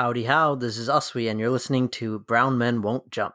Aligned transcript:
Howdy 0.00 0.24
how, 0.24 0.54
this 0.54 0.78
is 0.78 0.88
Uswe, 0.88 1.30
and 1.30 1.38
you're 1.38 1.50
listening 1.50 1.90
to 1.90 2.20
Brown 2.20 2.56
Men 2.56 2.80
Won't 2.80 3.10
Jump. 3.10 3.34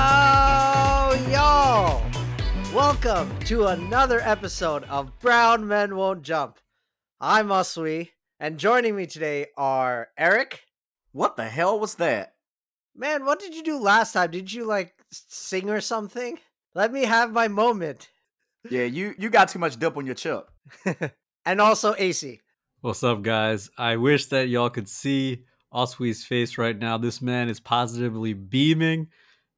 y'all! 1.28 2.04
Welcome 2.72 3.40
to 3.46 3.66
another 3.66 4.20
episode 4.20 4.84
of 4.84 5.18
Brown 5.18 5.68
Men 5.68 5.96
Won't 5.96 6.22
Jump. 6.22 6.60
I'm 7.24 7.50
Uswe, 7.50 8.10
and 8.40 8.58
joining 8.58 8.96
me 8.96 9.06
today 9.06 9.46
are 9.56 10.08
Eric. 10.18 10.64
What 11.12 11.38
the 11.38 11.44
hell 11.44 11.80
was 11.80 11.94
that? 11.96 12.34
Man, 12.96 13.26
what 13.26 13.40
did 13.40 13.54
you 13.54 13.62
do 13.62 13.78
last 13.78 14.14
time? 14.14 14.32
Did 14.32 14.52
you 14.52 14.66
like 14.66 14.96
sing 15.12 15.70
or 15.70 15.82
something? 15.82 16.40
Let 16.74 16.92
me 16.92 17.06
have 17.06 17.32
my 17.32 17.48
moment. 17.48 18.10
Yeah, 18.72 18.86
you 18.86 19.14
you 19.20 19.30
got 19.30 19.50
too 19.50 19.60
much 19.60 19.78
dip 19.78 19.98
on 19.98 20.08
your 20.08 20.16
chip. 20.16 20.50
and 21.46 21.62
also 21.62 21.94
AC. 21.96 22.40
What's 22.80 23.04
up, 23.04 23.22
guys? 23.22 23.70
I 23.78 23.98
wish 23.98 24.26
that 24.30 24.50
y'all 24.50 24.72
could 24.72 24.90
see 24.90 25.44
Oswee's 25.72 26.26
face 26.26 26.58
right 26.58 26.76
now. 26.76 26.98
This 26.98 27.22
man 27.22 27.50
is 27.50 27.60
positively 27.60 28.34
beaming. 28.34 29.10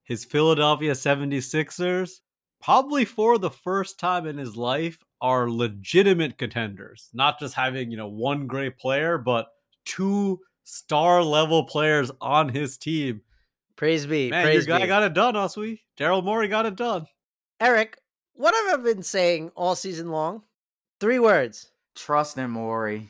His 0.04 0.26
Philadelphia 0.26 0.91
76ers, 0.91 2.16
probably 2.62 3.05
for 3.05 3.38
the 3.38 3.52
first 3.52 4.02
time 4.02 4.27
in 4.27 4.38
his 4.38 4.57
life, 4.57 4.98
are 5.23 5.50
legitimate 5.50 6.38
contenders. 6.38 7.09
Not 7.13 7.40
just 7.40 7.55
having, 7.55 7.90
you 7.90 7.98
know, 7.98 8.09
one 8.09 8.45
great 8.45 8.77
player, 8.77 9.18
but 9.18 9.48
two 9.86 10.41
star 10.63 11.23
level 11.23 11.63
players 11.63 12.12
on 12.20 12.49
his 12.49 12.77
team. 12.77 13.21
Praise 13.77 14.05
be. 14.05 14.29
Man, 14.29 14.44
praise 14.44 14.68
your 14.68 14.77
guy 14.77 14.84
be. 14.84 14.88
got 14.88 15.04
it 15.04 15.13
done, 15.13 15.35
Oswee. 15.35 15.79
Daryl 15.98 16.24
Morey 16.24 16.49
got 16.49 16.66
it 16.66 16.76
done. 16.76 17.07
Eric, 17.62 17.98
what 18.34 18.54
have 18.54 18.79
I 18.79 18.84
been 18.84 19.01
saying 19.01 19.51
all 19.55 19.76
season 19.76 20.10
long? 20.10 20.44
Three 20.99 21.20
words. 21.20 21.71
Trust 21.96 22.38
in 22.38 22.51
Morey. 22.51 23.10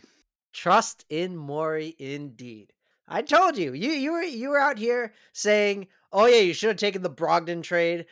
Trust 0.53 1.05
in 1.09 1.35
Morey 1.35 1.95
indeed. 1.97 2.71
I 3.07 3.23
told 3.23 3.57
you. 3.57 3.73
You 3.73 3.89
you 3.89 4.11
were 4.11 4.21
you 4.21 4.49
were 4.49 4.59
out 4.59 4.77
here 4.77 5.13
saying, 5.33 5.87
"Oh 6.11 6.27
yeah, 6.27 6.41
you 6.41 6.53
should 6.53 6.69
have 6.69 6.77
taken 6.77 7.01
the 7.01 7.09
Brogdon 7.09 7.63
trade." 7.63 8.05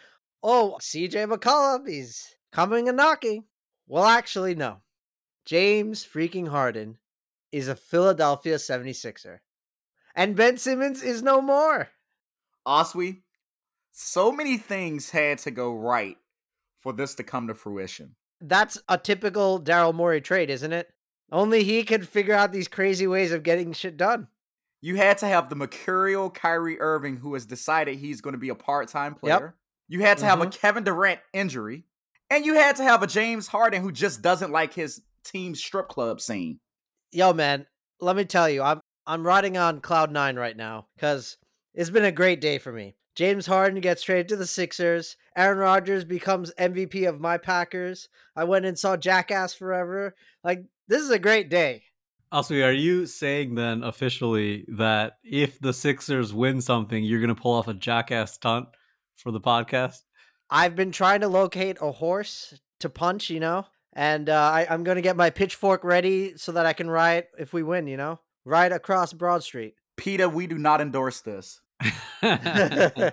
Oh, 0.44 0.78
CJ 0.82 1.32
McCollum, 1.32 1.88
he's 1.88 2.36
coming 2.52 2.88
and 2.88 2.98
knocking. 2.98 3.44
Well, 3.88 4.06
actually, 4.06 4.56
no. 4.56 4.78
James 5.46 6.06
freaking 6.06 6.48
Harden 6.48 6.98
is 7.52 7.68
a 7.68 7.76
Philadelphia 7.76 8.56
76er. 8.56 9.40
And 10.16 10.36
Ben 10.36 10.58
Simmons 10.58 11.04
is 11.04 11.22
no 11.22 11.42
more. 11.42 11.90
Oswe, 12.66 13.22
so 13.92 14.32
many 14.32 14.58
things 14.58 15.10
had 15.10 15.40
to 15.40 15.52
go 15.52 15.74
right 15.74 16.18
for 16.80 16.94
this 16.94 17.16
to 17.16 17.24
come 17.24 17.48
to 17.48 17.54
fruition. 17.54 18.16
That's 18.40 18.80
a 18.90 18.98
typical 18.98 19.62
Daryl 19.62 19.94
Morey 19.94 20.22
trade, 20.22 20.50
isn't 20.50 20.74
it? 20.74 20.90
Only 21.32 21.64
he 21.64 21.84
could 21.84 22.08
figure 22.08 22.34
out 22.34 22.52
these 22.52 22.68
crazy 22.68 23.08
ways 23.08 23.32
of 23.32 23.44
getting 23.44 23.74
shit 23.74 23.98
done. 23.98 24.28
You 24.82 24.96
had 24.96 25.20
to 25.20 25.28
have 25.28 25.50
the 25.50 25.56
mercurial 25.56 26.30
Kyrie 26.30 26.80
Irving 26.80 27.18
who 27.18 27.36
has 27.36 27.46
decided 27.46 27.98
he's 27.98 28.22
going 28.22 28.34
to 28.34 28.40
be 28.40 28.50
a 28.50 28.56
part-time 28.56 29.16
player. 29.16 29.34
Yep. 29.34 29.54
You 29.88 30.00
had 30.02 30.18
to 30.20 30.26
have 30.26 30.40
a 30.42 30.46
mm-hmm. 30.46 30.60
Kevin 30.60 30.84
Durant 30.84 31.20
injury. 31.34 31.86
And 32.32 32.46
you 32.46 32.54
had 32.54 32.78
to 32.78 32.84
have 32.84 33.04
a 33.04 33.08
James 33.08 33.46
Harden 33.48 33.82
who 33.82 33.92
just 33.92 34.22
doesn't 34.22 34.54
like 34.54 34.74
his 34.74 35.02
team 35.26 35.54
strip 35.54 35.90
club 35.90 36.22
scene. 36.22 36.62
Yo, 37.12 37.34
man, 37.34 37.66
let 38.00 38.16
me 38.16 38.24
tell 38.24 38.50
you, 38.50 38.62
I'm 38.62 38.80
I'm 39.06 39.28
riding 39.28 39.58
on 39.58 39.82
cloud 39.82 40.14
nine 40.14 40.38
right 40.38 40.56
now 40.56 40.88
because 40.96 41.38
it's 41.74 41.90
been 41.90 42.06
a 42.06 42.12
great 42.12 42.40
day 42.40 42.58
for 42.58 42.72
me. 42.72 42.96
James 43.16 43.48
Harden 43.48 43.82
gets 43.82 44.04
traded 44.04 44.30
to 44.30 44.38
the 44.38 44.48
Sixers. 44.48 45.18
Aaron 45.36 45.58
Rodgers 45.58 46.06
becomes 46.06 46.54
MVP 46.58 47.06
of 47.06 47.20
my 47.20 47.38
Packers. 47.38 48.08
I 48.34 48.46
went 48.46 48.66
and 48.66 48.80
saw 48.80 48.96
Jackass 48.96 49.54
Forever. 49.54 50.16
Like 50.42 50.64
this 50.88 51.02
is 51.02 51.10
a 51.10 51.20
great 51.20 51.50
day. 51.50 51.84
Oswee, 52.32 52.66
are 52.66 52.72
you 52.72 53.08
saying 53.08 53.56
then 53.56 53.84
officially 53.84 54.64
that 54.70 55.18
if 55.22 55.60
the 55.60 55.74
Sixers 55.74 56.34
win 56.34 56.62
something, 56.62 57.04
you're 57.04 57.20
going 57.20 57.36
to 57.36 57.42
pull 57.42 57.56
off 57.56 57.68
a 57.68 57.74
jackass 57.74 58.36
stunt 58.36 58.70
for 59.18 59.34
the 59.34 59.42
podcast? 59.42 59.98
I've 60.52 60.76
been 60.76 60.92
trying 60.92 61.22
to 61.22 61.30
locate 61.30 61.78
a 61.80 61.94
horse 61.94 62.60
to 62.82 62.90
punch, 62.90 63.30
you 63.30 63.40
know, 63.40 63.68
and 63.94 64.30
uh, 64.30 64.36
I, 64.36 64.68
I'm 64.70 64.84
going 64.84 64.98
to 64.98 65.02
get 65.02 65.16
my 65.16 65.30
pitchfork 65.30 65.86
ready 65.86 66.34
so 66.36 66.52
that 66.52 66.66
I 66.66 66.74
can 66.74 66.90
ride 66.90 67.28
if 67.40 67.54
we 67.54 67.64
win, 67.64 67.88
you 67.88 67.96
know, 67.96 68.20
ride 68.44 68.74
across 68.74 69.14
Broad 69.14 69.44
Street. 69.44 69.76
Peter, 69.96 70.28
we 70.28 70.48
do 70.48 70.58
not 70.58 70.82
endorse 70.82 71.22
this. 71.22 71.62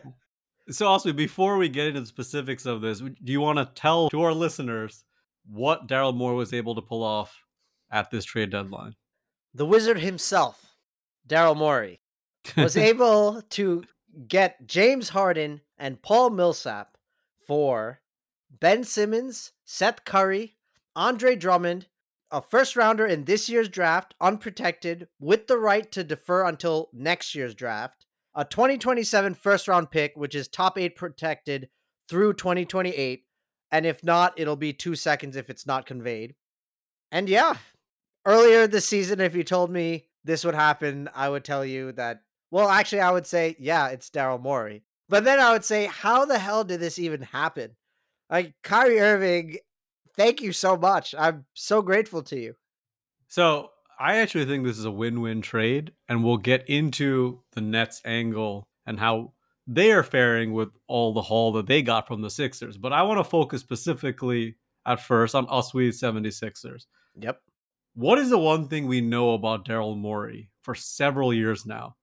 so, 0.68 0.86
also, 0.86 1.12
before 1.12 1.56
we 1.58 1.68
get 1.68 1.86
into 1.86 2.00
the 2.00 2.06
specifics 2.06 2.66
of 2.66 2.80
this, 2.80 2.98
do 2.98 3.32
you 3.32 3.40
want 3.40 3.58
to 3.58 3.66
tell 3.80 4.10
to 4.10 4.20
our 4.22 4.34
listeners 4.34 5.04
what 5.46 5.86
Daryl 5.86 6.14
Morey 6.14 6.36
was 6.36 6.52
able 6.52 6.74
to 6.74 6.82
pull 6.82 7.04
off 7.04 7.44
at 7.90 8.10
this 8.10 8.24
trade 8.24 8.50
deadline? 8.50 8.96
The 9.54 9.64
wizard 9.64 10.00
himself, 10.00 10.74
Daryl 11.26 11.56
Morey, 11.56 12.00
was 12.56 12.76
able 12.76 13.42
to 13.50 13.84
get 14.26 14.66
James 14.66 15.10
Harden 15.10 15.60
and 15.78 16.02
Paul 16.02 16.30
Millsap 16.30 16.97
for 17.48 18.00
Ben 18.50 18.84
Simmons, 18.84 19.52
Seth 19.64 20.04
Curry, 20.04 20.56
Andre 20.94 21.34
Drummond, 21.34 21.86
a 22.30 22.42
first 22.42 22.76
rounder 22.76 23.06
in 23.06 23.24
this 23.24 23.48
year's 23.48 23.68
draft, 23.68 24.14
unprotected, 24.20 25.08
with 25.18 25.46
the 25.46 25.58
right 25.58 25.90
to 25.92 26.04
defer 26.04 26.44
until 26.44 26.90
next 26.92 27.34
year's 27.34 27.54
draft, 27.54 28.04
a 28.34 28.44
2027 28.44 29.34
first 29.34 29.66
round 29.66 29.90
pick, 29.90 30.12
which 30.14 30.34
is 30.34 30.46
top 30.46 30.78
eight 30.78 30.94
protected 30.94 31.70
through 32.08 32.34
2028. 32.34 33.24
And 33.70 33.86
if 33.86 34.04
not, 34.04 34.38
it'll 34.38 34.56
be 34.56 34.72
two 34.72 34.94
seconds 34.94 35.36
if 35.36 35.50
it's 35.50 35.66
not 35.66 35.86
conveyed. 35.86 36.34
And 37.10 37.28
yeah, 37.28 37.54
earlier 38.26 38.66
this 38.66 38.86
season, 38.86 39.20
if 39.20 39.34
you 39.34 39.44
told 39.44 39.70
me 39.70 40.08
this 40.24 40.44
would 40.44 40.54
happen, 40.54 41.08
I 41.14 41.28
would 41.28 41.44
tell 41.44 41.64
you 41.64 41.92
that, 41.92 42.22
well, 42.50 42.68
actually, 42.68 43.00
I 43.00 43.10
would 43.10 43.26
say, 43.26 43.56
yeah, 43.58 43.88
it's 43.88 44.10
Daryl 44.10 44.40
Morey. 44.40 44.84
But 45.08 45.24
then 45.24 45.40
I 45.40 45.52
would 45.52 45.64
say, 45.64 45.86
how 45.86 46.24
the 46.24 46.38
hell 46.38 46.64
did 46.64 46.80
this 46.80 46.98
even 46.98 47.22
happen? 47.22 47.76
Like, 48.30 48.54
Kyrie 48.62 49.00
Irving, 49.00 49.56
thank 50.16 50.42
you 50.42 50.52
so 50.52 50.76
much. 50.76 51.14
I'm 51.18 51.46
so 51.54 51.80
grateful 51.80 52.22
to 52.24 52.38
you. 52.38 52.54
So, 53.28 53.70
I 54.00 54.18
actually 54.18 54.44
think 54.44 54.64
this 54.64 54.78
is 54.78 54.84
a 54.84 54.90
win 54.90 55.20
win 55.20 55.42
trade, 55.42 55.92
and 56.08 56.22
we'll 56.22 56.36
get 56.36 56.68
into 56.68 57.40
the 57.52 57.60
Nets 57.60 58.00
angle 58.04 58.68
and 58.86 58.98
how 59.00 59.32
they 59.66 59.92
are 59.92 60.02
faring 60.02 60.52
with 60.52 60.68
all 60.86 61.12
the 61.12 61.22
haul 61.22 61.52
that 61.52 61.66
they 61.66 61.82
got 61.82 62.06
from 62.06 62.22
the 62.22 62.30
Sixers. 62.30 62.78
But 62.78 62.92
I 62.92 63.02
want 63.02 63.18
to 63.18 63.24
focus 63.24 63.60
specifically 63.60 64.56
at 64.86 65.00
first 65.00 65.34
on 65.34 65.46
Uswee's 65.46 66.00
76ers. 66.00 66.86
Yep. 67.16 67.40
What 67.94 68.18
is 68.18 68.30
the 68.30 68.38
one 68.38 68.68
thing 68.68 68.86
we 68.86 69.00
know 69.00 69.34
about 69.34 69.66
Daryl 69.66 69.96
Morey 69.96 70.50
for 70.62 70.74
several 70.74 71.34
years 71.34 71.66
now? 71.66 71.96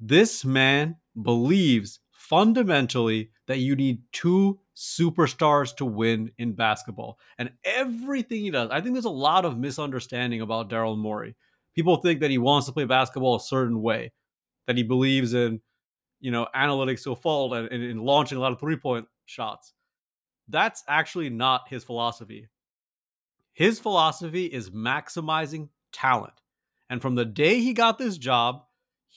This 0.00 0.44
man 0.44 0.96
believes 1.20 2.00
fundamentally 2.28 3.30
that 3.46 3.58
you 3.58 3.76
need 3.76 4.02
two 4.12 4.58
superstars 4.76 5.74
to 5.76 5.84
win 5.84 6.32
in 6.38 6.52
basketball. 6.52 7.18
And 7.38 7.52
everything 7.64 8.42
he 8.42 8.50
does, 8.50 8.70
I 8.70 8.80
think 8.80 8.94
there's 8.94 9.04
a 9.04 9.10
lot 9.10 9.44
of 9.44 9.58
misunderstanding 9.58 10.40
about 10.40 10.68
Daryl 10.68 10.98
Morey. 10.98 11.36
People 11.74 11.96
think 11.96 12.20
that 12.20 12.30
he 12.30 12.38
wants 12.38 12.66
to 12.66 12.72
play 12.72 12.84
basketball 12.84 13.36
a 13.36 13.40
certain 13.40 13.80
way, 13.80 14.12
that 14.66 14.76
he 14.76 14.82
believes 14.82 15.34
in, 15.34 15.60
you 16.20 16.30
know, 16.30 16.46
analytics 16.54 17.04
to 17.04 17.12
a 17.12 17.16
fault 17.16 17.52
and, 17.52 17.68
and 17.68 17.82
in 17.82 17.98
launching 17.98 18.38
a 18.38 18.40
lot 18.40 18.52
of 18.52 18.60
three 18.60 18.76
point 18.76 19.06
shots. 19.24 19.72
That's 20.48 20.82
actually 20.88 21.30
not 21.30 21.68
his 21.68 21.84
philosophy. 21.84 22.48
His 23.52 23.78
philosophy 23.78 24.46
is 24.46 24.70
maximizing 24.70 25.68
talent. 25.92 26.34
And 26.90 27.00
from 27.00 27.14
the 27.14 27.24
day 27.24 27.60
he 27.60 27.72
got 27.72 27.98
this 27.98 28.18
job, 28.18 28.65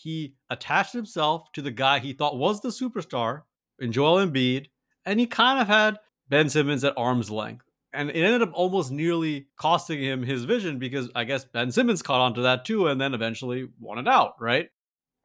he 0.02 0.36
attached 0.50 0.94
himself 0.94 1.52
to 1.54 1.62
the 1.62 1.72
guy 1.72 2.00
he 2.00 2.14
thought 2.14 2.38
was 2.38 2.62
the 2.62 2.70
superstar 2.70 3.42
in 3.80 3.92
Joel 3.92 4.26
Embiid, 4.26 4.68
and 5.06 5.20
he 5.20 5.28
kind 5.28 5.60
of 5.60 5.68
had 5.68 5.98
Ben 6.30 6.50
Simmons 6.50 6.84
at 6.84 6.94
arm's 6.98 7.30
length. 7.30 7.66
And 7.92 8.10
it 8.10 8.16
ended 8.16 8.44
up 8.44 8.52
almost 8.54 8.92
nearly 8.92 9.48
costing 9.58 10.00
him 10.00 10.24
his 10.24 10.46
vision 10.46 10.78
because 10.78 11.10
I 11.16 11.24
guess 11.24 11.44
Ben 11.44 11.72
Simmons 11.72 12.02
caught 12.02 12.22
on 12.22 12.36
to 12.36 12.42
that 12.44 12.64
too 12.64 12.88
and 12.88 13.02
then 13.02 13.14
eventually 13.16 13.68
it 13.98 14.08
out, 14.08 14.36
right? 14.40 14.70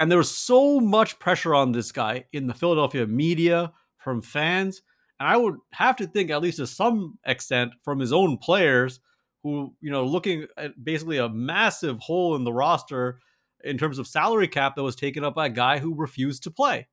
And 0.00 0.10
there 0.10 0.18
was 0.18 0.34
so 0.34 0.80
much 0.80 1.18
pressure 1.18 1.54
on 1.54 1.72
this 1.72 1.92
guy 1.92 2.24
in 2.32 2.46
the 2.46 2.54
Philadelphia 2.54 3.06
media, 3.06 3.72
from 3.98 4.22
fans, 4.22 4.82
and 5.20 5.28
I 5.28 5.36
would 5.36 5.56
have 5.72 5.96
to 5.96 6.06
think, 6.06 6.30
at 6.30 6.42
least 6.42 6.58
to 6.58 6.66
some 6.66 7.18
extent, 7.24 7.72
from 7.84 8.00
his 8.00 8.12
own 8.12 8.38
players 8.38 9.00
who, 9.42 9.74
you 9.80 9.90
know, 9.90 10.04
looking 10.04 10.46
at 10.56 10.82
basically 10.82 11.18
a 11.18 11.28
massive 11.28 11.98
hole 12.00 12.34
in 12.34 12.44
the 12.44 12.52
roster 12.52 13.20
in 13.64 13.78
terms 13.78 13.98
of 13.98 14.06
salary 14.06 14.48
cap 14.48 14.76
that 14.76 14.82
was 14.82 14.96
taken 14.96 15.24
up 15.24 15.34
by 15.34 15.46
a 15.46 15.50
guy 15.50 15.78
who 15.78 15.94
refused 15.94 16.42
to 16.44 16.50
play. 16.50 16.86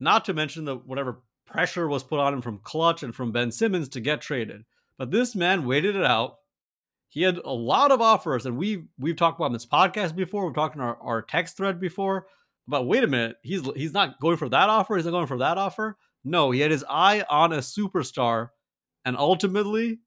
Not 0.00 0.24
to 0.26 0.34
mention 0.34 0.64
the 0.64 0.76
whatever 0.76 1.22
pressure 1.46 1.88
was 1.88 2.02
put 2.02 2.20
on 2.20 2.34
him 2.34 2.42
from 2.42 2.58
Klutch 2.58 3.02
and 3.02 3.14
from 3.14 3.32
Ben 3.32 3.50
Simmons 3.50 3.88
to 3.90 4.00
get 4.00 4.20
traded. 4.20 4.64
But 4.98 5.10
this 5.10 5.34
man 5.34 5.66
waited 5.66 5.96
it 5.96 6.04
out. 6.04 6.36
he 7.08 7.22
had 7.22 7.38
a 7.38 7.52
lot 7.52 7.90
of 7.90 8.00
offers, 8.00 8.46
and 8.46 8.56
we've 8.56 8.86
we've 8.98 9.16
talked 9.16 9.38
about 9.38 9.52
this 9.52 9.66
podcast 9.66 10.14
before. 10.16 10.46
We've 10.46 10.54
talked 10.54 10.76
in 10.76 10.80
our, 10.80 10.96
our 11.00 11.22
text 11.22 11.56
thread 11.56 11.80
before. 11.80 12.26
But 12.66 12.86
wait 12.86 13.04
a 13.04 13.08
minute, 13.08 13.36
he's 13.42 13.62
he's 13.74 13.92
not 13.92 14.20
going 14.20 14.36
for 14.36 14.48
that 14.48 14.70
offer. 14.70 14.96
He's 14.96 15.04
not 15.04 15.10
going 15.10 15.26
for 15.26 15.38
that 15.38 15.58
offer. 15.58 15.98
No, 16.24 16.52
he 16.52 16.60
had 16.60 16.70
his 16.70 16.84
eye 16.88 17.24
on 17.28 17.52
a 17.52 17.58
superstar, 17.58 18.50
and 19.04 19.16
ultimately, 19.16 20.00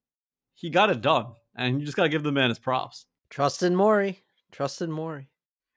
he 0.54 0.70
got 0.70 0.90
it 0.90 1.02
done. 1.02 1.34
And 1.56 1.80
you 1.80 1.86
just 1.86 1.98
got 1.98 2.04
to 2.04 2.10
give 2.10 2.24
the 2.24 2.32
man 2.32 2.50
his 2.50 2.60
props. 2.60 3.06
Trust 3.30 3.64
in 3.64 3.76
Morey. 3.76 4.24
Trust 4.52 4.82
in 4.82 4.92
Morey. 4.92 5.30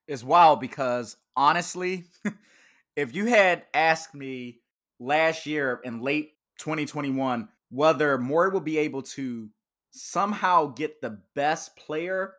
It's 0.08 0.24
wild 0.24 0.58
because 0.60 1.16
honestly, 1.36 2.06
if 2.96 3.14
you 3.14 3.26
had 3.26 3.64
asked 3.74 4.14
me 4.14 4.60
last 4.98 5.46
year 5.46 5.80
in 5.84 6.00
late 6.00 6.32
2021 6.58 7.48
whether 7.70 8.16
Morey 8.16 8.50
will 8.50 8.60
be 8.60 8.78
able 8.78 9.02
to 9.02 9.50
somehow 9.90 10.66
get 10.68 11.02
the 11.02 11.20
best 11.34 11.76
player 11.76 12.32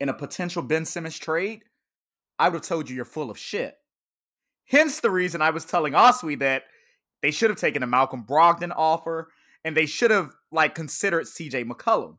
in 0.00 0.08
a 0.08 0.14
potential 0.14 0.62
Ben 0.62 0.86
Simmons 0.86 1.18
trade, 1.18 1.62
I 2.38 2.48
would 2.48 2.54
have 2.54 2.62
told 2.62 2.88
you 2.88 2.96
you're 2.96 3.04
full 3.04 3.30
of 3.30 3.38
shit. 3.38 3.76
Hence 4.64 5.00
the 5.00 5.10
reason 5.10 5.42
I 5.42 5.50
was 5.50 5.66
telling 5.66 5.92
Oswe 5.92 6.38
that 6.38 6.64
they 7.20 7.30
should 7.30 7.50
have 7.50 7.58
taken 7.58 7.82
a 7.82 7.86
Malcolm 7.86 8.24
Brogdon 8.26 8.72
offer 8.74 9.28
and 9.64 9.76
they 9.76 9.86
should 9.86 10.10
have 10.10 10.32
like 10.50 10.74
considered 10.74 11.26
CJ 11.26 11.68
McCollum 11.68 12.16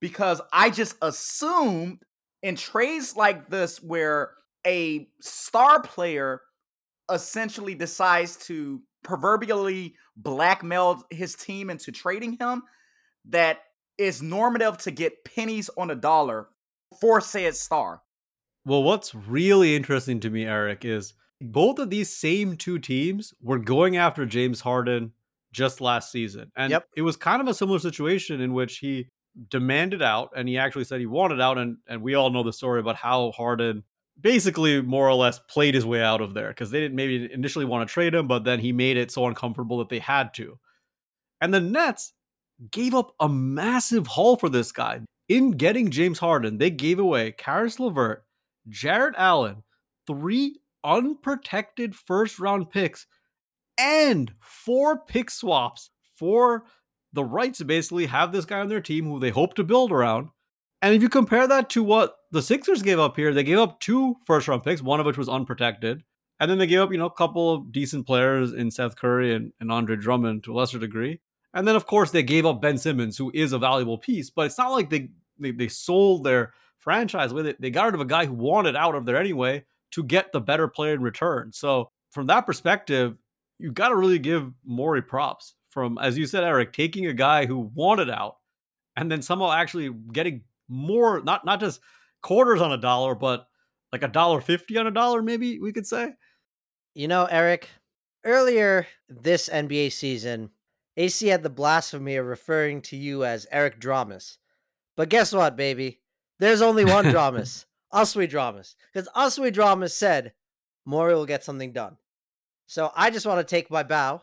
because 0.00 0.40
I 0.52 0.70
just 0.70 0.96
assumed 1.02 1.98
in 2.42 2.56
trades 2.56 3.16
like 3.16 3.48
this 3.48 3.82
where 3.82 4.32
a 4.66 5.08
star 5.20 5.82
player 5.82 6.40
essentially 7.10 7.74
decides 7.74 8.36
to 8.36 8.82
proverbially 9.04 9.94
blackmail 10.16 11.04
his 11.10 11.34
team 11.34 11.70
into 11.70 11.92
trading 11.92 12.36
him 12.40 12.62
that 13.28 13.60
is 13.98 14.22
normative 14.22 14.78
to 14.78 14.90
get 14.90 15.24
pennies 15.24 15.70
on 15.76 15.90
a 15.90 15.94
dollar 15.94 16.48
for 17.00 17.20
said 17.20 17.54
star. 17.54 18.02
Well, 18.64 18.82
what's 18.82 19.14
really 19.14 19.76
interesting 19.76 20.18
to 20.20 20.30
me, 20.30 20.44
Eric, 20.44 20.84
is 20.84 21.14
both 21.40 21.78
of 21.78 21.90
these 21.90 22.14
same 22.14 22.56
two 22.56 22.78
teams 22.78 23.32
were 23.40 23.58
going 23.58 23.96
after 23.96 24.26
James 24.26 24.60
Harden 24.60 25.12
just 25.52 25.80
last 25.80 26.10
season. 26.10 26.50
And 26.56 26.70
yep. 26.70 26.86
it 26.96 27.02
was 27.02 27.16
kind 27.16 27.40
of 27.40 27.48
a 27.48 27.54
similar 27.54 27.78
situation 27.78 28.40
in 28.40 28.52
which 28.52 28.78
he 28.78 29.06
demanded 29.48 30.02
out 30.02 30.30
and 30.36 30.48
he 30.48 30.58
actually 30.58 30.84
said 30.84 31.00
he 31.00 31.06
wanted 31.06 31.40
out. 31.40 31.58
And, 31.58 31.78
and 31.88 32.02
we 32.02 32.14
all 32.14 32.30
know 32.30 32.42
the 32.42 32.52
story 32.52 32.80
about 32.80 32.96
how 32.96 33.32
Harden 33.32 33.84
basically 34.20 34.80
more 34.80 35.08
or 35.08 35.14
less 35.14 35.38
played 35.38 35.74
his 35.74 35.84
way 35.84 36.02
out 36.02 36.20
of 36.20 36.34
there 36.34 36.48
because 36.48 36.70
they 36.70 36.80
didn't 36.80 36.96
maybe 36.96 37.30
initially 37.32 37.64
want 37.64 37.86
to 37.86 37.92
trade 37.92 38.14
him, 38.14 38.26
but 38.26 38.44
then 38.44 38.60
he 38.60 38.72
made 38.72 38.96
it 38.96 39.10
so 39.10 39.26
uncomfortable 39.26 39.78
that 39.78 39.88
they 39.88 39.98
had 39.98 40.32
to. 40.34 40.58
And 41.40 41.52
the 41.52 41.60
Nets 41.60 42.14
gave 42.70 42.94
up 42.94 43.14
a 43.20 43.28
massive 43.28 44.06
haul 44.06 44.36
for 44.36 44.48
this 44.48 44.72
guy. 44.72 45.00
In 45.28 45.52
getting 45.52 45.90
James 45.90 46.20
Harden, 46.20 46.58
they 46.58 46.70
gave 46.70 46.98
away 46.98 47.32
Caris 47.32 47.80
LeVert, 47.80 48.24
Jarrett 48.68 49.14
Allen, 49.18 49.64
three 50.06 50.60
unprotected 50.84 51.94
first 51.94 52.38
round 52.38 52.70
picks, 52.70 53.06
and 53.76 54.32
four 54.40 54.98
pick 54.98 55.30
swaps 55.30 55.90
for 56.14 56.64
the 57.16 57.24
rights 57.24 57.62
basically 57.62 58.06
have 58.06 58.30
this 58.30 58.44
guy 58.44 58.60
on 58.60 58.68
their 58.68 58.80
team 58.80 59.06
who 59.06 59.18
they 59.18 59.30
hope 59.30 59.54
to 59.54 59.64
build 59.64 59.90
around. 59.90 60.28
And 60.82 60.94
if 60.94 61.00
you 61.02 61.08
compare 61.08 61.48
that 61.48 61.70
to 61.70 61.82
what 61.82 62.14
the 62.30 62.42
Sixers 62.42 62.82
gave 62.82 63.00
up 63.00 63.16
here, 63.16 63.32
they 63.32 63.42
gave 63.42 63.58
up 63.58 63.80
two 63.80 64.16
first 64.26 64.46
round 64.46 64.62
picks, 64.62 64.82
one 64.82 65.00
of 65.00 65.06
which 65.06 65.16
was 65.16 65.28
unprotected. 65.28 66.04
And 66.38 66.50
then 66.50 66.58
they 66.58 66.66
gave 66.66 66.80
up, 66.80 66.92
you 66.92 66.98
know, 66.98 67.06
a 67.06 67.10
couple 67.10 67.52
of 67.52 67.72
decent 67.72 68.06
players 68.06 68.52
in 68.52 68.70
Seth 68.70 68.96
Curry 68.96 69.34
and, 69.34 69.52
and 69.58 69.72
Andre 69.72 69.96
Drummond 69.96 70.44
to 70.44 70.52
a 70.52 70.54
lesser 70.54 70.78
degree. 70.78 71.20
And 71.54 71.66
then, 71.66 71.74
of 71.74 71.86
course, 71.86 72.10
they 72.10 72.22
gave 72.22 72.44
up 72.44 72.60
Ben 72.60 72.76
Simmons, 72.76 73.16
who 73.16 73.32
is 73.32 73.54
a 73.54 73.58
valuable 73.58 73.96
piece. 73.96 74.28
But 74.28 74.46
it's 74.46 74.58
not 74.58 74.72
like 74.72 74.90
they 74.90 75.08
they, 75.38 75.50
they 75.50 75.68
sold 75.68 76.22
their 76.22 76.52
franchise 76.78 77.32
with 77.32 77.46
it. 77.46 77.60
They 77.60 77.70
got 77.70 77.86
rid 77.86 77.94
of 77.94 78.00
a 78.00 78.06
guy 78.06 78.26
who 78.26 78.34
wanted 78.34 78.76
out 78.76 78.94
of 78.94 79.06
there 79.06 79.16
anyway 79.16 79.64
to 79.92 80.04
get 80.04 80.32
the 80.32 80.40
better 80.40 80.68
player 80.68 80.94
in 80.94 81.00
return. 81.00 81.52
So 81.52 81.90
from 82.10 82.26
that 82.26 82.46
perspective, 82.46 83.16
you 83.58 83.72
got 83.72 83.88
to 83.88 83.96
really 83.96 84.18
give 84.18 84.52
Morey 84.64 85.02
props 85.02 85.54
from, 85.76 85.98
as 85.98 86.16
you 86.16 86.26
said, 86.26 86.42
Eric, 86.42 86.72
taking 86.72 87.04
a 87.04 87.12
guy 87.12 87.44
who 87.44 87.58
wanted 87.58 88.08
out 88.08 88.36
and 88.96 89.12
then 89.12 89.20
somehow 89.20 89.52
actually 89.52 89.90
getting 90.10 90.40
more, 90.70 91.20
not 91.20 91.44
not 91.44 91.60
just 91.60 91.82
quarters 92.22 92.62
on 92.62 92.72
a 92.72 92.78
dollar, 92.78 93.14
but 93.14 93.46
like 93.92 94.02
a 94.02 94.08
dollar 94.08 94.40
fifty 94.40 94.78
on 94.78 94.86
a 94.86 94.90
dollar, 94.90 95.20
maybe 95.20 95.60
we 95.60 95.74
could 95.74 95.86
say. 95.86 96.14
You 96.94 97.08
know, 97.08 97.26
Eric, 97.26 97.68
earlier 98.24 98.86
this 99.10 99.50
NBA 99.50 99.92
season, 99.92 100.48
AC 100.96 101.26
had 101.26 101.42
the 101.42 101.50
blasphemy 101.50 102.16
of 102.16 102.24
referring 102.24 102.80
to 102.82 102.96
you 102.96 103.26
as 103.26 103.46
Eric 103.52 103.78
Dramas. 103.78 104.38
But 104.96 105.10
guess 105.10 105.34
what, 105.34 105.58
baby? 105.58 106.00
There's 106.38 106.62
only 106.62 106.86
one 106.86 107.04
Dramas. 107.10 107.66
Oswe 107.92 108.30
Dramas. 108.30 108.76
Because 108.94 109.10
Oswe 109.14 109.52
Dramas 109.52 109.94
said 109.94 110.32
Morey 110.86 111.14
will 111.14 111.26
get 111.26 111.44
something 111.44 111.74
done. 111.74 111.98
So 112.66 112.90
I 112.96 113.10
just 113.10 113.26
want 113.26 113.46
to 113.46 113.54
take 113.54 113.70
my 113.70 113.82
bow 113.82 114.22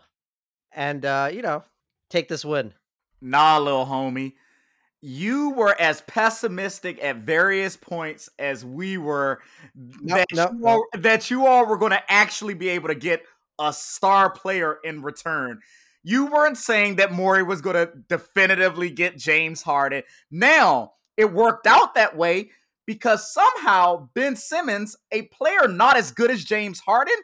and, 0.75 1.05
uh, 1.05 1.29
you 1.31 1.41
know, 1.41 1.63
take 2.09 2.27
this 2.27 2.45
win. 2.45 2.73
Nah, 3.21 3.57
little 3.57 3.85
homie. 3.85 4.33
You 5.01 5.49
were 5.51 5.75
as 5.79 6.01
pessimistic 6.01 7.03
at 7.03 7.17
various 7.17 7.75
points 7.75 8.29
as 8.39 8.63
we 8.63 8.97
were 8.97 9.41
nope, 9.75 10.17
that, 10.17 10.27
nope, 10.33 10.51
you 10.57 10.67
all, 10.67 10.85
nope. 10.93 11.03
that 11.03 11.29
you 11.29 11.45
all 11.45 11.65
were 11.65 11.77
going 11.77 11.91
to 11.91 12.11
actually 12.11 12.53
be 12.53 12.69
able 12.69 12.87
to 12.87 12.95
get 12.95 13.23
a 13.59 13.73
star 13.73 14.29
player 14.29 14.77
in 14.83 15.01
return. 15.01 15.59
You 16.03 16.27
weren't 16.27 16.57
saying 16.57 16.97
that 16.97 17.11
Morey 17.11 17.43
was 17.43 17.61
going 17.61 17.75
to 17.75 17.91
definitively 18.07 18.89
get 18.89 19.17
James 19.17 19.61
Harden. 19.61 20.03
Now, 20.31 20.93
it 21.17 21.31
worked 21.31 21.67
out 21.67 21.95
that 21.95 22.15
way 22.15 22.51
because 22.85 23.33
somehow 23.33 24.09
Ben 24.13 24.35
Simmons, 24.35 24.95
a 25.11 25.23
player 25.23 25.67
not 25.67 25.97
as 25.97 26.11
good 26.11 26.31
as 26.31 26.43
James 26.43 26.81
Harden, 26.81 27.15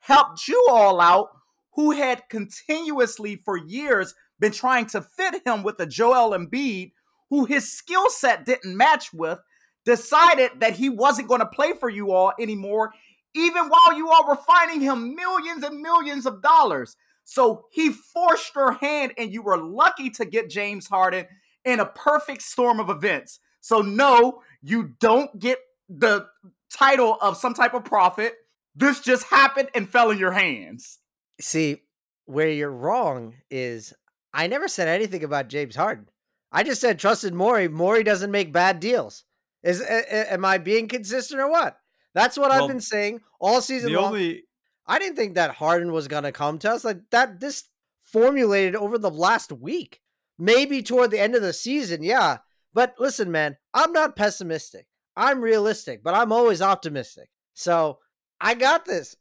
helped 0.00 0.48
you 0.48 0.66
all 0.70 1.00
out 1.00 1.28
who 1.74 1.92
had 1.92 2.28
continuously 2.28 3.36
for 3.36 3.56
years 3.56 4.14
been 4.38 4.52
trying 4.52 4.86
to 4.86 5.00
fit 5.00 5.46
him 5.46 5.62
with 5.62 5.78
a 5.80 5.86
Joel 5.86 6.36
Embiid 6.36 6.92
who 7.32 7.46
his 7.46 7.72
skill 7.72 8.10
set 8.10 8.44
didn't 8.44 8.76
match 8.76 9.10
with, 9.14 9.38
decided 9.86 10.50
that 10.60 10.74
he 10.74 10.90
wasn't 10.90 11.28
going 11.28 11.40
to 11.40 11.46
play 11.46 11.72
for 11.72 11.88
you 11.88 12.12
all 12.12 12.30
anymore, 12.38 12.92
even 13.34 13.68
while 13.68 13.96
you 13.96 14.10
all 14.10 14.28
were 14.28 14.36
finding 14.36 14.82
him 14.82 15.14
millions 15.14 15.64
and 15.64 15.80
millions 15.80 16.26
of 16.26 16.42
dollars. 16.42 16.94
So 17.24 17.64
he 17.72 17.90
forced 17.90 18.54
your 18.54 18.72
hand, 18.72 19.14
and 19.16 19.32
you 19.32 19.40
were 19.40 19.56
lucky 19.56 20.10
to 20.10 20.26
get 20.26 20.50
James 20.50 20.86
Harden 20.88 21.24
in 21.64 21.80
a 21.80 21.86
perfect 21.86 22.42
storm 22.42 22.80
of 22.80 22.90
events. 22.90 23.40
So, 23.62 23.80
no, 23.80 24.42
you 24.60 24.92
don't 25.00 25.38
get 25.38 25.58
the 25.88 26.26
title 26.70 27.16
of 27.22 27.38
some 27.38 27.54
type 27.54 27.72
of 27.72 27.84
prophet. 27.84 28.34
This 28.74 29.00
just 29.00 29.24
happened 29.24 29.70
and 29.74 29.88
fell 29.88 30.10
in 30.10 30.18
your 30.18 30.32
hands. 30.32 30.98
See, 31.42 31.82
where 32.26 32.48
you're 32.48 32.70
wrong 32.70 33.34
is 33.50 33.92
I 34.32 34.46
never 34.46 34.68
said 34.68 34.88
anything 34.88 35.24
about 35.24 35.48
James 35.48 35.76
Harden. 35.76 36.08
I 36.52 36.62
just 36.62 36.80
said 36.80 36.98
trusted 36.98 37.34
Morey. 37.34 37.68
Morey 37.68 38.04
doesn't 38.04 38.30
make 38.30 38.52
bad 38.52 38.78
deals. 38.80 39.24
Is 39.62 39.80
a, 39.80 40.32
am 40.32 40.44
I 40.44 40.58
being 40.58 40.88
consistent 40.88 41.40
or 41.40 41.50
what? 41.50 41.76
That's 42.14 42.36
what 42.38 42.50
well, 42.50 42.62
I've 42.62 42.68
been 42.68 42.80
saying 42.80 43.20
all 43.40 43.60
season 43.60 43.92
long. 43.92 44.12
Only... 44.12 44.44
I 44.86 44.98
didn't 44.98 45.16
think 45.16 45.34
that 45.34 45.54
Harden 45.54 45.92
was 45.92 46.08
gonna 46.08 46.32
come 46.32 46.58
to 46.60 46.70
us 46.70 46.84
like 46.84 46.98
that. 47.10 47.40
This 47.40 47.64
formulated 48.02 48.76
over 48.76 48.98
the 48.98 49.10
last 49.10 49.50
week, 49.52 50.00
maybe 50.38 50.82
toward 50.82 51.10
the 51.10 51.20
end 51.20 51.34
of 51.34 51.42
the 51.42 51.52
season. 51.52 52.02
Yeah, 52.02 52.38
but 52.74 52.94
listen, 52.98 53.30
man, 53.30 53.56
I'm 53.74 53.92
not 53.92 54.16
pessimistic. 54.16 54.86
I'm 55.16 55.40
realistic, 55.40 56.02
but 56.02 56.14
I'm 56.14 56.32
always 56.32 56.62
optimistic. 56.62 57.28
So 57.54 57.98
I 58.40 58.54
got 58.54 58.84
this. 58.84 59.16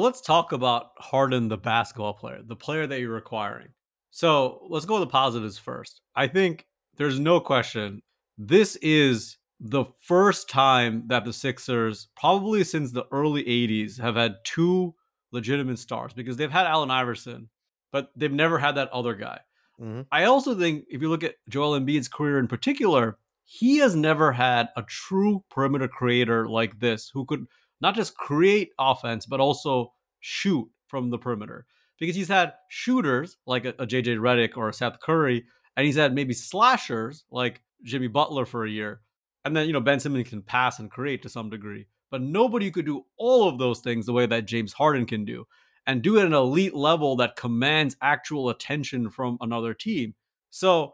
Let's 0.00 0.20
talk 0.20 0.52
about 0.52 0.90
Harden, 0.98 1.48
the 1.48 1.58
basketball 1.58 2.14
player, 2.14 2.40
the 2.44 2.54
player 2.54 2.86
that 2.86 3.00
you're 3.00 3.12
requiring. 3.12 3.68
So 4.10 4.60
let's 4.68 4.86
go 4.86 5.00
with 5.00 5.08
the 5.08 5.12
positives 5.12 5.58
first. 5.58 6.00
I 6.14 6.28
think 6.28 6.66
there's 6.96 7.18
no 7.18 7.40
question 7.40 8.02
this 8.38 8.76
is 8.76 9.36
the 9.58 9.84
first 10.00 10.48
time 10.48 11.02
that 11.08 11.24
the 11.24 11.32
Sixers, 11.32 12.08
probably 12.16 12.62
since 12.62 12.92
the 12.92 13.06
early 13.10 13.42
80s, 13.42 14.00
have 14.00 14.14
had 14.14 14.36
two 14.44 14.94
legitimate 15.32 15.80
stars 15.80 16.12
because 16.12 16.36
they've 16.36 16.50
had 16.50 16.66
Allen 16.66 16.92
Iverson, 16.92 17.48
but 17.90 18.10
they've 18.14 18.32
never 18.32 18.58
had 18.58 18.76
that 18.76 18.90
other 18.90 19.14
guy. 19.14 19.40
Mm-hmm. 19.80 20.02
I 20.12 20.24
also 20.24 20.54
think 20.54 20.84
if 20.88 21.02
you 21.02 21.08
look 21.08 21.24
at 21.24 21.34
Joel 21.48 21.78
Embiid's 21.78 22.06
career 22.06 22.38
in 22.38 22.46
particular, 22.46 23.18
he 23.44 23.78
has 23.78 23.96
never 23.96 24.30
had 24.30 24.68
a 24.76 24.82
true 24.82 25.42
perimeter 25.50 25.88
creator 25.88 26.46
like 26.48 26.78
this 26.78 27.10
who 27.12 27.24
could 27.24 27.46
not 27.80 27.94
just 27.94 28.16
create 28.16 28.70
offense, 28.78 29.26
but 29.26 29.40
also 29.40 29.92
shoot 30.20 30.68
from 30.86 31.10
the 31.10 31.18
perimeter. 31.18 31.66
Because 31.98 32.16
he's 32.16 32.28
had 32.28 32.54
shooters 32.68 33.36
like 33.46 33.64
a, 33.64 33.70
a 33.78 33.86
JJ 33.86 34.18
Redick 34.18 34.56
or 34.56 34.68
a 34.68 34.72
Seth 34.72 35.00
Curry, 35.00 35.44
and 35.76 35.86
he's 35.86 35.96
had 35.96 36.14
maybe 36.14 36.34
slashers 36.34 37.24
like 37.30 37.62
Jimmy 37.84 38.08
Butler 38.08 38.46
for 38.46 38.64
a 38.64 38.70
year. 38.70 39.00
And 39.44 39.56
then, 39.56 39.66
you 39.66 39.72
know, 39.72 39.80
Ben 39.80 40.00
Simmons 40.00 40.28
can 40.28 40.42
pass 40.42 40.78
and 40.78 40.90
create 40.90 41.22
to 41.22 41.28
some 41.28 41.50
degree. 41.50 41.86
But 42.10 42.22
nobody 42.22 42.70
could 42.70 42.86
do 42.86 43.04
all 43.16 43.48
of 43.48 43.58
those 43.58 43.80
things 43.80 44.06
the 44.06 44.12
way 44.12 44.26
that 44.26 44.46
James 44.46 44.72
Harden 44.72 45.06
can 45.06 45.24
do 45.24 45.46
and 45.86 46.02
do 46.02 46.16
it 46.16 46.20
at 46.20 46.26
an 46.26 46.34
elite 46.34 46.74
level 46.74 47.16
that 47.16 47.36
commands 47.36 47.96
actual 48.02 48.50
attention 48.50 49.10
from 49.10 49.38
another 49.40 49.74
team. 49.74 50.14
So 50.50 50.92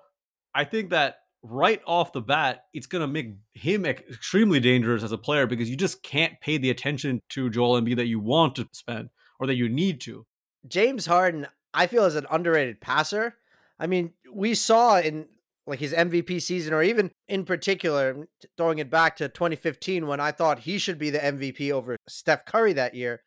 I 0.54 0.64
think 0.64 0.90
that 0.90 1.16
right 1.44 1.82
off 1.86 2.12
the 2.12 2.22
bat, 2.22 2.64
it's 2.72 2.86
going 2.86 3.00
to 3.00 3.06
make 3.06 3.34
him 3.52 3.84
extremely 3.84 4.58
dangerous 4.58 5.02
as 5.02 5.12
a 5.12 5.18
player 5.18 5.46
because 5.46 5.68
you 5.68 5.76
just 5.76 6.02
can't 6.02 6.40
pay 6.40 6.56
the 6.56 6.70
attention 6.70 7.20
to 7.28 7.50
Joel 7.50 7.80
Embiid 7.80 7.96
that 7.96 8.06
you 8.06 8.18
want 8.18 8.56
to 8.56 8.66
spend 8.72 9.10
or 9.38 9.46
that 9.46 9.56
you 9.56 9.68
need 9.68 10.00
to. 10.00 10.24
James 10.66 11.06
Harden, 11.06 11.46
I 11.74 11.86
feel, 11.86 12.06
is 12.06 12.16
an 12.16 12.26
underrated 12.30 12.80
passer. 12.80 13.36
I 13.78 13.86
mean, 13.86 14.12
we 14.32 14.54
saw 14.54 14.98
in 14.98 15.26
like 15.66 15.80
his 15.80 15.92
MVP 15.92 16.40
season, 16.42 16.74
or 16.74 16.82
even 16.82 17.10
in 17.28 17.44
particular, 17.44 18.26
throwing 18.56 18.78
it 18.78 18.90
back 18.90 19.16
to 19.16 19.28
2015 19.28 20.06
when 20.06 20.20
I 20.20 20.30
thought 20.30 20.60
he 20.60 20.78
should 20.78 20.98
be 20.98 21.10
the 21.10 21.18
MVP 21.18 21.70
over 21.70 21.96
Steph 22.08 22.44
Curry 22.44 22.72
that 22.74 22.94
year. 22.94 23.22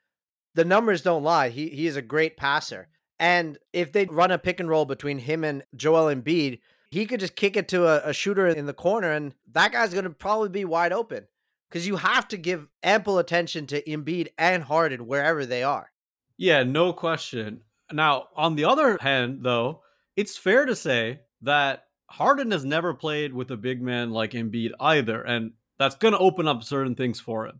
The 0.53 0.65
numbers 0.65 1.01
don't 1.01 1.23
lie. 1.23 1.49
He 1.49 1.69
he 1.69 1.87
is 1.87 1.95
a 1.95 2.01
great 2.01 2.37
passer. 2.37 2.89
And 3.19 3.57
if 3.73 3.91
they 3.91 4.05
run 4.05 4.31
a 4.31 4.37
pick 4.37 4.59
and 4.59 4.69
roll 4.69 4.85
between 4.85 5.19
him 5.19 5.43
and 5.43 5.63
Joel 5.75 6.13
Embiid, 6.13 6.59
he 6.89 7.05
could 7.05 7.19
just 7.19 7.35
kick 7.35 7.57
it 7.57 7.67
to 7.69 7.85
a, 7.85 8.09
a 8.09 8.13
shooter 8.13 8.47
in 8.47 8.65
the 8.65 8.73
corner, 8.73 9.11
and 9.11 9.33
that 9.51 9.71
guy's 9.71 9.93
going 9.93 10.05
to 10.05 10.09
probably 10.09 10.49
be 10.49 10.65
wide 10.65 10.93
open 10.93 11.27
because 11.69 11.87
you 11.87 11.97
have 11.97 12.27
to 12.29 12.37
give 12.37 12.69
ample 12.83 13.17
attention 13.19 13.67
to 13.67 13.81
Embiid 13.83 14.29
and 14.37 14.63
Harden 14.63 15.05
wherever 15.07 15.45
they 15.45 15.63
are. 15.63 15.91
Yeah, 16.37 16.63
no 16.63 16.93
question. 16.93 17.61
Now, 17.91 18.27
on 18.35 18.55
the 18.55 18.65
other 18.65 18.97
hand, 19.01 19.39
though, 19.43 19.81
it's 20.15 20.37
fair 20.37 20.65
to 20.65 20.75
say 20.75 21.21
that 21.41 21.85
Harden 22.09 22.51
has 22.51 22.63
never 22.63 22.93
played 22.93 23.33
with 23.33 23.51
a 23.51 23.57
big 23.57 23.81
man 23.81 24.11
like 24.11 24.31
Embiid 24.31 24.71
either, 24.79 25.21
and 25.21 25.53
that's 25.77 25.95
going 25.95 26.13
to 26.13 26.19
open 26.19 26.47
up 26.47 26.63
certain 26.63 26.95
things 26.95 27.19
for 27.19 27.47
him. 27.47 27.59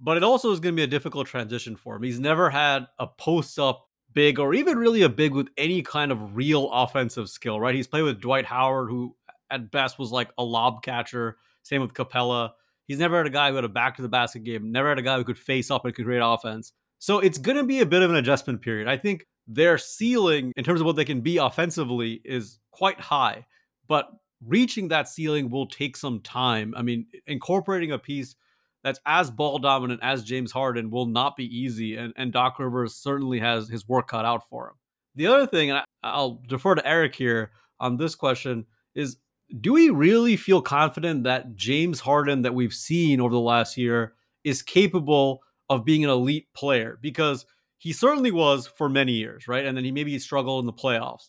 But 0.00 0.16
it 0.16 0.24
also 0.24 0.50
is 0.50 0.60
going 0.60 0.74
to 0.74 0.80
be 0.80 0.84
a 0.84 0.88
difficult 0.88 1.26
transition 1.26 1.76
for 1.76 1.96
him. 1.96 2.02
He's 2.02 2.20
never 2.20 2.50
had 2.50 2.86
a 2.98 3.06
post 3.06 3.58
up 3.58 3.88
big 4.14 4.38
or 4.38 4.54
even 4.54 4.78
really 4.78 5.02
a 5.02 5.08
big 5.08 5.32
with 5.34 5.48
any 5.56 5.82
kind 5.82 6.12
of 6.12 6.36
real 6.36 6.70
offensive 6.72 7.28
skill, 7.28 7.60
right? 7.60 7.74
He's 7.74 7.86
played 7.86 8.02
with 8.02 8.20
Dwight 8.20 8.44
Howard, 8.46 8.90
who 8.90 9.16
at 9.50 9.70
best 9.70 9.98
was 9.98 10.10
like 10.12 10.30
a 10.38 10.44
lob 10.44 10.82
catcher. 10.82 11.36
Same 11.62 11.82
with 11.82 11.94
Capela. 11.94 12.52
He's 12.86 12.98
never 12.98 13.16
had 13.18 13.26
a 13.26 13.30
guy 13.30 13.50
who 13.50 13.56
had 13.56 13.64
a 13.64 13.68
back 13.68 13.96
to 13.96 14.02
the 14.02 14.08
basket 14.08 14.44
game, 14.44 14.72
never 14.72 14.88
had 14.88 14.98
a 14.98 15.02
guy 15.02 15.16
who 15.16 15.24
could 15.24 15.38
face 15.38 15.70
up 15.70 15.84
and 15.84 15.94
could 15.94 16.04
create 16.04 16.22
offense. 16.22 16.72
So 16.98 17.18
it's 17.18 17.38
going 17.38 17.56
to 17.56 17.64
be 17.64 17.80
a 17.80 17.86
bit 17.86 18.02
of 18.02 18.10
an 18.10 18.16
adjustment 18.16 18.62
period. 18.62 18.88
I 18.88 18.96
think 18.96 19.26
their 19.46 19.78
ceiling 19.78 20.52
in 20.56 20.64
terms 20.64 20.80
of 20.80 20.86
what 20.86 20.96
they 20.96 21.04
can 21.04 21.20
be 21.20 21.36
offensively 21.36 22.20
is 22.24 22.58
quite 22.70 23.00
high, 23.00 23.46
but 23.88 24.08
reaching 24.46 24.88
that 24.88 25.08
ceiling 25.08 25.50
will 25.50 25.66
take 25.66 25.96
some 25.96 26.20
time. 26.20 26.74
I 26.76 26.82
mean, 26.82 27.06
incorporating 27.26 27.92
a 27.92 27.98
piece 27.98 28.34
that's 28.82 29.00
as 29.06 29.30
ball 29.30 29.58
dominant 29.58 30.00
as 30.02 30.24
James 30.24 30.52
Harden 30.52 30.90
will 30.90 31.06
not 31.06 31.36
be 31.36 31.44
easy. 31.44 31.96
And, 31.96 32.12
and 32.16 32.32
Doc 32.32 32.58
Rivers 32.58 32.94
certainly 32.94 33.38
has 33.38 33.68
his 33.68 33.88
work 33.88 34.08
cut 34.08 34.24
out 34.24 34.48
for 34.48 34.68
him. 34.68 34.74
The 35.14 35.26
other 35.26 35.46
thing, 35.46 35.70
and 35.70 35.82
I, 36.02 36.16
will 36.16 36.42
defer 36.48 36.74
to 36.74 36.86
Eric 36.86 37.14
here 37.14 37.52
on 37.78 37.96
this 37.96 38.14
question, 38.14 38.66
is 38.94 39.18
do 39.60 39.74
we 39.74 39.90
really 39.90 40.36
feel 40.36 40.62
confident 40.62 41.24
that 41.24 41.54
James 41.54 42.00
Harden 42.00 42.42
that 42.42 42.54
we've 42.54 42.72
seen 42.72 43.20
over 43.20 43.32
the 43.32 43.40
last 43.40 43.76
year 43.76 44.14
is 44.44 44.62
capable 44.62 45.42
of 45.68 45.84
being 45.84 46.04
an 46.04 46.10
elite 46.10 46.48
player? 46.54 46.98
Because 47.00 47.44
he 47.78 47.92
certainly 47.92 48.30
was 48.30 48.66
for 48.66 48.88
many 48.88 49.12
years, 49.12 49.46
right? 49.46 49.66
And 49.66 49.76
then 49.76 49.84
he 49.84 49.92
maybe 49.92 50.18
struggled 50.18 50.62
in 50.62 50.66
the 50.66 50.72
playoffs. 50.72 51.28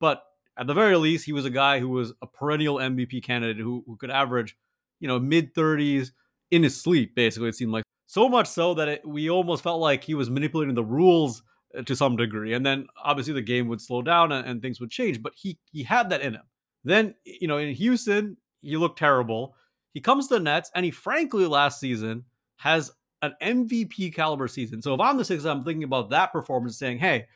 But 0.00 0.22
at 0.56 0.66
the 0.66 0.74
very 0.74 0.96
least, 0.96 1.26
he 1.26 1.32
was 1.32 1.44
a 1.44 1.50
guy 1.50 1.80
who 1.80 1.88
was 1.88 2.12
a 2.22 2.26
perennial 2.26 2.76
MVP 2.76 3.24
candidate 3.24 3.62
who, 3.62 3.82
who 3.86 3.96
could 3.96 4.10
average, 4.10 4.56
you 5.00 5.08
know, 5.08 5.18
mid 5.18 5.54
30s, 5.54 6.10
in 6.50 6.62
his 6.62 6.80
sleep, 6.80 7.14
basically, 7.14 7.48
it 7.48 7.54
seemed 7.54 7.72
like. 7.72 7.84
So 8.06 8.28
much 8.28 8.46
so 8.46 8.74
that 8.74 8.88
it, 8.88 9.02
we 9.06 9.30
almost 9.30 9.62
felt 9.62 9.80
like 9.80 10.04
he 10.04 10.14
was 10.14 10.30
manipulating 10.30 10.74
the 10.74 10.84
rules 10.84 11.42
uh, 11.76 11.82
to 11.82 11.96
some 11.96 12.16
degree. 12.16 12.52
And 12.52 12.64
then 12.64 12.86
obviously 13.02 13.32
the 13.32 13.42
game 13.42 13.66
would 13.68 13.80
slow 13.80 14.02
down 14.02 14.30
and, 14.30 14.46
and 14.46 14.62
things 14.62 14.78
would 14.80 14.90
change, 14.90 15.22
but 15.22 15.32
he 15.34 15.58
he 15.72 15.82
had 15.82 16.10
that 16.10 16.20
in 16.20 16.34
him. 16.34 16.42
Then, 16.84 17.14
you 17.24 17.48
know, 17.48 17.56
in 17.56 17.74
Houston, 17.74 18.36
he 18.60 18.76
looked 18.76 18.98
terrible. 18.98 19.56
He 19.94 20.00
comes 20.00 20.28
to 20.28 20.34
the 20.34 20.40
Nets, 20.40 20.70
and 20.74 20.84
he 20.84 20.90
frankly 20.90 21.46
last 21.46 21.80
season 21.80 22.24
has 22.56 22.90
an 23.22 23.34
MVP 23.42 24.14
caliber 24.14 24.48
season. 24.48 24.82
So 24.82 24.94
if 24.94 25.00
I'm 25.00 25.16
the 25.16 25.24
Sixers, 25.24 25.46
I'm 25.46 25.64
thinking 25.64 25.84
about 25.84 26.10
that 26.10 26.32
performance, 26.32 26.76
saying, 26.76 26.98
hey, 26.98 27.26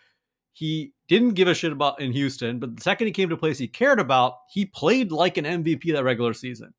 he 0.53 0.93
didn't 1.09 1.35
give 1.35 1.49
a 1.49 1.55
shit 1.55 1.73
about 1.73 2.01
in 2.01 2.13
Houston, 2.13 2.59
but 2.59 2.77
the 2.77 2.83
second 2.83 3.07
he 3.07 3.13
came 3.13 3.29
to 3.29 3.37
a 3.37 3.39
place 3.39 3.59
he 3.59 3.69
cared 3.69 4.01
about, 4.01 4.35
he 4.51 4.67
played 4.67 5.13
like 5.13 5.39
an 5.39 5.45
MVP 5.45 5.93
that 5.93 6.05
regular 6.05 6.35
season. 6.35 6.75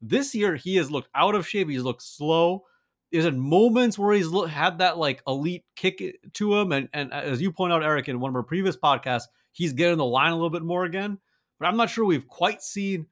This 0.00 0.34
year, 0.34 0.56
he 0.56 0.76
has 0.76 0.90
looked 0.90 1.08
out 1.14 1.34
of 1.34 1.46
shape. 1.46 1.68
He's 1.68 1.82
looked 1.82 2.02
slow. 2.02 2.64
There's 3.10 3.24
had 3.24 3.36
moments 3.36 3.98
where 3.98 4.14
he's 4.14 4.28
look, 4.28 4.50
had 4.50 4.78
that 4.78 4.98
like 4.98 5.22
elite 5.26 5.64
kick 5.76 6.18
to 6.34 6.54
him, 6.54 6.72
and 6.72 6.88
and 6.92 7.12
as 7.12 7.40
you 7.40 7.52
point 7.52 7.72
out, 7.72 7.82
Eric, 7.82 8.08
in 8.08 8.20
one 8.20 8.28
of 8.30 8.36
our 8.36 8.42
previous 8.42 8.76
podcasts, 8.76 9.24
he's 9.52 9.72
getting 9.72 9.96
the 9.96 10.04
line 10.04 10.32
a 10.32 10.34
little 10.34 10.50
bit 10.50 10.62
more 10.62 10.84
again. 10.84 11.18
But 11.58 11.66
I'm 11.66 11.76
not 11.76 11.90
sure 11.90 12.04
we've 12.04 12.28
quite 12.28 12.62
seen 12.62 13.06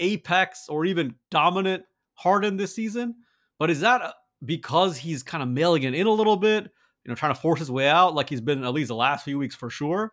apex 0.00 0.68
or 0.68 0.84
even 0.84 1.14
dominant 1.30 1.84
Harden 2.14 2.56
this 2.56 2.74
season. 2.74 3.16
But 3.58 3.70
is 3.70 3.80
that 3.80 4.02
uh, 4.02 4.12
because 4.44 4.96
he's 4.96 5.22
kind 5.22 5.42
of 5.42 5.48
mailing 5.48 5.84
it 5.84 5.94
in 5.94 6.06
a 6.06 6.12
little 6.12 6.36
bit, 6.36 6.64
you 7.04 7.08
know, 7.08 7.14
trying 7.14 7.34
to 7.34 7.40
force 7.40 7.60
his 7.60 7.70
way 7.70 7.88
out, 7.88 8.14
like 8.14 8.28
he's 8.28 8.40
been 8.40 8.64
at 8.64 8.72
least 8.72 8.88
the 8.88 8.94
last 8.94 9.24
few 9.24 9.38
weeks 9.38 9.54
for 9.54 9.70
sure? 9.70 10.12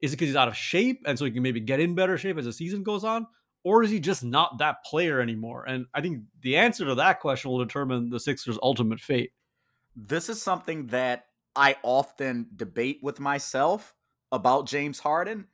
Is 0.00 0.12
it 0.12 0.16
because 0.16 0.28
he's 0.28 0.36
out 0.36 0.48
of 0.48 0.56
shape 0.56 1.02
and 1.06 1.18
so 1.18 1.24
he 1.24 1.30
can 1.30 1.42
maybe 1.42 1.60
get 1.60 1.80
in 1.80 1.94
better 1.94 2.18
shape 2.18 2.36
as 2.36 2.44
the 2.44 2.52
season 2.52 2.82
goes 2.82 3.04
on? 3.04 3.26
Or 3.64 3.82
is 3.82 3.90
he 3.90 4.00
just 4.00 4.24
not 4.24 4.58
that 4.58 4.84
player 4.84 5.20
anymore? 5.20 5.64
And 5.66 5.86
I 5.94 6.00
think 6.00 6.22
the 6.40 6.56
answer 6.56 6.84
to 6.84 6.96
that 6.96 7.20
question 7.20 7.50
will 7.50 7.64
determine 7.64 8.10
the 8.10 8.20
Sixers' 8.20 8.58
ultimate 8.62 9.00
fate. 9.00 9.32
This 9.94 10.28
is 10.28 10.42
something 10.42 10.88
that 10.88 11.26
I 11.54 11.76
often 11.82 12.46
debate 12.56 13.00
with 13.02 13.20
myself 13.20 13.94
about 14.30 14.66
James 14.66 14.98
Harden 14.98 15.46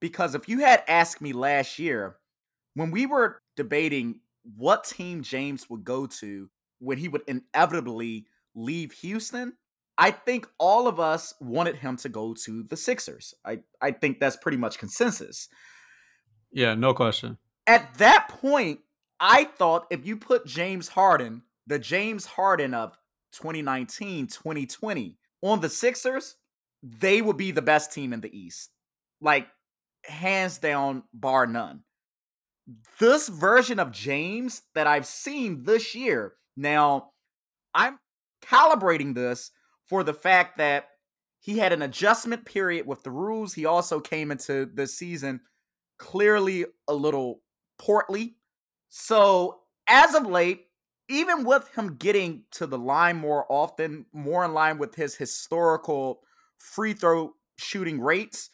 because 0.00 0.34
if 0.34 0.48
you 0.48 0.60
had 0.60 0.84
asked 0.86 1.20
me 1.20 1.32
last 1.32 1.78
year 1.78 2.16
when 2.74 2.90
we 2.90 3.06
were 3.06 3.40
debating 3.56 4.20
what 4.56 4.84
team 4.84 5.22
James 5.22 5.68
would 5.68 5.84
go 5.84 6.06
to 6.06 6.48
when 6.78 6.98
he 6.98 7.08
would 7.08 7.22
inevitably 7.26 8.26
leave 8.54 8.92
Houston, 8.92 9.54
I 9.96 10.12
think 10.12 10.46
all 10.58 10.86
of 10.86 11.00
us 11.00 11.34
wanted 11.40 11.76
him 11.76 11.96
to 11.98 12.08
go 12.08 12.34
to 12.44 12.62
the 12.62 12.76
Sixers. 12.76 13.34
I, 13.44 13.60
I 13.80 13.90
think 13.90 14.20
that's 14.20 14.36
pretty 14.36 14.58
much 14.58 14.78
consensus. 14.78 15.48
Yeah, 16.52 16.74
no 16.74 16.94
question. 16.94 17.38
At 17.68 17.98
that 17.98 18.28
point, 18.30 18.80
I 19.20 19.44
thought 19.44 19.86
if 19.90 20.06
you 20.06 20.16
put 20.16 20.46
James 20.46 20.88
Harden, 20.88 21.42
the 21.66 21.78
James 21.78 22.24
Harden 22.24 22.72
of 22.72 22.98
2019, 23.32 24.26
2020, 24.28 25.18
on 25.42 25.60
the 25.60 25.68
Sixers, 25.68 26.36
they 26.82 27.20
would 27.20 27.36
be 27.36 27.50
the 27.50 27.60
best 27.60 27.92
team 27.92 28.14
in 28.14 28.22
the 28.22 28.36
East. 28.36 28.70
Like, 29.20 29.48
hands 30.04 30.56
down, 30.56 31.02
bar 31.12 31.46
none. 31.46 31.82
This 32.98 33.28
version 33.28 33.78
of 33.78 33.92
James 33.92 34.62
that 34.74 34.86
I've 34.86 35.06
seen 35.06 35.64
this 35.64 35.94
year, 35.94 36.34
now, 36.56 37.10
I'm 37.74 37.98
calibrating 38.42 39.14
this 39.14 39.50
for 39.86 40.02
the 40.02 40.14
fact 40.14 40.56
that 40.56 40.88
he 41.40 41.58
had 41.58 41.74
an 41.74 41.82
adjustment 41.82 42.46
period 42.46 42.86
with 42.86 43.02
the 43.02 43.10
rules. 43.10 43.52
He 43.52 43.66
also 43.66 44.00
came 44.00 44.30
into 44.30 44.64
this 44.72 44.96
season 44.96 45.40
clearly 45.98 46.64
a 46.86 46.94
little 46.94 47.42
portly. 47.78 48.36
So 48.88 49.60
as 49.86 50.14
of 50.14 50.26
late, 50.26 50.66
even 51.08 51.44
with 51.44 51.74
him 51.74 51.96
getting 51.96 52.44
to 52.52 52.66
the 52.66 52.78
line 52.78 53.16
more 53.16 53.46
often, 53.48 54.06
more 54.12 54.44
in 54.44 54.52
line 54.52 54.78
with 54.78 54.94
his 54.94 55.16
historical 55.16 56.20
free 56.58 56.92
throw 56.92 57.32
shooting 57.56 58.00
rates, 58.00 58.50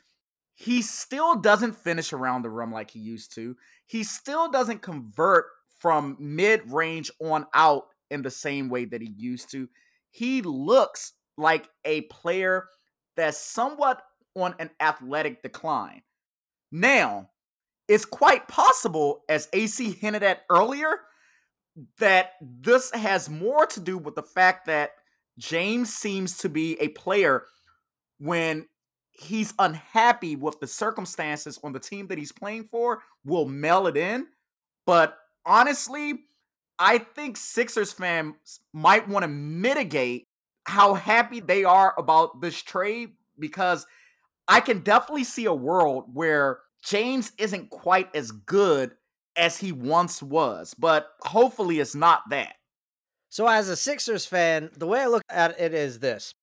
he 0.55 0.83
still 0.83 1.37
doesn't 1.37 1.77
finish 1.77 2.13
around 2.13 2.43
the 2.43 2.51
rim 2.51 2.73
like 2.73 2.91
he 2.91 3.01
used 3.01 3.35
to. 3.35 3.57
He 3.87 4.05
still 4.05 4.51
doesn't 4.51 4.83
convert 4.83 5.47
from 5.81 6.17
mid 6.21 6.73
range 6.73 7.11
on 7.21 7.47
out 7.53 7.87
in 8.11 8.23
the 8.23 8.31
same 8.31 8.69
way 8.69 8.85
that 8.85 9.01
he 9.01 9.13
used 9.17 9.51
to. 9.51 9.69
He 10.11 10.43
looks 10.43 11.13
like 11.37 11.69
a 11.85 12.03
player 12.03 12.69
that's 13.17 13.39
somewhat 13.39 14.01
on 14.37 14.55
an 14.59 14.71
athletic 14.81 15.43
decline. 15.43 16.03
Now, 16.71 17.31
it's 17.89 18.05
quite 18.05 18.49
possible, 18.49 19.23
as 19.29 19.49
AC 19.53 19.93
hinted 19.93 20.23
at 20.23 20.43
earlier, 20.51 21.01
that 21.99 22.33
this 22.41 22.91
has 22.93 23.29
more 23.29 23.67
to 23.67 23.81
do 23.81 23.99
with 23.99 24.15
the 24.15 24.23
fact 24.23 24.67
that 24.67 24.93
James 25.39 25.93
seems 25.93 26.39
to 26.39 26.49
be 26.49 26.81
a 26.81 26.89
player 26.89 27.45
when 28.19 28.67
he's 29.11 29.55
unhappy 29.59 30.37
with 30.37 30.59
the 30.61 30.67
circumstances 30.67 31.59
on 31.63 31.73
the 31.73 31.81
team 31.81 32.07
that 32.09 32.19
he's 32.19 32.33
playing 32.33 32.65
for, 32.65 33.03
will 33.25 33.47
mail 33.47 33.87
it 33.87 33.97
in. 33.97 34.27
But 34.87 35.17
honestly, 35.45 36.21
I 36.79 36.99
think 36.99 37.37
Sixers 37.37 37.93
fans 37.93 38.61
might 38.73 39.09
want 39.09 39.23
to 39.23 39.29
mitigate 39.29 40.27
how 40.65 40.95
happy 40.95 41.41
they 41.41 41.65
are 41.65 41.95
about 41.99 42.41
this 42.41 42.61
trade 42.61 43.11
because 43.39 43.87
I 44.49 44.61
can 44.61 44.81
definitely 44.81 45.25
see 45.25 45.45
a 45.45 45.55
world 45.55 46.05
where 46.13 46.59
James 46.85 47.33
isn't 47.39 47.71
quite 47.71 48.15
as 48.15 48.31
good 48.31 48.95
as 49.37 49.59
he 49.59 49.73
once 49.73 50.23
was, 50.23 50.75
but 50.75 51.09
hopefully 51.21 51.81
it's 51.81 51.95
not 51.95 52.23
that. 52.31 52.55
So, 53.31 53.49
as 53.49 53.69
a 53.69 53.77
Sixers 53.77 54.27
fan, 54.27 54.71
the 54.77 54.87
way 54.87 55.01
I 55.01 55.07
look 55.07 55.23
at 55.29 55.59
it 55.59 55.75
is 55.75 55.99
this 55.99 56.35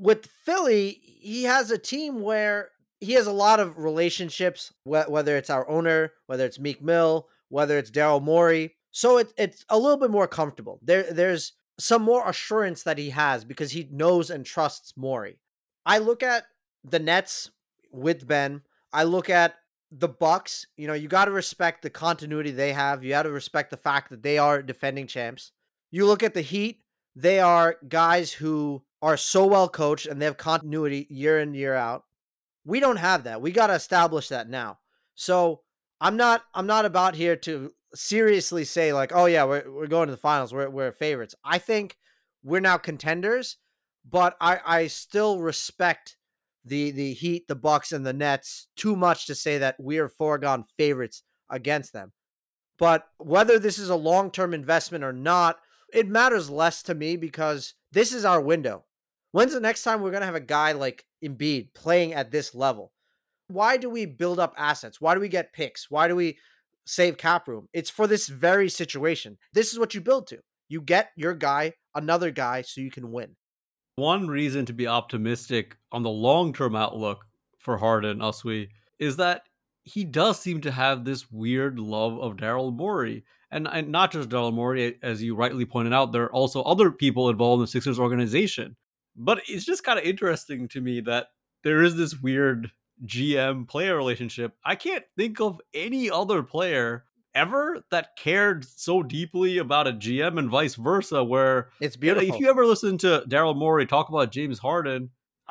with 0.00 0.26
Philly, 0.44 0.98
he 1.02 1.44
has 1.44 1.70
a 1.70 1.78
team 1.78 2.22
where 2.22 2.70
he 3.00 3.12
has 3.12 3.26
a 3.26 3.32
lot 3.32 3.60
of 3.60 3.76
relationships, 3.78 4.72
whether 4.84 5.36
it's 5.36 5.50
our 5.50 5.68
owner, 5.68 6.12
whether 6.26 6.46
it's 6.46 6.58
Meek 6.58 6.82
Mill, 6.82 7.28
whether 7.50 7.76
it's 7.78 7.90
Daryl 7.90 8.22
Morey. 8.22 8.74
So 8.90 9.18
it, 9.18 9.32
it's 9.36 9.64
a 9.68 9.78
little 9.78 9.98
bit 9.98 10.10
more 10.10 10.26
comfortable. 10.26 10.80
There, 10.82 11.12
there's 11.12 11.52
some 11.78 12.02
more 12.02 12.28
assurance 12.28 12.82
that 12.84 12.98
he 12.98 13.10
has 13.10 13.44
because 13.44 13.72
he 13.72 13.88
knows 13.92 14.30
and 14.30 14.44
trusts 14.44 14.96
Morey. 14.96 15.38
I 15.84 15.98
look 15.98 16.22
at 16.22 16.44
the 16.82 16.98
Nets 16.98 17.50
with 17.92 18.26
Ben. 18.26 18.62
I 18.92 19.04
look 19.04 19.28
at 19.28 19.56
the 19.90 20.08
Bucks. 20.08 20.66
You 20.76 20.86
know, 20.86 20.94
you 20.94 21.08
got 21.08 21.26
to 21.26 21.30
respect 21.30 21.82
the 21.82 21.90
continuity 21.90 22.50
they 22.50 22.72
have. 22.72 23.02
You 23.02 23.10
got 23.10 23.24
to 23.24 23.30
respect 23.30 23.70
the 23.70 23.76
fact 23.76 24.10
that 24.10 24.22
they 24.22 24.38
are 24.38 24.62
defending 24.62 25.06
champs. 25.06 25.52
You 25.90 26.06
look 26.06 26.22
at 26.22 26.34
the 26.34 26.42
Heat. 26.42 26.82
They 27.16 27.40
are 27.40 27.76
guys 27.88 28.32
who 28.32 28.82
are 29.02 29.16
so 29.16 29.46
well 29.46 29.68
coached 29.68 30.06
and 30.06 30.20
they 30.20 30.26
have 30.26 30.36
continuity 30.36 31.06
year 31.10 31.40
in 31.40 31.54
year 31.54 31.74
out. 31.74 32.04
We 32.64 32.80
don't 32.80 32.96
have 32.96 33.24
that. 33.24 33.40
We 33.40 33.50
got 33.50 33.68
to 33.68 33.74
establish 33.74 34.28
that 34.28 34.48
now. 34.48 34.78
So 35.14 35.62
I'm 36.00 36.16
not 36.16 36.42
I'm 36.54 36.66
not 36.66 36.84
about 36.84 37.14
here 37.14 37.36
to 37.36 37.72
seriously 37.94 38.64
say 38.64 38.92
like, 38.92 39.12
oh 39.14 39.26
yeah, 39.26 39.44
we're 39.44 39.70
we're 39.70 39.86
going 39.86 40.06
to 40.06 40.12
the 40.12 40.18
finals. 40.18 40.52
We're 40.52 40.70
we're 40.70 40.92
favorites. 40.92 41.34
I 41.44 41.58
think 41.58 41.96
we're 42.42 42.60
now 42.60 42.78
contenders, 42.78 43.56
but 44.08 44.36
I 44.40 44.60
I 44.64 44.86
still 44.86 45.40
respect 45.40 46.16
the 46.64 46.90
the 46.90 47.12
Heat, 47.12 47.48
the 47.48 47.54
Bucks, 47.54 47.92
and 47.92 48.04
the 48.04 48.12
Nets 48.12 48.68
too 48.76 48.96
much 48.96 49.26
to 49.26 49.34
say 49.34 49.58
that 49.58 49.76
we 49.80 49.98
are 49.98 50.08
foregone 50.08 50.64
favorites 50.76 51.22
against 51.50 51.92
them. 51.92 52.12
But 52.78 53.06
whether 53.18 53.58
this 53.58 53.78
is 53.78 53.90
a 53.90 53.96
long 53.96 54.30
term 54.30 54.54
investment 54.54 55.04
or 55.04 55.12
not, 55.12 55.58
it 55.92 56.08
matters 56.08 56.50
less 56.50 56.82
to 56.84 56.94
me 56.94 57.16
because 57.16 57.74
this 57.92 58.12
is 58.12 58.24
our 58.24 58.40
window. 58.40 58.84
When's 59.32 59.52
the 59.52 59.60
next 59.60 59.82
time 59.82 60.00
we're 60.00 60.10
gonna 60.10 60.26
have 60.26 60.34
a 60.34 60.40
guy 60.40 60.72
like 60.72 61.04
Embiid 61.24 61.74
playing 61.74 62.14
at 62.14 62.30
this 62.30 62.54
level? 62.54 62.92
Why 63.48 63.76
do 63.76 63.90
we 63.90 64.06
build 64.06 64.38
up 64.38 64.54
assets? 64.56 65.00
Why 65.00 65.14
do 65.14 65.20
we 65.20 65.28
get 65.28 65.52
picks? 65.52 65.90
Why 65.90 66.08
do 66.08 66.16
we 66.16 66.38
save 66.86 67.18
cap 67.18 67.48
room? 67.48 67.68
It's 67.72 67.90
for 67.90 68.06
this 68.06 68.28
very 68.28 68.68
situation. 68.68 69.38
This 69.52 69.72
is 69.72 69.78
what 69.78 69.94
you 69.94 70.00
build 70.00 70.26
to. 70.28 70.38
You 70.68 70.80
get 70.80 71.10
your 71.16 71.34
guy, 71.34 71.74
another 71.94 72.30
guy, 72.30 72.62
so 72.62 72.80
you 72.80 72.90
can 72.90 73.10
win. 73.10 73.36
One 74.00 74.28
reason 74.28 74.64
to 74.64 74.72
be 74.72 74.86
optimistic 74.86 75.76
on 75.92 76.02
the 76.02 76.08
long 76.08 76.54
term 76.54 76.74
outlook 76.74 77.26
for 77.58 77.76
Harden, 77.76 78.20
Uswe, 78.20 78.68
is 78.98 79.16
that 79.16 79.42
he 79.82 80.04
does 80.04 80.40
seem 80.40 80.62
to 80.62 80.70
have 80.70 81.04
this 81.04 81.30
weird 81.30 81.78
love 81.78 82.18
of 82.18 82.38
Daryl 82.38 82.74
Morey. 82.74 83.26
And, 83.50 83.68
and 83.70 83.88
not 83.88 84.10
just 84.10 84.30
Daryl 84.30 84.54
Morey, 84.54 84.98
as 85.02 85.22
you 85.22 85.34
rightly 85.34 85.66
pointed 85.66 85.92
out, 85.92 86.12
there 86.12 86.22
are 86.22 86.32
also 86.32 86.62
other 86.62 86.90
people 86.90 87.28
involved 87.28 87.60
in 87.60 87.64
the 87.64 87.66
Sixers 87.66 87.98
organization. 87.98 88.74
But 89.14 89.42
it's 89.46 89.66
just 89.66 89.84
kind 89.84 89.98
of 89.98 90.06
interesting 90.06 90.66
to 90.68 90.80
me 90.80 91.02
that 91.02 91.26
there 91.62 91.82
is 91.82 91.94
this 91.94 92.18
weird 92.18 92.72
GM 93.04 93.68
player 93.68 93.98
relationship. 93.98 94.54
I 94.64 94.76
can't 94.76 95.04
think 95.14 95.42
of 95.42 95.60
any 95.74 96.10
other 96.10 96.42
player 96.42 97.04
ever 97.34 97.82
that 97.90 98.16
cared 98.16 98.64
so 98.64 99.02
deeply 99.02 99.58
about 99.58 99.86
a 99.86 99.92
GM 99.92 100.38
and 100.38 100.50
vice 100.50 100.74
versa. 100.74 101.22
Where 101.22 101.70
it's 101.80 101.96
eh, 101.96 102.00
beautiful. 102.00 102.34
If 102.34 102.40
you 102.40 102.48
ever 102.48 102.66
listen 102.66 102.98
to 102.98 103.24
Daryl 103.28 103.56
Morey 103.56 103.86
talk 103.86 104.08
about 104.08 104.32
James 104.32 104.58
Harden, 104.58 105.10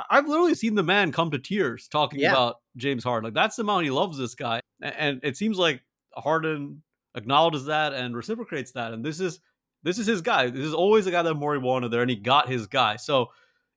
I've 0.09 0.27
literally 0.27 0.55
seen 0.55 0.75
the 0.75 0.83
man 0.83 1.11
come 1.11 1.31
to 1.31 1.39
tears 1.39 1.87
talking 1.87 2.19
yeah. 2.19 2.31
about 2.31 2.57
James 2.77 3.03
Harden. 3.03 3.25
Like 3.25 3.33
that's 3.33 3.55
the 3.55 3.63
amount 3.63 3.85
he 3.85 3.91
loves 3.91 4.17
this 4.17 4.35
guy, 4.35 4.61
and 4.81 5.19
it 5.23 5.37
seems 5.37 5.57
like 5.57 5.81
Harden 6.15 6.83
acknowledges 7.15 7.65
that 7.65 7.93
and 7.93 8.15
reciprocates 8.15 8.71
that. 8.73 8.93
And 8.93 9.03
this 9.03 9.19
is 9.19 9.39
this 9.83 9.97
is 9.97 10.07
his 10.07 10.21
guy. 10.21 10.49
This 10.49 10.65
is 10.65 10.73
always 10.73 11.05
the 11.05 11.11
guy 11.11 11.21
that 11.23 11.33
Morey 11.33 11.59
wanted 11.59 11.91
there, 11.91 12.01
and 12.01 12.09
he 12.09 12.15
got 12.15 12.49
his 12.49 12.67
guy. 12.67 12.97
So 12.97 13.27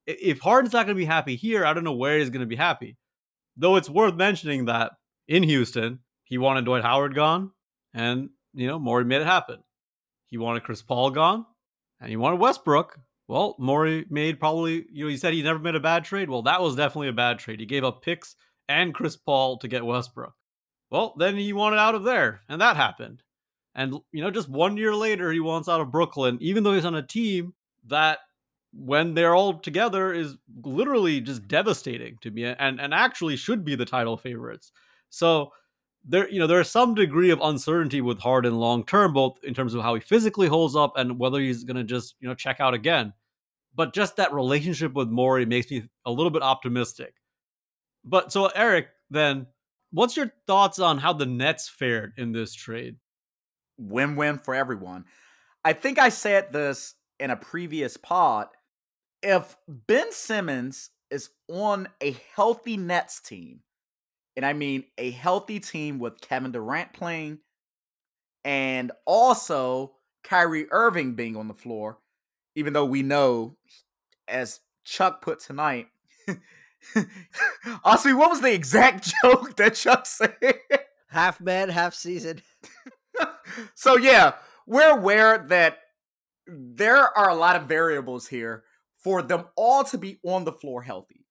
if 0.07 0.41
Harden's 0.41 0.73
not 0.73 0.87
going 0.87 0.97
to 0.97 1.01
be 1.01 1.05
happy 1.05 1.37
here, 1.37 1.65
I 1.65 1.73
don't 1.73 1.85
know 1.85 1.93
where 1.93 2.19
he's 2.19 2.31
going 2.31 2.41
to 2.41 2.47
be 2.47 2.57
happy. 2.57 2.97
Though 3.57 3.77
it's 3.77 3.91
worth 3.91 4.15
mentioning 4.15 4.65
that 4.67 4.93
in 5.29 5.43
Houston, 5.43 6.01
he 6.25 6.39
wanted 6.39 6.65
Dwight 6.65 6.83
Howard 6.83 7.15
gone, 7.15 7.53
and 7.95 8.31
you 8.55 8.67
know 8.67 8.79
Morey 8.79 9.05
made 9.05 9.21
it 9.21 9.27
happen. 9.27 9.59
He 10.27 10.39
wanted 10.39 10.65
Chris 10.65 10.83
Paul 10.83 11.11
gone, 11.11 11.45
and 12.01 12.11
he 12.11 12.17
wanted 12.17 12.41
Westbrook. 12.41 12.99
Well, 13.29 13.57
Morey 13.59 14.05
made 14.11 14.41
probably 14.41 14.87
you 14.93 15.05
know 15.05 15.11
he 15.11 15.17
said 15.17 15.35
he 15.35 15.43
never 15.43 15.59
made 15.59 15.75
a 15.75 15.81
bad 15.81 16.05
trade. 16.05 16.29
Well, 16.29 16.43
that 16.43 16.63
was 16.63 16.77
definitely 16.77 17.09
a 17.09 17.13
bad 17.13 17.39
trade. 17.39 17.61
He 17.61 17.67
gave 17.67 17.85
up 17.85 18.03
picks 18.03 18.37
and 18.69 18.95
Chris 18.95 19.17
Paul 19.17 19.59
to 19.59 19.69
get 19.69 19.85
Westbrook. 19.85 20.35
Well, 20.91 21.15
then 21.19 21.37
he 21.37 21.53
wanted 21.53 21.79
out 21.79 21.95
of 21.95 22.05
there, 22.05 22.43
and 22.49 22.61
that 22.61 22.77
happened. 22.77 23.23
And 23.75 23.95
you 24.13 24.23
know, 24.23 24.31
just 24.31 24.49
one 24.49 24.77
year 24.77 24.95
later, 24.95 25.33
he 25.33 25.41
wants 25.41 25.69
out 25.69 25.81
of 25.81 25.91
Brooklyn, 25.91 26.39
even 26.41 26.63
though 26.63 26.75
he's 26.75 26.85
on 26.85 26.95
a 26.95 27.07
team 27.07 27.55
that 27.87 28.19
when 28.75 29.15
they're 29.15 29.35
all 29.35 29.59
together 29.59 30.13
is 30.13 30.37
literally 30.65 31.21
just 31.21 31.47
devastating 31.47 32.17
to 32.23 32.31
me 32.31 32.45
and 32.45 32.81
and 32.81 32.95
actually 32.95 33.37
should 33.37 33.65
be 33.65 33.75
the 33.75 33.85
title 33.85 34.17
favorites. 34.17 34.73
So 35.11 35.53
there 36.05 36.29
you 36.29 36.39
know 36.39 36.47
there's 36.47 36.71
some 36.71 36.95
degree 36.95 37.31
of 37.31 37.41
uncertainty 37.41 38.01
with 38.01 38.19
Harden 38.19 38.57
long 38.57 38.85
term 38.85 39.13
both 39.13 39.39
in 39.45 39.55
terms 39.55 39.75
of 39.75 39.83
how 39.83 39.95
he 39.95 40.01
physically 40.01 40.49
holds 40.49 40.77
up 40.77 40.95
and 40.97 41.19
whether 41.19 41.41
he's 41.41 41.65
going 41.65 41.77
to 41.77 41.85
just, 41.85 42.17
you 42.21 42.29
know, 42.29 42.35
check 42.35 42.61
out 42.61 42.75
again. 42.75 43.13
But 43.75 43.95
just 43.95 44.17
that 44.17 44.33
relationship 44.33 44.93
with 44.93 45.09
Morey 45.09 45.47
makes 45.47 45.71
me 45.71 45.89
a 46.05 46.11
little 46.11 46.31
bit 46.31 46.43
optimistic. 46.43 47.15
But 48.05 48.33
so 48.33 48.47
Eric, 48.49 48.89
then 49.11 49.47
what's 49.93 50.17
your 50.17 50.33
thoughts 50.47 50.79
on 50.79 50.99
how 50.99 51.13
the 51.13 51.27
Nets 51.27 51.69
fared 51.69 52.13
in 52.17 52.33
this 52.33 52.55
trade? 52.55 52.97
Win-win 53.79 54.39
for 54.39 54.55
everyone. 54.55 55.05
I 55.65 55.73
think 55.73 55.99
I 55.99 56.09
said 56.09 56.53
this 56.53 56.95
in 57.21 57.31
a 57.31 57.37
previous 57.37 57.97
pod 57.97 58.49
if 59.23 59.57
Ben 59.69 60.11
Simmons 60.11 60.91
is 61.11 61.31
on 61.49 61.89
a 62.01 62.17
healthy 62.35 62.77
Nets 62.77 63.21
team, 63.21 63.61
and 64.37 64.47
I 64.47 64.53
mean 64.53 64.85
a 64.99 65.11
healthy 65.11 65.61
team 65.61 65.99
with 65.99 66.21
Kevin 66.21 66.53
Durant 66.53 66.93
playing, 66.93 67.39
and 68.45 68.93
also 69.07 69.93
Kyrie 70.25 70.71
Irving 70.71 71.15
being 71.15 71.37
on 71.37 71.49
the 71.49 71.55
floor, 71.55 71.99
even 72.55 72.73
though 72.73 72.87
we 72.87 73.03
know, 73.03 73.57
as 74.29 74.61
Chuck 74.85 75.23
put 75.23 75.41
tonight, 75.41 75.89
Honestly, 77.85 78.13
what 78.13 78.31
was 78.31 78.41
the 78.41 78.53
exact 78.53 79.13
joke 79.23 79.57
that 79.57 79.75
Chuck 79.75 80.07
said? 80.07 80.37
Half 81.09 81.41
man, 81.41 81.69
half 81.69 81.95
season. 81.95 82.43
so 83.75 83.97
yeah, 83.97 84.33
we're 84.67 84.91
aware 84.91 85.39
that 85.49 85.79
there 86.47 87.17
are 87.17 87.31
a 87.31 87.35
lot 87.35 87.57
of 87.57 87.65
variables 87.65 88.27
here 88.27 88.65
for 89.03 89.23
them 89.23 89.45
all 89.57 89.85
to 89.85 89.99
be 89.99 90.19
on 90.25 90.45
the 90.45 90.53
floor 90.53 90.83
healthy. 90.83 91.27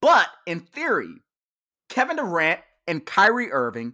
But 0.00 0.28
in 0.46 0.60
theory, 0.60 1.14
Kevin 1.92 2.16
Durant 2.16 2.60
and 2.86 3.04
Kyrie 3.04 3.52
Irving 3.52 3.92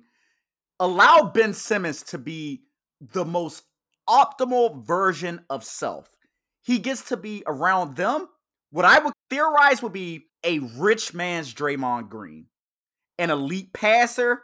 allow 0.78 1.32
Ben 1.34 1.52
Simmons 1.52 2.04
to 2.04 2.18
be 2.18 2.62
the 3.00 3.24
most 3.24 3.64
optimal 4.08 4.86
version 4.86 5.44
of 5.50 5.64
self. 5.64 6.14
He 6.62 6.78
gets 6.78 7.08
to 7.08 7.16
be 7.16 7.42
around 7.44 7.96
them. 7.96 8.28
What 8.70 8.84
I 8.84 9.00
would 9.00 9.14
theorize 9.30 9.82
would 9.82 9.92
be 9.92 10.26
a 10.44 10.60
rich 10.60 11.12
man's 11.12 11.52
Draymond 11.52 12.08
Green, 12.08 12.46
an 13.18 13.30
elite 13.30 13.72
passer, 13.72 14.42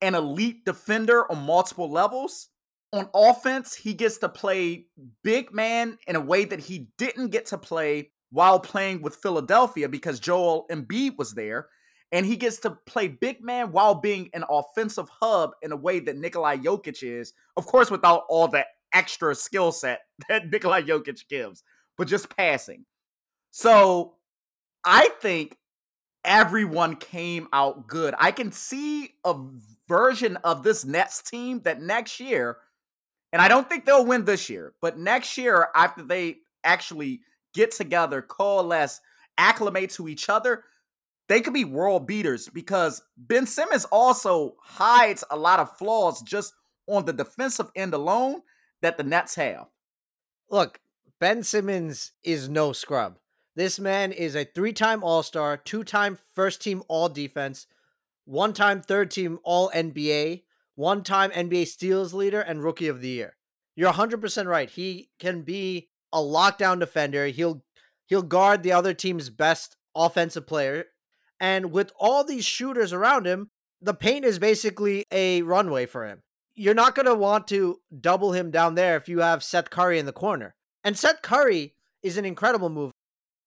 an 0.00 0.14
elite 0.14 0.64
defender 0.64 1.30
on 1.30 1.44
multiple 1.44 1.90
levels, 1.90 2.48
on 2.94 3.10
offense, 3.14 3.74
he 3.74 3.92
gets 3.92 4.16
to 4.18 4.28
play 4.30 4.86
big 5.22 5.52
man 5.52 5.98
in 6.08 6.16
a 6.16 6.20
way 6.20 6.46
that 6.46 6.60
he 6.60 6.88
didn't 6.96 7.28
get 7.28 7.44
to 7.46 7.58
play 7.58 8.10
while 8.30 8.58
playing 8.58 9.02
with 9.02 9.16
Philadelphia 9.16 9.86
because 9.86 10.18
Joel 10.18 10.66
Embiid 10.70 11.18
was 11.18 11.34
there. 11.34 11.68
And 12.12 12.26
he 12.26 12.36
gets 12.36 12.58
to 12.60 12.70
play 12.70 13.08
big 13.08 13.42
man 13.42 13.70
while 13.70 13.94
being 13.94 14.30
an 14.34 14.44
offensive 14.50 15.08
hub 15.20 15.52
in 15.62 15.70
a 15.72 15.76
way 15.76 16.00
that 16.00 16.16
Nikolai 16.16 16.56
Jokic 16.56 17.02
is, 17.02 17.32
of 17.56 17.66
course, 17.66 17.90
without 17.90 18.24
all 18.28 18.48
the 18.48 18.66
extra 18.92 19.34
skill 19.34 19.70
set 19.70 20.00
that 20.28 20.50
Nikolai 20.50 20.82
Jokic 20.82 21.28
gives, 21.28 21.62
but 21.96 22.08
just 22.08 22.34
passing. 22.36 22.84
So 23.52 24.14
I 24.84 25.10
think 25.20 25.56
everyone 26.24 26.96
came 26.96 27.48
out 27.52 27.86
good. 27.86 28.14
I 28.18 28.32
can 28.32 28.52
see 28.52 29.14
a 29.24 29.34
version 29.88 30.36
of 30.38 30.62
this 30.62 30.84
Nets 30.84 31.22
team 31.22 31.60
that 31.64 31.80
next 31.80 32.20
year 32.20 32.58
and 33.32 33.40
I 33.40 33.48
don't 33.48 33.68
think 33.68 33.84
they'll 33.84 34.04
win 34.04 34.24
this 34.24 34.50
year, 34.50 34.74
but 34.80 34.98
next 34.98 35.38
year, 35.38 35.68
after 35.74 36.02
they 36.02 36.38
actually 36.64 37.20
get 37.54 37.70
together, 37.70 38.22
coalesce, 38.22 39.00
acclimate 39.38 39.90
to 39.90 40.08
each 40.08 40.28
other, 40.28 40.64
they 41.30 41.40
could 41.40 41.54
be 41.54 41.64
world 41.64 42.08
beaters 42.08 42.48
because 42.48 43.04
Ben 43.16 43.46
Simmons 43.46 43.84
also 43.92 44.56
hides 44.60 45.22
a 45.30 45.36
lot 45.36 45.60
of 45.60 45.78
flaws 45.78 46.22
just 46.22 46.52
on 46.88 47.04
the 47.04 47.12
defensive 47.12 47.70
end 47.76 47.94
alone 47.94 48.42
that 48.82 48.96
the 48.96 49.04
Nets 49.04 49.36
have. 49.36 49.68
Look, 50.50 50.80
Ben 51.20 51.44
Simmons 51.44 52.10
is 52.24 52.48
no 52.48 52.72
scrub. 52.72 53.16
This 53.54 53.78
man 53.78 54.10
is 54.10 54.34
a 54.34 54.44
three 54.44 54.72
time 54.72 55.04
All 55.04 55.22
Star, 55.22 55.56
two 55.56 55.84
time 55.84 56.18
first 56.34 56.60
team 56.62 56.82
All 56.88 57.08
Defense, 57.08 57.68
one 58.24 58.52
time 58.52 58.82
third 58.82 59.12
team 59.12 59.38
All 59.44 59.70
NBA, 59.72 60.42
one 60.74 61.04
time 61.04 61.30
NBA 61.30 61.68
steals 61.68 62.12
leader 62.12 62.40
and 62.40 62.64
rookie 62.64 62.88
of 62.88 63.00
the 63.00 63.08
year. 63.08 63.36
You're 63.76 63.92
100% 63.92 64.46
right. 64.48 64.68
He 64.68 65.10
can 65.20 65.42
be 65.42 65.90
a 66.12 66.18
lockdown 66.18 66.80
defender. 66.80 67.26
He'll 67.26 67.62
he'll 68.06 68.22
guard 68.22 68.64
the 68.64 68.72
other 68.72 68.94
team's 68.94 69.30
best 69.30 69.76
offensive 69.94 70.48
player. 70.48 70.86
And 71.40 71.72
with 71.72 71.90
all 71.98 72.22
these 72.22 72.44
shooters 72.44 72.92
around 72.92 73.26
him, 73.26 73.50
the 73.80 73.94
paint 73.94 74.24
is 74.26 74.38
basically 74.38 75.04
a 75.10 75.42
runway 75.42 75.86
for 75.86 76.06
him. 76.06 76.22
you're 76.54 76.74
not 76.74 76.94
going 76.94 77.06
to 77.06 77.14
want 77.14 77.48
to 77.48 77.80
double 78.00 78.32
him 78.32 78.50
down 78.50 78.74
there 78.74 78.96
if 78.96 79.08
you 79.08 79.20
have 79.20 79.42
Seth 79.42 79.70
Curry 79.70 79.98
in 79.98 80.04
the 80.04 80.12
corner. 80.12 80.54
And 80.84 80.98
Seth 80.98 81.22
Curry 81.22 81.74
is 82.02 82.18
an 82.18 82.26
incredible 82.26 82.68
move. 82.68 82.92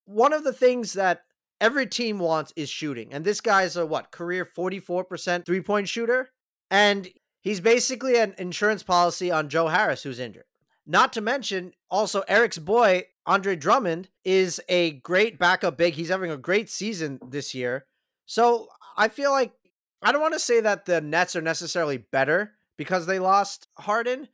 One 0.06 0.34
of 0.34 0.44
the 0.44 0.54
things 0.54 0.94
that 0.94 1.22
every 1.62 1.86
team 1.86 2.18
wants 2.18 2.52
is 2.56 2.70
shooting. 2.70 3.14
And 3.14 3.24
this 3.24 3.40
guy's 3.40 3.76
a 3.78 3.86
what, 3.86 4.10
career 4.12 4.46
44% 4.46 5.46
three 5.46 5.62
point 5.62 5.88
shooter? 5.88 6.30
And 6.72 7.10
he's 7.42 7.60
basically 7.60 8.18
an 8.18 8.34
insurance 8.40 8.82
policy 8.82 9.30
on 9.32 9.50
Joe 9.50 9.68
Harris, 9.68 10.02
who's 10.04 10.20
injured. 10.20 10.46
Not 10.86 11.14
to 11.14 11.22
mention, 11.22 11.74
also, 11.92 12.22
Eric's 12.28 12.58
boy, 12.58 13.04
Andre 13.26 13.56
Drummond, 13.56 14.10
is 14.26 14.62
a 14.68 14.92
great 14.92 15.40
backup 15.40 15.78
big. 15.78 15.94
He's 15.94 16.10
having 16.10 16.32
a 16.32 16.38
great 16.38 16.70
season 16.70 17.20
this 17.30 17.56
year. 17.56 17.86
So 18.26 18.68
I 18.98 19.08
feel 19.08 19.32
like 19.32 19.54
I 20.02 20.12
don't 20.12 20.22
want 20.22 20.34
to 20.34 20.40
say 20.40 20.60
that 20.62 20.86
the 20.86 21.02
Nets 21.02 21.36
are 21.36 21.42
necessarily 21.42 21.98
better 21.98 22.54
because 22.78 23.06
they 23.06 23.20
lost 23.20 23.68
Harden, 23.78 24.28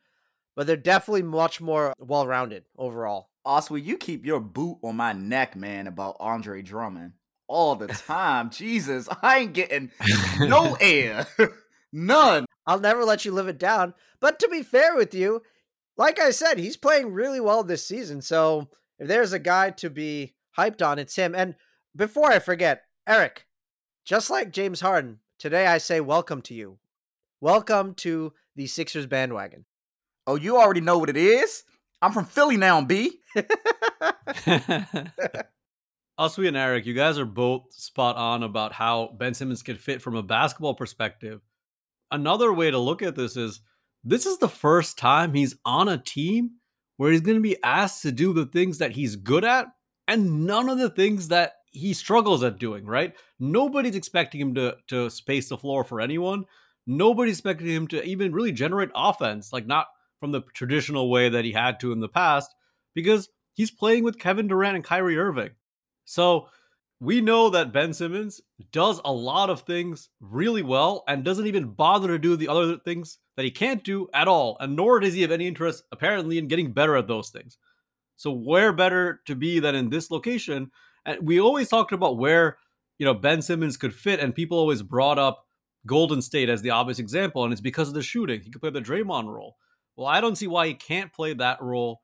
but 0.56 0.66
they're 0.68 0.76
definitely 0.76 1.24
much 1.24 1.62
more 1.62 1.94
well 2.00 2.26
rounded 2.26 2.66
overall. 2.78 3.30
Oswald, 3.46 3.84
you 3.84 3.98
keep 3.98 4.26
your 4.26 4.40
boot 4.40 4.78
on 4.84 4.96
my 4.96 5.14
neck, 5.14 5.56
man, 5.56 5.88
about 5.88 6.18
Andre 6.20 6.62
Drummond 6.62 7.14
all 7.48 7.76
the 7.76 7.88
time. 8.08 8.50
Jesus, 8.50 9.08
I 9.22 9.40
ain't 9.40 9.54
getting 9.54 9.92
no 10.40 10.76
air. 10.82 11.28
None. 11.92 12.46
I'll 12.66 12.80
never 12.80 13.04
let 13.04 13.26
you 13.26 13.32
live 13.32 13.48
it 13.48 13.58
down. 13.58 13.94
But 14.20 14.40
to 14.40 14.48
be 14.48 14.62
fair 14.62 14.96
with 14.96 15.14
you, 15.14 15.42
like 16.00 16.20
I 16.20 16.32
said, 16.32 16.58
he's 16.58 16.78
playing 16.78 17.12
really 17.12 17.42
well 17.42 17.62
this 17.62 17.86
season. 17.86 18.22
So 18.22 18.70
if 18.98 19.10
there's 19.10 19.34
a 19.34 19.40
guy 19.40 19.72
to 19.72 19.90
be 19.90 20.34
hyped 20.58 20.82
on, 20.82 20.98
it's 20.98 21.18
him. 21.18 21.36
And 21.36 21.56
before 21.94 22.32
I 22.32 22.40
forget, 22.40 22.84
Eric, 23.06 23.46
just 24.06 24.30
like 24.30 24.54
James 24.54 24.80
Harden, 24.80 25.20
today 25.38 25.68
I 25.68 25.78
say 25.78 26.00
welcome 26.00 26.42
to 26.44 26.54
you. 26.54 26.78
Welcome 27.42 27.96
to 27.96 28.32
the 28.56 28.66
Sixers 28.66 29.08
bandwagon. 29.08 29.66
Oh, 30.26 30.36
you 30.36 30.56
already 30.56 30.80
know 30.80 30.98
what 30.98 31.10
it 31.10 31.18
is? 31.18 31.64
I'm 32.02 32.14
from 32.14 32.24
Philly 32.24 32.56
now, 32.56 32.82
B. 32.82 33.20
Oswe 36.18 36.48
and 36.48 36.56
Eric, 36.56 36.86
you 36.86 36.94
guys 36.94 37.20
are 37.20 37.26
both 37.26 37.74
spot 37.74 38.16
on 38.16 38.44
about 38.44 38.72
how 38.72 39.14
Ben 39.20 39.34
Simmons 39.34 39.64
can 39.64 39.76
fit 39.76 40.02
from 40.02 40.16
a 40.16 40.24
basketball 40.24 40.76
perspective. 40.76 41.42
Another 42.10 42.54
way 42.54 42.72
to 42.72 42.80
look 42.80 43.02
at 43.02 43.18
this 43.18 43.36
is 43.36 43.60
this 44.04 44.26
is 44.26 44.38
the 44.38 44.50
first 44.50 44.98
time 44.98 45.34
he's 45.34 45.56
on 45.66 45.88
a 45.88 45.98
team 45.98 46.52
where 46.98 47.12
he's 47.12 47.22
going 47.22 47.38
to 47.38 47.42
be 47.42 47.62
asked 47.64 48.02
to 48.02 48.12
do 48.12 48.34
the 48.34 48.46
things 48.46 48.78
that 48.78 48.92
he's 48.92 49.16
good 49.16 49.44
at 49.44 49.68
and 50.08 50.46
none 50.46 50.70
of 50.70 50.78
the 50.78 50.90
things 50.90 51.28
that 51.28 51.54
he 51.72 51.94
struggles 51.94 52.44
at 52.44 52.60
doing, 52.60 52.86
right? 52.86 53.14
Nobody's 53.40 53.96
expecting 53.96 54.42
him 54.42 54.56
to 54.56 54.78
to 54.88 55.10
space 55.10 55.50
the 55.50 55.58
floor 55.58 55.84
for 55.84 56.02
anyone. 56.02 56.46
Nobody's 56.88 57.36
expecting 57.36 57.68
him 57.68 57.88
to 57.90 58.04
even 58.04 58.34
really 58.34 58.52
generate 58.52 58.90
offense, 58.96 59.54
like 59.54 59.68
not 59.68 59.88
from 60.20 60.32
the 60.32 60.42
traditional 60.54 61.10
way 61.10 61.30
that 61.30 61.46
he 61.46 61.52
had 61.52 61.80
to 61.80 61.92
in 61.92 62.00
the 62.00 62.10
past, 62.10 62.54
because 62.96 63.30
he's 63.54 63.72
playing 63.72 64.04
with 64.04 64.20
Kevin 64.20 64.48
Durant 64.48 64.76
and 64.76 64.84
Kyrie 64.84 65.18
Irving. 65.18 65.52
So 66.06 66.48
we 67.00 67.22
know 67.22 67.50
that 67.52 67.72
Ben 67.72 67.94
Simmons 67.94 68.42
does 68.72 69.00
a 69.06 69.14
lot 69.14 69.50
of 69.50 69.62
things 69.62 70.10
really 70.20 70.64
well 70.64 71.04
and 71.08 71.24
doesn't 71.24 71.48
even 71.48 71.74
bother 71.74 72.08
to 72.10 72.20
do 72.20 72.36
the 72.36 72.50
other 72.50 72.78
things 72.78 73.20
that 73.40 73.46
he 73.46 73.52
can't 73.52 73.86
do 73.86 74.10
at 74.14 74.28
all. 74.28 74.58
And 74.60 74.76
nor 74.76 75.00
does 75.00 75.14
he 75.14 75.22
have 75.22 75.32
any 75.32 75.48
interest, 75.48 75.86
apparently, 75.94 76.38
in 76.38 76.50
getting 76.50 76.74
better 76.74 76.98
at 76.98 77.08
those 77.08 77.30
things. 77.30 77.58
So 78.18 78.32
where 78.32 78.74
better 78.74 79.22
to 79.28 79.34
be 79.34 79.60
than 79.60 79.76
in 79.76 79.90
this 79.90 80.12
location? 80.12 80.72
And 81.06 81.26
we 81.26 81.40
always 81.40 81.70
talked 81.70 81.94
about 81.94 82.18
where, 82.18 82.58
you 82.98 83.06
know, 83.06 83.14
Ben 83.14 83.42
Simmons 83.42 83.78
could 83.78 83.96
fit, 83.96 84.20
and 84.20 84.36
people 84.36 84.58
always 84.58 84.82
brought 84.82 85.18
up 85.18 85.46
Golden 85.86 86.22
State 86.22 86.50
as 86.50 86.64
the 86.64 86.72
obvious 86.72 87.00
example, 87.00 87.46
and 87.46 87.54
it's 87.54 87.62
because 87.62 87.88
of 87.88 87.94
the 87.94 88.02
shooting. 88.04 88.42
He 88.42 88.50
could 88.50 88.60
play 88.60 88.72
the 88.72 88.82
Draymond 88.82 89.34
role. 89.34 89.56
Well, 89.96 90.08
I 90.08 90.20
don't 90.20 90.36
see 90.36 90.48
why 90.48 90.68
he 90.68 90.74
can't 90.74 91.14
play 91.14 91.34
that 91.36 91.62
role 91.62 92.02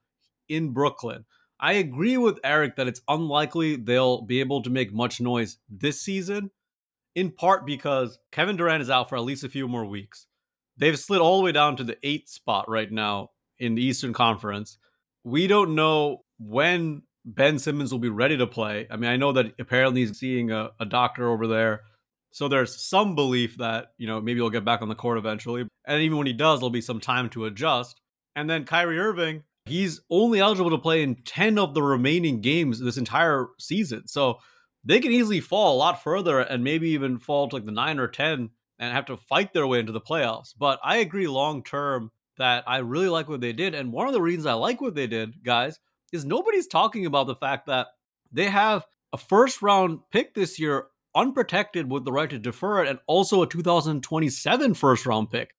in 0.47 0.69
Brooklyn. 0.69 1.25
I 1.59 1.73
agree 1.73 2.15
with 2.15 2.39
Eric 2.45 2.77
that 2.77 2.87
it's 2.87 3.01
unlikely 3.09 3.75
they'll 3.75 4.21
be 4.21 4.39
able 4.39 4.61
to 4.61 4.69
make 4.69 4.93
much 4.93 5.19
noise 5.19 5.57
this 5.69 5.99
season, 5.99 6.51
in 7.13 7.31
part 7.31 7.65
because 7.65 8.19
Kevin 8.31 8.55
Durant 8.55 8.81
is 8.81 8.89
out 8.89 9.09
for 9.09 9.17
at 9.17 9.25
least 9.25 9.43
a 9.43 9.49
few 9.49 9.67
more 9.67 9.85
weeks. 9.85 10.27
They've 10.77 10.99
slid 10.99 11.21
all 11.21 11.37
the 11.37 11.43
way 11.43 11.51
down 11.51 11.77
to 11.77 11.83
the 11.83 11.97
eighth 12.03 12.29
spot 12.29 12.69
right 12.69 12.91
now 12.91 13.31
in 13.59 13.75
the 13.75 13.83
Eastern 13.83 14.13
Conference. 14.13 14.77
We 15.23 15.47
don't 15.47 15.75
know 15.75 16.23
when 16.37 17.03
Ben 17.25 17.57
Simmons 17.57 17.91
will 17.91 17.99
be 17.99 18.09
ready 18.09 18.37
to 18.37 18.47
play. 18.47 18.87
I 18.89 18.97
mean, 18.97 19.09
I 19.09 19.17
know 19.17 19.31
that 19.31 19.53
apparently 19.59 20.01
he's 20.01 20.17
seeing 20.17 20.51
a, 20.51 20.71
a 20.79 20.85
doctor 20.85 21.29
over 21.29 21.47
there. 21.47 21.81
So 22.31 22.47
there's 22.47 22.75
some 22.75 23.15
belief 23.15 23.57
that, 23.57 23.93
you 23.97 24.07
know, 24.07 24.19
maybe 24.19 24.39
he'll 24.39 24.49
get 24.49 24.65
back 24.65 24.81
on 24.81 24.89
the 24.89 24.95
court 24.95 25.17
eventually. 25.17 25.67
And 25.87 26.01
even 26.01 26.17
when 26.17 26.27
he 26.27 26.33
does, 26.33 26.59
there'll 26.59 26.69
be 26.69 26.81
some 26.81 26.99
time 26.99 27.29
to 27.29 27.45
adjust. 27.45 28.01
And 28.35 28.49
then 28.49 28.65
Kyrie 28.65 28.99
Irving, 28.99 29.43
he's 29.65 30.01
only 30.09 30.39
eligible 30.39 30.71
to 30.71 30.77
play 30.77 31.01
in 31.01 31.15
10 31.15 31.57
of 31.57 31.73
the 31.73 31.81
remaining 31.81 32.41
games 32.41 32.79
this 32.79 32.97
entire 32.97 33.47
season. 33.57 34.07
So 34.07 34.39
they 34.83 34.99
can 34.99 35.13
easily 35.13 35.39
fall 35.39 35.75
a 35.75 35.79
lot 35.79 36.03
further 36.03 36.39
and 36.39 36.63
maybe 36.63 36.89
even 36.89 37.17
fall 37.17 37.47
to 37.47 37.55
like 37.55 37.65
the 37.65 37.71
9 37.71 37.99
or 37.99 38.07
10 38.07 38.49
and 38.79 38.93
have 38.93 39.05
to 39.05 39.17
fight 39.17 39.53
their 39.53 39.67
way 39.67 39.79
into 39.79 39.91
the 39.91 40.01
playoffs. 40.01 40.53
But 40.57 40.79
I 40.83 40.97
agree 40.97 41.27
long 41.27 41.63
term 41.63 42.11
that 42.37 42.63
I 42.67 42.77
really 42.77 43.09
like 43.09 43.29
what 43.29 43.41
they 43.41 43.53
did. 43.53 43.73
And 43.73 43.91
one 43.91 44.07
of 44.07 44.13
the 44.13 44.21
reasons 44.21 44.45
I 44.45 44.53
like 44.53 44.81
what 44.81 44.95
they 44.95 45.07
did, 45.07 45.43
guys, 45.43 45.79
is 46.11 46.25
nobody's 46.25 46.67
talking 46.67 47.05
about 47.05 47.27
the 47.27 47.35
fact 47.35 47.67
that 47.67 47.87
they 48.31 48.49
have 48.49 48.85
a 49.13 49.17
first 49.17 49.61
round 49.61 49.99
pick 50.11 50.33
this 50.33 50.59
year 50.59 50.87
unprotected 51.15 51.89
with 51.89 52.03
the 52.03 52.11
right 52.11 52.29
to 52.29 52.37
defer 52.37 52.83
it 52.83 52.89
and 52.89 52.99
also 53.07 53.41
a 53.41 53.47
2027 53.47 54.73
first 54.73 55.05
round 55.05 55.31
pick. 55.31 55.55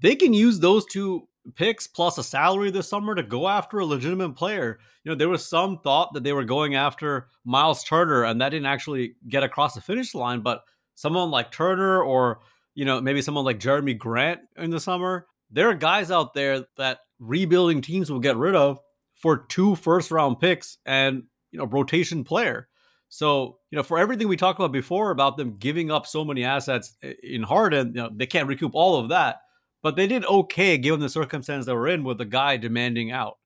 They 0.00 0.14
can 0.14 0.32
use 0.32 0.60
those 0.60 0.86
two 0.86 1.28
picks 1.56 1.86
plus 1.86 2.18
a 2.18 2.22
salary 2.22 2.70
this 2.70 2.88
summer 2.88 3.14
to 3.14 3.22
go 3.22 3.48
after 3.48 3.78
a 3.78 3.86
legitimate 3.86 4.36
player. 4.36 4.78
You 5.04 5.10
know, 5.10 5.16
there 5.16 5.28
was 5.28 5.46
some 5.46 5.78
thought 5.78 6.14
that 6.14 6.22
they 6.22 6.32
were 6.32 6.44
going 6.44 6.74
after 6.74 7.28
Miles 7.44 7.82
Turner, 7.84 8.24
and 8.24 8.40
that 8.40 8.50
didn't 8.50 8.66
actually 8.66 9.14
get 9.28 9.42
across 9.42 9.74
the 9.74 9.80
finish 9.80 10.14
line. 10.14 10.40
But 10.40 10.62
someone 10.94 11.30
like 11.30 11.50
Turner, 11.50 12.02
or 12.02 12.40
you 12.80 12.86
know, 12.86 13.00
maybe 13.00 13.22
someone 13.22 13.44
like 13.44 13.60
Jerami 13.60 13.96
Grant 13.96 14.40
in 14.56 14.70
the 14.70 14.80
summer, 14.80 15.26
there 15.50 15.68
are 15.68 15.74
guys 15.74 16.10
out 16.10 16.34
there 16.34 16.64
that 16.76 17.00
rebuilding 17.18 17.82
teams 17.82 18.10
will 18.10 18.20
get 18.20 18.36
rid 18.36 18.54
of 18.54 18.78
for 19.14 19.44
two 19.46 19.76
first 19.76 20.10
round 20.10 20.40
picks 20.40 20.78
and 20.86 21.24
you 21.52 21.58
know 21.58 21.66
rotation 21.66 22.24
player. 22.24 22.68
So, 23.08 23.58
you 23.70 23.76
know, 23.76 23.82
for 23.82 23.98
everything 23.98 24.28
we 24.28 24.36
talked 24.36 24.58
about 24.58 24.72
before 24.72 25.10
about 25.10 25.36
them 25.36 25.56
giving 25.58 25.90
up 25.90 26.06
so 26.06 26.24
many 26.24 26.44
assets 26.44 26.94
in 27.22 27.42
Harden, 27.42 27.88
you 27.88 28.02
know, 28.02 28.10
they 28.14 28.26
can't 28.26 28.48
recoup 28.48 28.72
all 28.74 28.96
of 28.96 29.08
that 29.08 29.40
but 29.82 29.96
they 29.96 30.06
did 30.06 30.24
okay 30.26 30.78
given 30.78 31.00
the 31.00 31.08
circumstance 31.08 31.66
they 31.66 31.72
were 31.72 31.88
in 31.88 32.04
with 32.04 32.18
the 32.18 32.24
guy 32.24 32.56
demanding 32.56 33.10
out. 33.10 33.38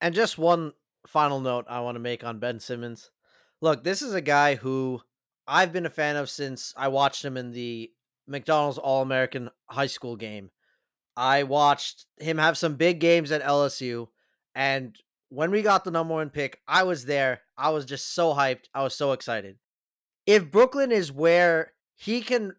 And 0.00 0.14
just 0.14 0.38
one 0.38 0.72
final 1.06 1.40
note 1.40 1.66
I 1.68 1.80
want 1.80 1.96
to 1.96 2.00
make 2.00 2.24
on 2.24 2.38
Ben 2.38 2.60
Simmons. 2.60 3.10
Look, 3.60 3.84
this 3.84 4.02
is 4.02 4.14
a 4.14 4.20
guy 4.20 4.56
who 4.56 5.02
I've 5.46 5.72
been 5.72 5.86
a 5.86 5.90
fan 5.90 6.16
of 6.16 6.28
since 6.28 6.74
I 6.76 6.88
watched 6.88 7.24
him 7.24 7.36
in 7.36 7.52
the 7.52 7.90
McDonald's 8.26 8.78
All 8.78 9.02
American 9.02 9.50
High 9.70 9.86
School 9.86 10.16
game. 10.16 10.50
I 11.16 11.44
watched 11.44 12.06
him 12.18 12.38
have 12.38 12.58
some 12.58 12.74
big 12.74 13.00
games 13.00 13.32
at 13.32 13.42
LSU. 13.42 14.08
And 14.54 14.96
when 15.28 15.50
we 15.50 15.62
got 15.62 15.84
the 15.84 15.90
number 15.90 16.14
one 16.14 16.30
pick, 16.30 16.60
I 16.68 16.82
was 16.82 17.06
there. 17.06 17.40
I 17.56 17.70
was 17.70 17.84
just 17.84 18.14
so 18.14 18.34
hyped. 18.34 18.64
I 18.74 18.82
was 18.82 18.94
so 18.94 19.12
excited. 19.12 19.56
If 20.26 20.50
Brooklyn 20.50 20.92
is 20.92 21.12
where 21.12 21.72
he 21.94 22.20
can 22.20 22.54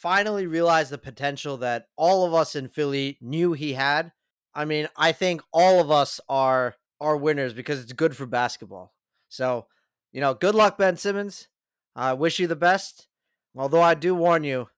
finally 0.00 0.46
realize 0.46 0.88
the 0.88 0.98
potential 0.98 1.58
that 1.58 1.88
all 1.96 2.26
of 2.26 2.32
us 2.32 2.56
in 2.56 2.68
Philly 2.68 3.18
knew 3.20 3.52
he 3.52 3.74
had. 3.74 4.12
I 4.54 4.64
mean, 4.64 4.88
I 4.96 5.12
think 5.12 5.42
all 5.52 5.80
of 5.80 5.90
us 5.90 6.20
are 6.28 6.76
are 7.00 7.16
winners 7.16 7.54
because 7.54 7.80
it's 7.80 7.92
good 7.92 8.16
for 8.16 8.26
basketball. 8.26 8.94
So, 9.28 9.66
you 10.12 10.20
know, 10.20 10.34
good 10.34 10.54
luck, 10.54 10.76
Ben 10.76 10.96
Simmons. 10.96 11.48
I 11.94 12.12
wish 12.14 12.38
you 12.38 12.46
the 12.46 12.56
best. 12.56 13.08
Although 13.56 13.82
I 13.82 13.94
do 13.94 14.14
warn 14.14 14.44
you, 14.44 14.68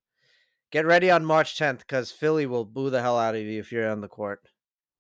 get 0.73 0.85
ready 0.85 1.11
on 1.11 1.25
March 1.25 1.57
10th 1.57 1.79
because 1.79 2.11
Philly 2.11 2.47
will 2.47 2.65
boo 2.65 2.91
the 2.91 3.01
hell 3.01 3.19
out 3.19 3.37
of 3.37 3.43
you 3.43 3.61
if 3.61 3.71
you're 3.71 3.89
on 3.89 4.01
the 4.01 4.09
court. 4.09 4.41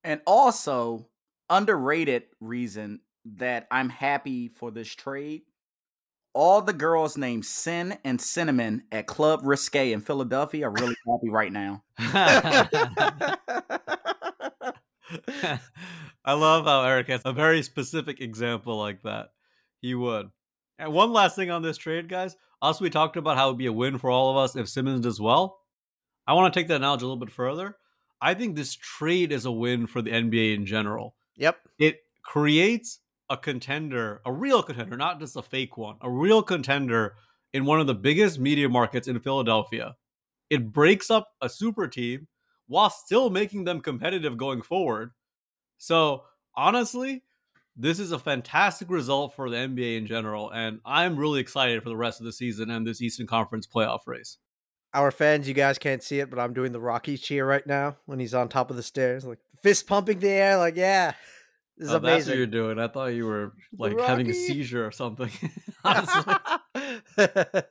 And 0.05 0.21
also, 0.27 1.09
underrated 1.51 2.25
reason 2.41 3.01
that 3.37 3.67
I'm 3.71 3.89
happy 3.89 4.49
for 4.49 4.71
this 4.71 4.89
trade 4.95 5.43
all 6.35 6.63
the 6.63 6.73
girls 6.73 7.17
named 7.17 7.45
Sin 7.45 7.99
and 8.05 8.21
Cinnamon 8.21 8.85
at 8.91 9.07
Club 9.07 9.41
Risque 9.45 9.93
in 9.93 10.01
Philadelphia 10.01 10.67
are 10.67 10.73
really 10.73 10.97
happy 11.07 11.31
right 11.31 11.53
now. 11.53 11.85
I 16.25 16.33
love 16.33 16.65
how 16.65 16.85
Eric 16.85 17.09
has 17.09 17.23
a 17.25 17.33
very 17.33 17.63
specific 17.63 18.21
example 18.21 18.79
like 18.79 19.03
that. 19.03 19.31
He 19.81 19.95
would. 19.95 20.31
And 20.79 20.93
one 20.93 21.13
last 21.13 21.37
thing 21.37 21.51
on 21.51 21.63
this 21.63 21.77
trade, 21.77 22.09
guys. 22.09 22.37
Also, 22.61 22.85
we 22.85 22.91
talked 22.91 23.17
about 23.17 23.37
how 23.37 23.49
it 23.49 23.53
would 23.53 23.59
be 23.59 23.67
a 23.67 23.73
win 23.73 23.99
for 23.99 24.11
all 24.11 24.31
of 24.31 24.37
us 24.37 24.57
if 24.57 24.69
Simmons 24.69 25.01
does 25.01 25.21
well. 25.21 25.59
I 26.27 26.35
want 26.35 26.53
to 26.53 26.61
take 26.61 26.69
that 26.69 26.77
analogy 26.77 27.05
a 27.05 27.09
little 27.09 27.25
bit 27.25 27.33
further. 27.33 27.77
I 28.21 28.35
think 28.35 28.55
this 28.55 28.75
trade 28.75 29.33
is 29.33 29.45
a 29.45 29.53
win 29.53 29.87
for 29.87 30.01
the 30.01 30.11
NBA 30.11 30.55
in 30.55 30.67
general. 30.67 31.17
Yep. 31.37 31.57
It 31.79 32.01
creates 32.23 33.01
a 33.29 33.37
contender, 33.37 34.21
a 34.25 34.33
real 34.33 34.63
contender, 34.63 34.97
not 34.97 35.19
just 35.19 35.37
a 35.37 35.43
fake 35.43 35.77
one, 35.77 35.97
a 36.01 36.11
real 36.11 36.43
contender 36.43 37.15
in 37.53 37.65
one 37.65 37.81
of 37.81 37.87
the 37.87 37.95
biggest 37.95 38.39
media 38.39 38.69
markets 38.69 39.09
in 39.09 39.19
Philadelphia. 39.21 39.97
It 40.51 40.73
breaks 40.73 41.11
up 41.11 41.29
a 41.41 41.49
super 41.49 41.89
team, 41.89 42.29
while 42.67 42.91
still 42.91 43.29
making 43.29 43.65
them 43.65 43.81
competitive 43.81 44.37
going 44.37 44.63
forward. 44.63 45.11
So, 45.79 46.25
honestly, 46.55 47.23
this 47.77 47.99
is 47.99 48.13
a 48.13 48.19
fantastic 48.19 48.89
result 48.91 49.35
for 49.35 49.51
the 49.51 49.57
NBA 49.57 49.99
in 49.99 50.07
general, 50.07 50.51
and 50.51 50.81
I'm 50.85 51.17
really 51.17 51.41
excited 51.41 51.83
for 51.83 51.89
the 51.89 51.97
rest 51.97 52.21
of 52.21 52.27
the 52.27 52.33
season 52.33 52.71
and 52.71 52.87
this 52.87 53.03
Eastern 53.03 53.27
Conference 53.27 53.67
playoff 53.67 54.01
race. 54.07 54.39
Our 54.95 55.11
fans, 55.11 55.49
you 55.49 55.55
guys 55.55 55.79
can't 55.79 56.03
see 56.03 56.21
it, 56.21 56.29
but 56.29 56.39
I'm 56.39 56.53
doing 56.53 56.73
the 56.73 56.81
Rocky 56.81 57.17
cheer 57.17 57.47
right 57.47 57.67
now 57.67 57.97
when 58.05 58.19
he's 58.21 58.35
on 58.35 58.49
top 58.49 58.71
of 58.71 58.77
the 58.77 58.83
stairs, 58.83 59.25
like 59.25 59.39
fist 59.63 59.87
pumping 59.87 60.19
the 60.19 60.29
air, 60.29 60.59
like 60.59 60.77
yeah, 60.77 61.15
this 61.77 61.89
is 61.89 61.95
oh, 61.95 61.99
amazing. 61.99 62.19
That's 62.19 62.29
what 62.29 62.37
you're 62.37 62.47
doing. 62.47 62.79
I 62.79 62.89
thought 62.89 63.07
you 63.07 63.27
were 63.27 63.53
like 63.77 63.99
having 63.99 64.29
a 64.29 64.35
seizure 64.35 64.87
or 64.87 64.93
something. 64.93 65.31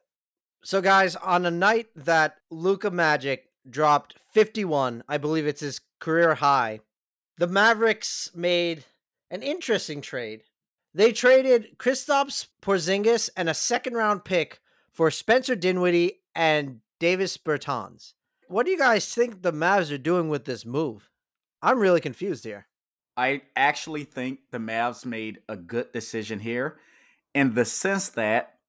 so, 0.64 0.82
guys, 0.82 1.16
on 1.16 1.46
a 1.46 1.52
night 1.52 1.88
that 1.96 2.38
Luka 2.50 2.92
Magic 2.92 3.50
dropped 3.70 4.16
51, 4.34 5.04
I 5.08 5.18
believe 5.18 5.46
it's 5.46 5.62
his 5.62 5.80
career 6.00 6.36
high. 6.36 6.80
The 7.38 7.48
Mavericks 7.48 8.32
made 8.36 8.86
an 9.30 9.44
interesting 9.44 10.02
trade. 10.02 10.44
They 10.94 11.14
traded 11.14 11.78
Kristaps 11.78 12.48
Porzingis 12.62 13.30
and 13.38 13.48
a 13.48 13.54
second 13.54 13.94
round 13.94 14.26
pick 14.26 14.60
for 14.92 15.10
Spencer 15.10 15.56
Dinwiddie 15.56 16.20
and 16.36 16.82
Davis 17.02 17.36
Bertans. 17.36 18.14
What 18.48 18.68
do 18.68 18.72
you 18.72 18.78
guys 18.78 19.12
think 19.12 19.42
the 19.42 19.52
Mavs 19.52 19.92
are 19.92 19.98
doing 19.98 20.30
with 20.30 20.46
this 20.46 20.68
move? 20.68 21.10
I'm 21.60 21.80
really 21.80 22.00
confused 22.00 22.44
here. 22.44 22.68
I 23.18 23.42
actually 23.56 24.04
think 24.04 24.42
the 24.52 24.60
Mavs 24.60 25.04
made 25.04 25.40
a 25.50 25.58
good 25.58 25.92
decision 25.94 26.40
here 26.40 26.78
in 27.34 27.56
the 27.56 27.66
sense 27.66 28.10
that 28.10 28.60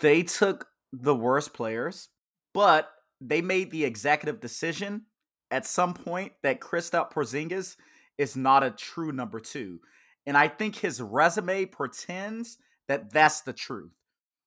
they 0.00 0.22
took 0.22 0.68
the 0.90 1.14
worst 1.14 1.52
players, 1.52 2.08
but 2.54 2.88
they 3.20 3.42
made 3.42 3.70
the 3.70 3.84
executive 3.84 4.40
decision 4.40 5.02
at 5.50 5.66
some 5.66 5.92
point 5.92 6.32
that 6.42 6.60
Kristaps 6.60 7.12
Porzingis 7.12 7.76
is 8.16 8.38
not 8.38 8.64
a 8.64 8.70
true 8.70 9.12
number 9.12 9.38
two. 9.38 9.80
And 10.24 10.34
I 10.34 10.48
think 10.48 10.76
his 10.76 11.02
resume 11.02 11.66
pretends 11.66 12.56
that 12.88 13.12
that's 13.12 13.42
the 13.42 13.52
truth. 13.52 13.92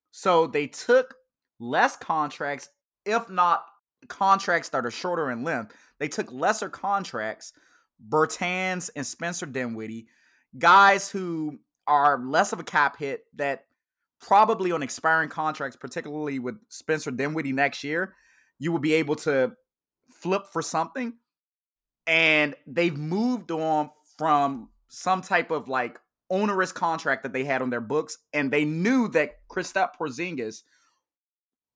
So 0.09 0.47
they 0.47 0.65
took 0.65 1.13
less 1.59 1.95
contracts, 1.95 2.69
if 3.09 3.29
not 3.29 3.65
contracts 4.07 4.69
that 4.69 4.85
are 4.85 4.91
shorter 4.91 5.29
in 5.31 5.43
length. 5.43 5.75
They 5.99 6.07
took 6.07 6.31
lesser 6.31 6.69
contracts, 6.69 7.53
Bertans 8.07 8.89
and 8.95 9.05
Spencer 9.05 9.45
Dinwiddie, 9.45 10.07
guys 10.57 11.09
who 11.09 11.59
are 11.87 12.19
less 12.23 12.53
of 12.53 12.59
a 12.59 12.63
cap 12.63 12.97
hit 12.97 13.25
that 13.35 13.65
probably 14.21 14.71
on 14.71 14.83
expiring 14.83 15.29
contracts, 15.29 15.75
particularly 15.75 16.39
with 16.39 16.55
Spencer 16.69 17.11
Dinwiddie 17.11 17.53
next 17.53 17.83
year, 17.83 18.15
you 18.57 18.71
will 18.71 18.79
be 18.79 18.93
able 18.93 19.15
to 19.15 19.53
flip 20.11 20.47
for 20.51 20.61
something. 20.61 21.13
And 22.07 22.55
they've 22.65 22.97
moved 22.97 23.51
on 23.51 23.91
from 24.17 24.69
some 24.89 25.21
type 25.21 25.51
of 25.51 25.67
like 25.67 25.99
onerous 26.29 26.71
contract 26.71 27.23
that 27.23 27.33
they 27.33 27.43
had 27.43 27.61
on 27.61 27.69
their 27.69 27.81
books, 27.81 28.17
and 28.33 28.51
they 28.51 28.65
knew 28.65 29.07
that 29.09 29.47
Kristaps 29.49 29.91
Porzingis, 29.99 30.63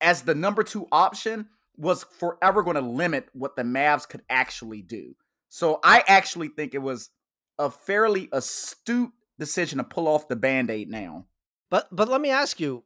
as 0.04 0.22
the 0.22 0.36
number 0.36 0.63
two 0.63 0.88
option, 0.92 1.48
was 1.78 2.04
forever 2.04 2.62
going 2.62 2.76
to 2.76 2.82
limit 2.82 3.28
what 3.34 3.56
the 3.56 3.63
Mavs 3.63 4.08
could 4.08 4.22
actually 4.30 4.82
do. 4.82 5.16
So 5.50 5.80
I 5.84 6.04
actually 6.08 6.50
think 6.50 6.74
it 6.74 6.82
was 6.82 7.10
a 7.58 7.70
fairly 7.70 8.30
astute 8.32 9.12
decision 9.39 9.78
to 9.78 9.84
pull 9.84 10.08
off 10.08 10.28
the 10.28 10.36
band-aid 10.36 10.89
now. 10.89 11.26
But 11.70 11.88
but 11.92 12.08
let 12.08 12.22
me 12.22 12.30
ask 12.30 12.60
you, 12.60 12.84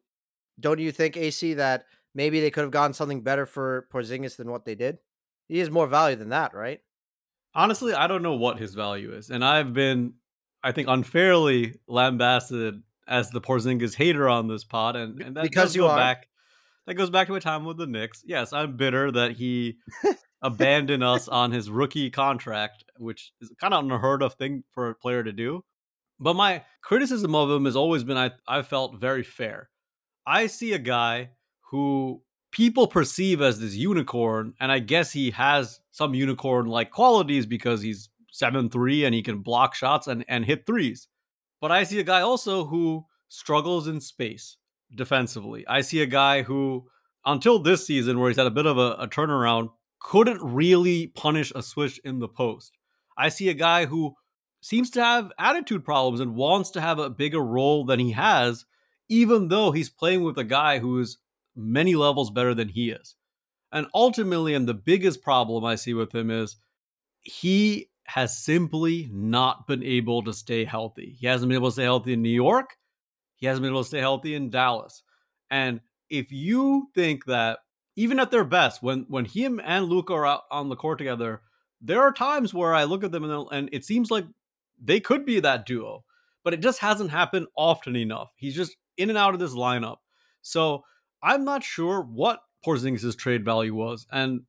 don't 0.59 0.79
you 0.79 0.91
think 0.91 1.17
AC 1.17 1.55
that 1.55 1.85
maybe 2.15 2.39
they 2.39 2.51
could 2.51 2.61
have 2.61 2.71
gotten 2.71 2.93
something 2.93 3.21
better 3.21 3.45
for 3.45 3.87
Porzingis 3.93 4.37
than 4.37 4.49
what 4.49 4.65
they 4.65 4.75
did? 4.75 4.99
He 5.47 5.59
has 5.59 5.69
more 5.69 5.87
value 5.87 6.15
than 6.15 6.29
that, 6.29 6.53
right? 6.53 6.79
Honestly, 7.53 7.93
I 7.93 8.07
don't 8.07 8.23
know 8.23 8.35
what 8.35 8.59
his 8.59 8.75
value 8.75 9.13
is, 9.13 9.29
and 9.29 9.43
I've 9.43 9.73
been, 9.73 10.13
I 10.63 10.71
think, 10.71 10.87
unfairly 10.89 11.75
lambasted 11.87 12.81
as 13.07 13.31
the 13.31 13.41
Porzingis 13.41 13.95
hater 13.95 14.27
on 14.29 14.47
this 14.47 14.63
pod, 14.63 14.95
and, 14.95 15.21
and 15.21 15.37
that 15.37 15.43
because 15.43 15.75
you 15.75 15.87
are. 15.87 15.97
back. 15.97 16.27
That 16.87 16.93
goes 16.93 17.09
back 17.09 17.27
to 17.27 17.33
my 17.33 17.39
time 17.39 17.65
with 17.65 17.77
the 17.77 17.85
Knicks. 17.85 18.23
Yes, 18.25 18.53
I'm 18.53 18.77
bitter 18.77 19.11
that 19.11 19.33
he 19.33 19.77
abandoned 20.41 21.03
us 21.03 21.27
on 21.27 21.51
his 21.51 21.69
rookie 21.69 22.09
contract, 22.09 22.85
which 22.97 23.33
is 23.41 23.51
kind 23.59 23.73
of 23.73 23.83
unheard 23.83 24.23
of 24.23 24.35
thing 24.35 24.63
for 24.71 24.89
a 24.89 24.95
player 24.95 25.21
to 25.21 25.33
do. 25.33 25.65
But 26.17 26.35
my 26.35 26.63
criticism 26.81 27.35
of 27.35 27.51
him 27.51 27.65
has 27.65 27.75
always 27.75 28.05
been 28.05 28.17
I 28.17 28.31
I 28.47 28.61
felt 28.61 28.99
very 28.99 29.23
fair. 29.23 29.69
I 30.25 30.47
see 30.47 30.71
a 30.71 30.79
guy 30.79 31.31
who 31.71 32.23
people 32.53 32.87
perceive 32.87 33.41
as 33.41 33.59
this 33.59 33.75
unicorn, 33.75 34.53
and 34.59 34.71
I 34.71 34.79
guess 34.79 35.11
he 35.11 35.31
has 35.31 35.81
some 35.91 36.15
unicorn 36.15 36.67
like 36.67 36.91
qualities 36.91 37.45
because 37.45 37.81
he's 37.81 38.09
seven 38.31 38.69
three 38.69 39.03
and 39.03 39.13
he 39.13 39.21
can 39.21 39.39
block 39.39 39.75
shots 39.75 40.07
and, 40.07 40.23
and 40.29 40.45
hit 40.45 40.65
threes. 40.65 41.09
But 41.59 41.71
I 41.71 41.83
see 41.83 41.99
a 41.99 42.03
guy 42.03 42.21
also 42.21 42.63
who 42.63 43.05
struggles 43.27 43.89
in 43.89 43.99
space 43.99 44.55
defensively. 44.93 45.65
I 45.67 45.81
see 45.81 46.01
a 46.01 46.05
guy 46.05 46.43
who, 46.43 46.87
until 47.25 47.59
this 47.59 47.85
season, 47.85 48.19
where 48.19 48.29
he's 48.29 48.37
had 48.37 48.47
a 48.47 48.51
bit 48.51 48.65
of 48.65 48.77
a, 48.77 48.93
a 48.93 49.07
turnaround, 49.07 49.69
couldn't 49.99 50.41
really 50.41 51.07
punish 51.07 51.51
a 51.55 51.61
switch 51.61 51.99
in 52.03 52.19
the 52.19 52.27
post. 52.27 52.77
I 53.17 53.29
see 53.29 53.49
a 53.49 53.53
guy 53.53 53.85
who 53.85 54.15
seems 54.61 54.89
to 54.91 55.03
have 55.03 55.31
attitude 55.39 55.83
problems 55.83 56.19
and 56.19 56.35
wants 56.35 56.71
to 56.71 56.81
have 56.81 56.99
a 56.99 57.09
bigger 57.09 57.43
role 57.43 57.85
than 57.85 57.99
he 57.99 58.11
has, 58.11 58.65
even 59.09 59.47
though 59.47 59.71
he's 59.71 59.89
playing 59.89 60.23
with 60.23 60.37
a 60.37 60.43
guy 60.43 60.79
who 60.79 60.99
is 60.99 61.17
many 61.55 61.95
levels 61.95 62.29
better 62.29 62.53
than 62.53 62.69
he 62.69 62.91
is. 62.91 63.15
And 63.71 63.87
ultimately, 63.93 64.53
and 64.53 64.67
the 64.67 64.73
biggest 64.73 65.21
problem 65.21 65.65
I 65.65 65.75
see 65.75 65.93
with 65.93 66.13
him 66.13 66.31
is 66.31 66.55
he 67.21 67.89
has 68.05 68.37
simply 68.37 69.09
not 69.11 69.67
been 69.67 69.83
able 69.83 70.23
to 70.23 70.33
stay 70.33 70.63
healthy. 70.63 71.17
He 71.19 71.27
hasn't 71.27 71.49
been 71.49 71.57
able 71.57 71.69
to 71.69 71.73
stay 71.73 71.83
healthy 71.83 72.13
in 72.13 72.21
New 72.21 72.29
York. 72.29 72.76
He 73.37 73.47
hasn't 73.47 73.63
been 73.63 73.71
able 73.71 73.83
to 73.83 73.87
stay 73.87 73.99
healthy 73.99 74.35
in 74.35 74.49
Dallas. 74.49 75.03
And 75.49 75.81
if 76.09 76.31
you 76.31 76.89
think 76.93 77.25
that 77.25 77.59
even 77.95 78.19
at 78.19 78.31
their 78.31 78.43
best, 78.43 78.83
when 78.83 79.05
when 79.07 79.25
him 79.25 79.61
and 79.63 79.85
Luka 79.85 80.13
are 80.13 80.25
out 80.25 80.43
on 80.51 80.69
the 80.69 80.75
court 80.75 80.97
together, 80.97 81.41
there 81.81 82.01
are 82.01 82.11
times 82.11 82.53
where 82.53 82.73
I 82.73 82.83
look 82.83 83.03
at 83.03 83.11
them 83.11 83.23
and, 83.23 83.47
and 83.51 83.69
it 83.71 83.85
seems 83.85 84.11
like 84.11 84.25
they 84.81 84.99
could 84.99 85.25
be 85.25 85.39
that 85.39 85.65
duo, 85.65 86.03
but 86.43 86.53
it 86.53 86.61
just 86.61 86.79
hasn't 86.79 87.11
happened 87.11 87.47
often 87.55 87.95
enough. 87.95 88.31
He's 88.35 88.55
just 88.55 88.75
in 88.97 89.09
and 89.09 89.17
out 89.17 89.33
of 89.33 89.39
this 89.39 89.53
lineup. 89.53 89.97
So 90.41 90.83
I'm 91.21 91.43
not 91.43 91.63
sure 91.63 92.01
what 92.01 92.41
Porzingis' 92.65 93.17
trade 93.17 93.45
value 93.45 93.73
was. 93.73 94.07
And 94.11 94.41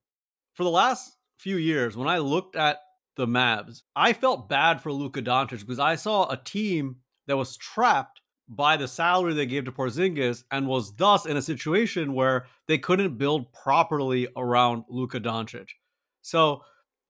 for 0.55 0.65
the 0.65 0.71
last 0.71 1.17
few 1.39 1.57
years, 1.57 1.97
when 1.97 2.09
I 2.09 2.19
looked 2.19 2.57
at 2.57 2.79
the 3.17 3.27
Mavs, 3.27 3.83
I 3.97 4.13
felt 4.13 4.49
bad 4.49 4.81
for 4.81 4.93
Luka 4.93 5.23
Doncic 5.23 5.61
because 5.61 5.79
I 5.79 5.97
saw 5.97 6.29
a 6.31 6.37
team 6.37 6.97
that 7.27 7.37
was 7.37 7.57
trapped 7.57 8.21
by 8.49 8.77
the 8.77 8.89
salary 8.89 9.35
they 9.35 9.47
gave 9.47 9.65
to 9.67 9.73
Porzingis 9.73 10.45
and 10.51 10.67
was 10.67 10.95
thus 10.97 11.27
in 11.27 11.37
a 11.37 11.43
situation 11.43 12.15
where 12.15 12.47
they 12.67 12.79
couldn't 12.79 13.19
build 13.19 13.53
properly 13.53 14.29
around 14.37 14.85
Luka 14.89 15.21
Doncic. 15.21 15.69
So 16.23 16.63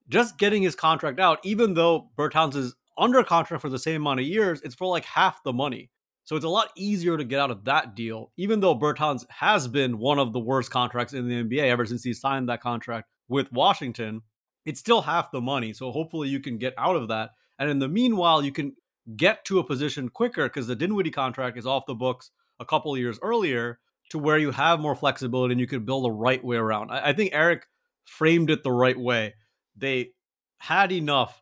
just 0.09 0.37
getting 0.37 0.63
his 0.63 0.75
contract 0.75 1.19
out, 1.19 1.39
even 1.43 1.73
though 1.73 2.09
Bertans 2.17 2.55
is 2.55 2.75
under 2.97 3.23
contract 3.23 3.61
for 3.61 3.69
the 3.69 3.79
same 3.79 4.01
amount 4.01 4.19
of 4.19 4.25
years, 4.25 4.61
it's 4.61 4.75
for 4.75 4.87
like 4.87 5.05
half 5.05 5.41
the 5.43 5.53
money. 5.53 5.89
So 6.25 6.35
it's 6.35 6.45
a 6.45 6.49
lot 6.49 6.69
easier 6.75 7.17
to 7.17 7.23
get 7.23 7.39
out 7.39 7.49
of 7.51 7.65
that 7.65 7.95
deal, 7.95 8.31
even 8.37 8.59
though 8.59 8.77
Bertans 8.77 9.25
has 9.29 9.67
been 9.67 9.97
one 9.97 10.19
of 10.19 10.33
the 10.33 10.39
worst 10.39 10.69
contracts 10.69 11.13
in 11.13 11.27
the 11.27 11.43
NBA 11.43 11.63
ever 11.69 11.85
since 11.85 12.03
he 12.03 12.13
signed 12.13 12.49
that 12.49 12.61
contract 12.61 13.07
with 13.29 13.51
Washington. 13.51 14.21
It's 14.65 14.79
still 14.79 15.01
half 15.01 15.31
the 15.31 15.41
money. 15.41 15.73
So 15.73 15.91
hopefully 15.91 16.29
you 16.29 16.39
can 16.39 16.57
get 16.57 16.73
out 16.77 16.95
of 16.95 17.07
that. 17.07 17.31
And 17.57 17.69
in 17.69 17.79
the 17.79 17.87
meanwhile, 17.87 18.43
you 18.43 18.51
can 18.51 18.75
get 19.15 19.45
to 19.45 19.59
a 19.59 19.63
position 19.63 20.09
quicker 20.09 20.43
because 20.43 20.67
the 20.67 20.75
Dinwiddie 20.75 21.11
contract 21.11 21.57
is 21.57 21.65
off 21.65 21.85
the 21.85 21.95
books 21.95 22.31
a 22.59 22.65
couple 22.65 22.97
years 22.97 23.19
earlier 23.21 23.79
to 24.09 24.19
where 24.19 24.37
you 24.37 24.51
have 24.51 24.79
more 24.79 24.95
flexibility 24.95 25.53
and 25.53 25.61
you 25.61 25.67
can 25.67 25.85
build 25.85 26.03
the 26.03 26.11
right 26.11 26.43
way 26.43 26.57
around. 26.57 26.91
I, 26.91 27.09
I 27.09 27.13
think 27.13 27.31
Eric 27.33 27.67
framed 28.05 28.49
it 28.49 28.63
the 28.63 28.71
right 28.71 28.97
way. 28.99 29.35
They 29.77 30.11
had 30.57 30.91
enough 30.91 31.41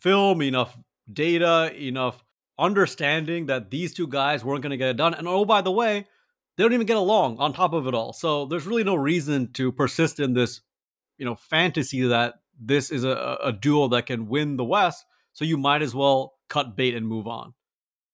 film, 0.00 0.42
enough 0.42 0.76
data, 1.12 1.72
enough 1.76 2.24
understanding 2.58 3.46
that 3.46 3.70
these 3.70 3.92
two 3.92 4.06
guys 4.06 4.44
weren't 4.44 4.62
going 4.62 4.70
to 4.70 4.76
get 4.76 4.90
it 4.90 4.96
done. 4.96 5.14
And 5.14 5.26
oh, 5.28 5.44
by 5.44 5.60
the 5.60 5.72
way, 5.72 6.06
they 6.56 6.64
don't 6.64 6.72
even 6.72 6.86
get 6.86 6.96
along 6.96 7.38
on 7.38 7.52
top 7.52 7.72
of 7.72 7.86
it 7.86 7.94
all. 7.94 8.12
So 8.12 8.46
there's 8.46 8.66
really 8.66 8.84
no 8.84 8.94
reason 8.94 9.52
to 9.54 9.72
persist 9.72 10.20
in 10.20 10.34
this, 10.34 10.60
you 11.18 11.24
know, 11.24 11.34
fantasy 11.34 12.02
that 12.02 12.34
this 12.58 12.90
is 12.90 13.04
a, 13.04 13.38
a 13.42 13.52
that 13.88 14.04
can 14.06 14.28
win 14.28 14.56
the 14.56 14.64
West. 14.64 15.04
So 15.32 15.44
you 15.44 15.56
might 15.56 15.82
as 15.82 15.94
well 15.94 16.34
cut 16.54 16.76
bait 16.76 16.94
and 16.94 17.08
move 17.08 17.26
on. 17.26 17.52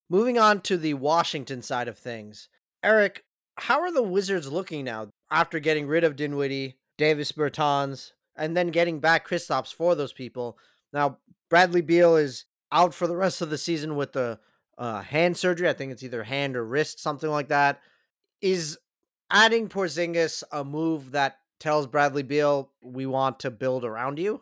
Moving 0.08 0.38
on 0.38 0.62
to 0.62 0.78
the 0.78 0.94
Washington 0.94 1.60
side 1.60 1.88
of 1.88 1.98
things. 1.98 2.48
Eric, 2.82 3.24
how 3.58 3.80
are 3.80 3.92
the 3.92 4.02
Wizards 4.02 4.50
looking 4.50 4.86
now 4.86 5.10
after 5.30 5.60
getting 5.60 5.86
rid 5.86 6.04
of 6.04 6.16
Dinwiddie, 6.16 6.78
Davis 6.96 7.32
Bertans, 7.32 8.12
and 8.34 8.56
then 8.56 8.68
getting 8.68 8.98
back 8.98 9.28
Kristaps 9.28 9.74
for 9.74 9.94
those 9.94 10.14
people? 10.14 10.56
Now, 10.90 11.18
Bradley 11.50 11.82
Beal 11.82 12.16
is 12.16 12.46
out 12.72 12.94
for 12.94 13.06
the 13.06 13.16
rest 13.16 13.42
of 13.42 13.50
the 13.50 13.58
season 13.58 13.94
with 13.94 14.12
the 14.14 14.40
uh, 14.78 15.02
hand 15.02 15.36
surgery. 15.36 15.68
I 15.68 15.74
think 15.74 15.92
it's 15.92 16.02
either 16.02 16.24
hand 16.24 16.56
or 16.56 16.64
wrist, 16.64 16.98
something 16.98 17.28
like 17.28 17.48
that. 17.48 17.80
Is 18.40 18.78
adding 19.30 19.68
Porzingis 19.68 20.42
a 20.50 20.64
move 20.64 21.10
that 21.10 21.36
tells 21.58 21.86
Bradley 21.86 22.22
Beal 22.22 22.70
we 22.82 23.04
want 23.04 23.40
to 23.40 23.50
build 23.50 23.84
around 23.84 24.18
you? 24.18 24.40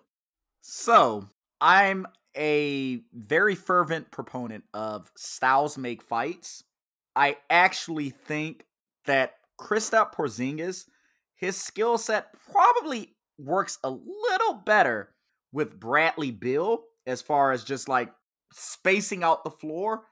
So 0.60 1.28
I'm 1.60 2.06
a 2.38 3.00
very 3.12 3.54
fervent 3.54 4.10
proponent 4.10 4.64
of 4.72 5.10
styles 5.16 5.76
make 5.76 6.02
fights. 6.02 6.62
I 7.16 7.36
actually 7.50 8.10
think 8.10 8.64
that 9.06 9.34
Kristaps 9.60 10.14
Porzingis, 10.14 10.84
his 11.34 11.56
skill 11.56 11.98
set 11.98 12.28
probably 12.52 13.16
works 13.38 13.78
a 13.82 13.90
little 13.90 14.54
better 14.54 15.10
with 15.52 15.78
Bradley 15.78 16.30
Beal 16.30 16.82
as 17.06 17.22
far 17.22 17.52
as 17.52 17.64
just 17.64 17.88
like 17.88 18.10
spacing 18.52 19.22
out 19.22 19.44
the 19.44 19.50
floor 19.50 20.02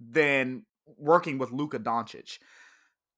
than 0.00 0.64
working 0.98 1.38
with 1.38 1.50
Luka 1.50 1.78
Doncic. 1.78 2.38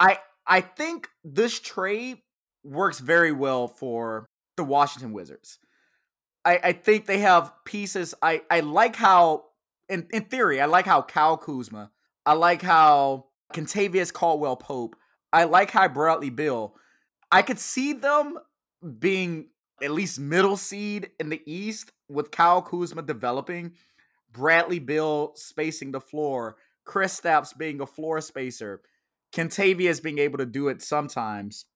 I 0.01 0.19
I 0.47 0.61
think 0.61 1.09
this 1.25 1.59
trade 1.59 2.19
works 2.65 2.99
very 3.01 3.33
well 3.33 3.69
for 3.69 4.27
the 4.57 4.65
Washington 4.65 5.13
Wizards. 5.13 5.59
I, 6.47 6.61
I 6.63 6.73
think 6.73 7.07
they 7.07 7.19
have 7.19 7.53
pieces. 7.65 8.15
I, 8.23 8.43
I 8.49 8.61
like 8.61 8.95
how, 8.95 9.47
in, 9.89 10.07
in 10.13 10.25
theory, 10.25 10.61
I 10.61 10.67
like 10.67 10.87
how 10.87 11.03
Kyle 11.03 11.37
Kuzma, 11.37 11.91
I 12.25 12.35
like 12.35 12.63
how 12.63 13.27
Kentavious 13.53 14.13
Caldwell 14.13 14.57
Pope, 14.57 14.95
I 15.33 15.45
like 15.45 15.73
how 15.73 15.89
Bradley 15.89 16.31
Beal. 16.31 16.75
I 17.33 17.43
could 17.43 17.59
see 17.59 17.93
them 17.93 18.39
being 18.99 19.49
at 19.83 19.91
least 19.91 20.21
middle 20.21 20.57
seed 20.57 21.11
in 21.19 21.29
the 21.31 21.43
East 21.45 21.91
with 22.09 22.31
Kyle 22.31 22.63
Kuzma 22.63 23.03
developing, 23.03 23.73
Bradley 24.33 24.79
Beal 24.79 25.33
spacing 25.35 25.91
the 25.91 26.01
floor, 26.01 26.57
Kristaps 26.87 27.57
being 27.59 27.81
a 27.81 27.87
floor 27.87 28.21
spacer, 28.21 28.83
Kentavious 29.35 30.01
being 30.01 30.19
able 30.19 30.39
to 30.39 30.47
do 30.47 30.69
it 30.69 30.81
sometimes. 30.81 31.67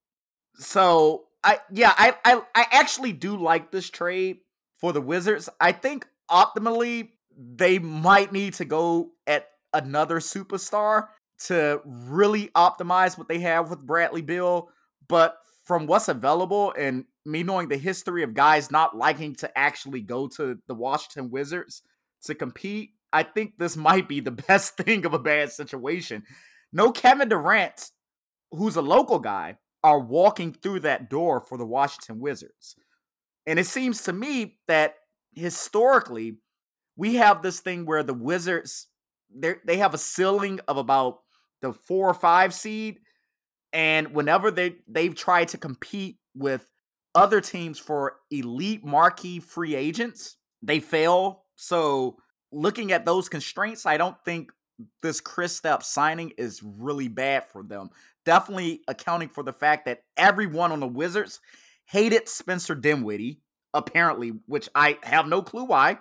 So 0.55 1.25
I 1.43 1.59
yeah, 1.73 1.93
I, 1.97 2.15
I 2.25 2.43
I 2.55 2.67
actually 2.71 3.13
do 3.13 3.37
like 3.37 3.73
this 3.73 3.91
trade 3.91 4.39
for 4.81 4.93
the 4.93 5.01
Wizards. 5.01 5.49
I 5.61 5.73
think 5.73 6.07
optimally 6.31 7.11
they 7.37 7.79
might 7.79 8.33
need 8.33 8.55
to 8.55 8.65
go 8.65 9.11
at 9.27 9.49
another 9.73 10.19
superstar 10.21 11.09
to 11.47 11.81
really 11.85 12.49
optimize 12.49 13.17
what 13.17 13.29
they 13.29 13.41
have 13.41 13.71
with 13.71 13.87
Bradley 13.87 14.23
Beal. 14.23 14.69
But 15.09 15.37
from 15.65 15.87
what's 15.87 16.09
available 16.09 16.73
and 16.77 17.05
me 17.25 17.43
knowing 17.43 17.69
the 17.69 17.77
history 17.77 18.23
of 18.23 18.35
guys 18.35 18.71
not 18.71 18.97
liking 18.97 19.35
to 19.37 19.59
actually 19.59 20.01
go 20.01 20.29
to 20.29 20.59
the 20.67 20.75
Washington 20.75 21.31
Wizards 21.31 21.83
to 22.25 22.35
compete, 22.35 22.91
I 23.13 23.23
think 23.23 23.55
this 23.59 23.77
might 23.77 24.09
be 24.09 24.21
the 24.21 24.31
best 24.49 24.77
thing 24.77 25.05
of 25.05 25.15
a 25.15 25.19
bad 25.19 25.53
situation. 25.53 26.25
No 26.73 26.93
Kevin 26.93 27.29
Durant, 27.29 27.91
who's 28.53 28.77
a 28.77 28.83
local 28.83 29.19
guy, 29.19 29.57
are 29.83 29.99
walking 29.99 30.53
through 30.53 30.81
that 30.81 31.09
door 31.09 31.41
for 31.41 31.57
the 31.57 31.67
Washington 31.67 32.21
Wizards. 32.21 32.77
And 33.51 33.59
it 33.59 33.67
seems 33.67 34.03
to 34.05 34.13
me 34.13 34.59
that 34.69 34.95
historically, 35.35 36.37
we 36.95 37.17
have 37.17 37.43
this 37.43 37.59
thing 37.59 37.85
where 37.85 38.05
the 38.05 38.15
Wizards 38.15 38.87
they 39.65 39.77
have 39.77 39.93
a 39.93 39.99
ceiling 39.99 40.61
of 40.69 40.77
about 40.77 41.19
the 41.61 41.73
four 41.73 42.09
or 42.09 42.15
five 42.15 42.55
seed, 42.55 43.01
and 43.73 44.15
whenever 44.15 44.53
they 44.53 44.77
they've 44.87 45.17
tried 45.17 45.49
to 45.49 45.59
compete 45.59 46.19
with 46.33 46.69
other 47.17 47.41
teams 47.41 47.81
for 47.81 48.19
elite 48.31 48.85
marquee 48.85 49.41
free 49.41 49.75
agents, 49.75 50.37
they 50.63 50.79
fail. 50.79 51.43
So 51.57 52.19
looking 52.53 52.93
at 52.93 53.05
those 53.05 53.29
constraints, 53.29 53.85
I 53.85 53.97
don't 53.97 54.17
think 54.25 54.53
this 55.03 55.21
Kristaps 55.21 55.85
signing 55.85 56.31
is 56.39 56.63
really 56.63 57.09
bad 57.09 57.47
for 57.47 57.65
them. 57.65 57.91
Definitely 58.25 58.83
accounting 58.87 59.29
for 59.29 59.43
the 59.43 59.53
fact 59.53 59.87
that 59.87 60.03
everyone 60.17 60.71
on 60.71 60.79
the 60.79 60.87
Wizards 60.87 61.41
hated 61.91 62.29
Spencer 62.29 62.75
Dinwiddie, 62.75 63.41
apparently, 63.75 64.33
which 64.47 64.69
I 64.75 64.99
have 65.03 65.27
no 65.27 65.43
clue 65.43 65.65
why. 65.65 65.99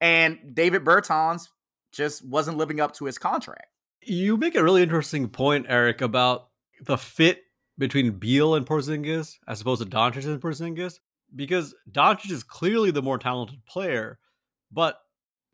And 0.00 0.54
Davis 0.54 0.80
Bertans 0.80 1.48
just 1.92 2.24
wasn't 2.24 2.56
living 2.56 2.80
up 2.80 2.94
to 2.94 3.04
his 3.04 3.18
contract. 3.18 3.66
You 4.02 4.38
make 4.38 4.54
a 4.54 4.64
really 4.64 4.82
interesting 4.82 5.28
point, 5.28 5.66
Eric, 5.68 6.00
about 6.00 6.48
the 6.80 6.96
fit 6.96 7.42
between 7.76 8.12
Beal 8.12 8.54
and 8.54 8.64
Porzingis 8.64 9.36
as 9.46 9.60
opposed 9.60 9.82
to 9.82 9.88
Doncic 9.88 10.24
and 10.24 10.40
Porzingis, 10.40 11.00
because 11.36 11.74
Doncic 11.90 12.30
is 12.30 12.42
clearly 12.42 12.90
the 12.90 13.02
more 13.02 13.18
talented 13.18 13.64
player, 13.66 14.18
but 14.72 14.98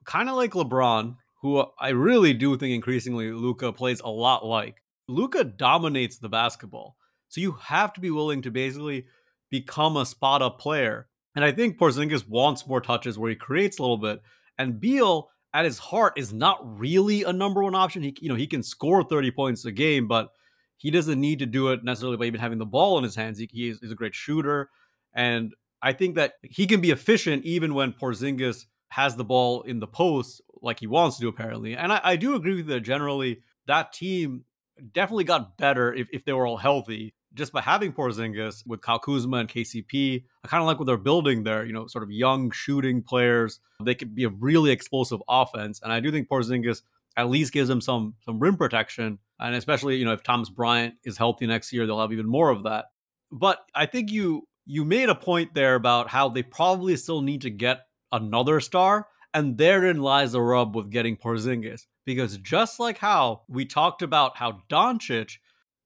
kind 0.05 0.29
of 0.29 0.37
like 0.37 0.53
LeBron, 0.53 1.17
who 1.43 1.65
I 1.81 1.89
really 1.89 2.35
do 2.35 2.57
think 2.57 2.73
increasingly 2.73 3.33
Luka 3.33 3.73
plays 3.73 4.01
a 4.01 4.09
lot 4.09 4.47
like. 4.47 4.77
Luka 5.09 5.43
dominates 5.43 6.19
the 6.19 6.29
basketball. 6.29 6.97
So 7.29 7.41
you 7.41 7.53
have 7.53 7.93
to 7.95 8.01
be 8.01 8.13
willing 8.13 8.43
to 8.43 8.53
basically 8.53 9.07
become 9.51 9.97
a 9.97 10.07
spot 10.07 10.43
up 10.43 10.59
player. 10.59 11.09
And 11.35 11.45
I 11.45 11.53
think 11.53 11.79
Porzingis 11.79 12.29
wants 12.29 12.67
more 12.67 12.81
touches 12.81 13.19
where 13.19 13.31
he 13.31 13.37
creates 13.37 13.79
a 13.79 13.83
little 13.83 13.99
bit. 13.99 14.23
And 14.59 14.81
Beal, 14.81 15.29
at 15.53 15.67
his 15.67 15.79
heart, 15.79 16.15
is 16.17 16.33
not 16.33 16.79
really 16.79 17.25
a 17.25 17.33
number 17.33 17.63
one 17.63 17.75
option. 17.75 18.03
He, 18.03 18.17
you 18.21 18.29
know, 18.29 18.35
he 18.35 18.47
can 18.47 18.63
score 18.63 19.03
30 19.03 19.31
points 19.33 19.65
a 19.65 19.73
game, 19.73 20.09
but 20.09 20.31
he 20.79 20.91
doesn't 20.91 21.21
need 21.21 21.39
to 21.41 21.47
do 21.47 21.69
it 21.69 21.85
necessarily 21.85 22.17
by 22.17 22.25
even 22.25 22.41
having 22.41 22.59
the 22.59 22.67
ball 22.67 22.97
in 22.99 23.05
his 23.05 23.15
hands. 23.15 23.39
He, 23.39 23.49
he 23.53 23.69
is, 23.69 23.91
a 23.91 23.95
great 23.95 24.15
shooter. 24.15 24.71
And 25.15 25.55
I 25.83 25.93
think 25.93 26.15
that 26.17 26.35
he 26.43 26.67
can 26.67 26.81
be 26.81 26.91
efficient 26.91 27.45
even 27.45 27.75
when 27.75 27.93
Porzingis 27.93 28.65
has 28.89 29.17
the 29.17 29.25
ball 29.25 29.63
in 29.63 29.79
the 29.79 29.87
post 29.87 30.41
like 30.63 30.81
he 30.81 30.87
wants 30.87 31.17
to 31.17 31.23
do 31.23 31.29
apparently. 31.29 31.77
And 31.77 31.93
I, 31.93 32.01
I 32.03 32.17
do 32.17 32.35
agree 32.35 32.57
with 32.57 32.67
that 32.69 32.81
generally. 32.81 33.41
That 33.67 33.93
team 33.93 34.45
definitely 34.93 35.25
got 35.25 35.59
better 35.59 35.93
if, 35.93 36.09
if 36.13 36.25
they 36.25 36.33
were 36.33 36.47
all 36.47 36.57
healthy 36.57 37.15
just 37.37 37.53
by 37.53 37.61
having 37.61 37.93
Porzingis 37.93 38.67
with 38.67 38.81
Kyle 38.81 38.99
Kuzma 38.99 39.37
and 39.37 39.49
KCP. 39.49 40.25
I 40.43 40.49
kind 40.49 40.63
of 40.63 40.67
like 40.67 40.79
what 40.79 40.87
they're 40.87 40.97
building 40.97 41.45
there, 41.45 41.65
you 41.65 41.73
know, 41.73 41.87
sort 41.87 42.03
of 42.03 42.11
young 42.11 42.51
shooting 42.51 43.03
players. 43.03 43.61
They 43.83 43.95
could 43.95 44.15
be 44.15 44.25
a 44.25 44.31
really 44.31 44.71
explosive 44.71 45.23
offense. 45.29 45.81
And 45.83 45.93
I 45.93 46.01
do 46.01 46.11
think 46.11 46.29
Porzingis 46.29 46.83
at 47.17 47.29
least 47.29 47.53
gives 47.53 47.69
them 47.69 47.81
some 47.81 48.15
some 48.25 48.41
rim 48.41 48.57
protection. 48.57 49.19
And 49.39 49.55
especially, 49.55 49.97
you 49.97 50.05
know, 50.05 50.13
if 50.13 50.23
Thomas 50.23 50.49
Bryant 50.49 50.95
is 51.05 51.19
healthy 51.19 51.47
next 51.47 51.73
year, 51.73 51.87
they'll 51.87 52.01
have 52.01 52.13
even 52.13 52.27
more 52.27 52.51
of 52.51 52.65
that. 52.65 52.87
But 53.31 53.59
I 53.75 53.87
think 53.87 54.11
you 54.11 54.49
you 54.65 54.85
made 54.85 55.09
a 55.09 55.15
point 55.15 55.55
there 55.55 55.75
about 55.75 56.09
how 56.09 56.29
they 56.29 56.43
probably 56.43 56.97
still 56.97 57.23
need 57.23 57.43
to 57.43 57.51
get 57.51 57.87
another 58.13 58.61
star. 58.61 59.09
And 59.35 59.59
therein 59.59 60.01
lies 60.01 60.33
the 60.33 60.41
rub 60.41 60.75
with 60.75 60.91
getting 60.91 61.17
Porzingis. 61.17 61.87
Because 62.07 62.39
just 62.39 62.81
like 62.81 62.99
how 62.99 63.43
we 63.49 63.67
talked 63.67 64.01
about 64.01 64.37
how 64.39 64.63
Doncic 64.71 65.39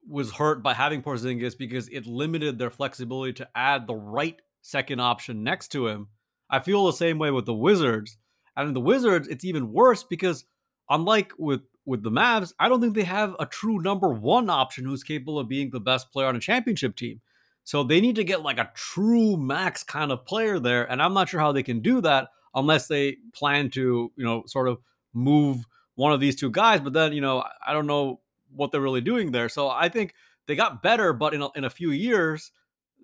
was 0.09 0.33
hurt 0.33 0.63
by 0.63 0.75
having 0.75 1.03
Porzingis 1.03 1.57
because 1.57 1.89
it 1.89 2.07
limited 2.07 2.59
their 2.59 2.71
flexibility 2.71 3.33
to 3.35 3.49
add 3.55 3.87
the 3.87 3.95
right 3.95 4.41
second 4.63 5.01
option 5.01 5.43
next 5.43 5.69
to 5.69 5.87
him, 5.87 6.09
I 6.49 6.61
feel 6.61 6.87
the 6.87 6.93
same 6.93 7.19
way 7.19 7.31
with 7.31 7.47
the 7.47 7.55
Wizards. 7.55 8.17
And 8.57 8.69
in 8.69 8.75
the 8.75 8.81
Wizards, 8.81 9.29
it's 9.29 9.45
even 9.45 9.73
worse 9.73 10.03
because 10.03 10.45
unlike 10.89 11.33
with 11.39 11.63
with 11.87 12.03
the 12.03 12.11
Mavs, 12.11 12.53
I 12.59 12.69
don't 12.69 12.81
think 12.81 12.95
they 12.95 13.05
have 13.05 13.35
a 13.41 13.47
true 13.47 13.81
number 13.81 14.11
one 14.11 14.51
option 14.51 14.85
who's 14.85 15.03
capable 15.03 15.39
of 15.39 15.49
being 15.49 15.71
the 15.71 15.81
best 15.81 16.13
player 16.13 16.27
on 16.27 16.37
a 16.37 16.41
championship 16.41 16.95
team. 16.95 17.21
So 17.65 17.83
they 17.83 18.01
need 18.01 18.17
to 18.17 18.25
get 18.25 18.43
like 18.43 18.59
a 18.59 18.71
true 18.75 19.37
max 19.37 19.83
kind 19.83 20.13
of 20.13 20.25
player 20.27 20.59
there. 20.59 20.91
And 20.91 21.03
I'm 21.03 21.15
not 21.15 21.29
sure 21.29 21.41
how 21.41 21.53
they 21.53 21.63
can 21.63 21.81
do 21.81 22.01
that 22.03 22.29
unless 22.55 22.87
they 22.87 23.17
plan 23.35 23.71
to, 23.71 24.13
you 24.15 24.25
know, 24.25 24.45
sort 24.47 24.69
of 24.69 24.79
move 25.15 25.65
one 25.95 26.13
of 26.13 26.21
these 26.21 26.37
two 26.37 26.51
guys. 26.51 26.81
But 26.81 26.93
then, 26.93 27.13
you 27.13 27.21
know, 27.21 27.45
I 27.67 27.73
don't 27.73 27.87
know 27.87 28.21
what 28.55 28.73
they're 28.73 28.81
really 28.81 29.01
doing 29.01 29.33
there. 29.33 29.49
So 29.49 29.69
I 29.69 29.89
think 29.89 30.15
they 30.47 30.57
got 30.57 30.83
better, 30.83 31.13
but 31.13 31.35
in 31.35 31.43
a, 31.43 31.49
in 31.55 31.65
a 31.65 31.71
few 31.71 31.91
years, 31.91 32.51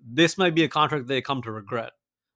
this 0.05 0.37
might 0.37 0.55
be 0.55 0.63
a 0.63 0.69
contract 0.69 1.07
they 1.07 1.21
come 1.21 1.41
to 1.43 1.51
regret, 1.51 1.91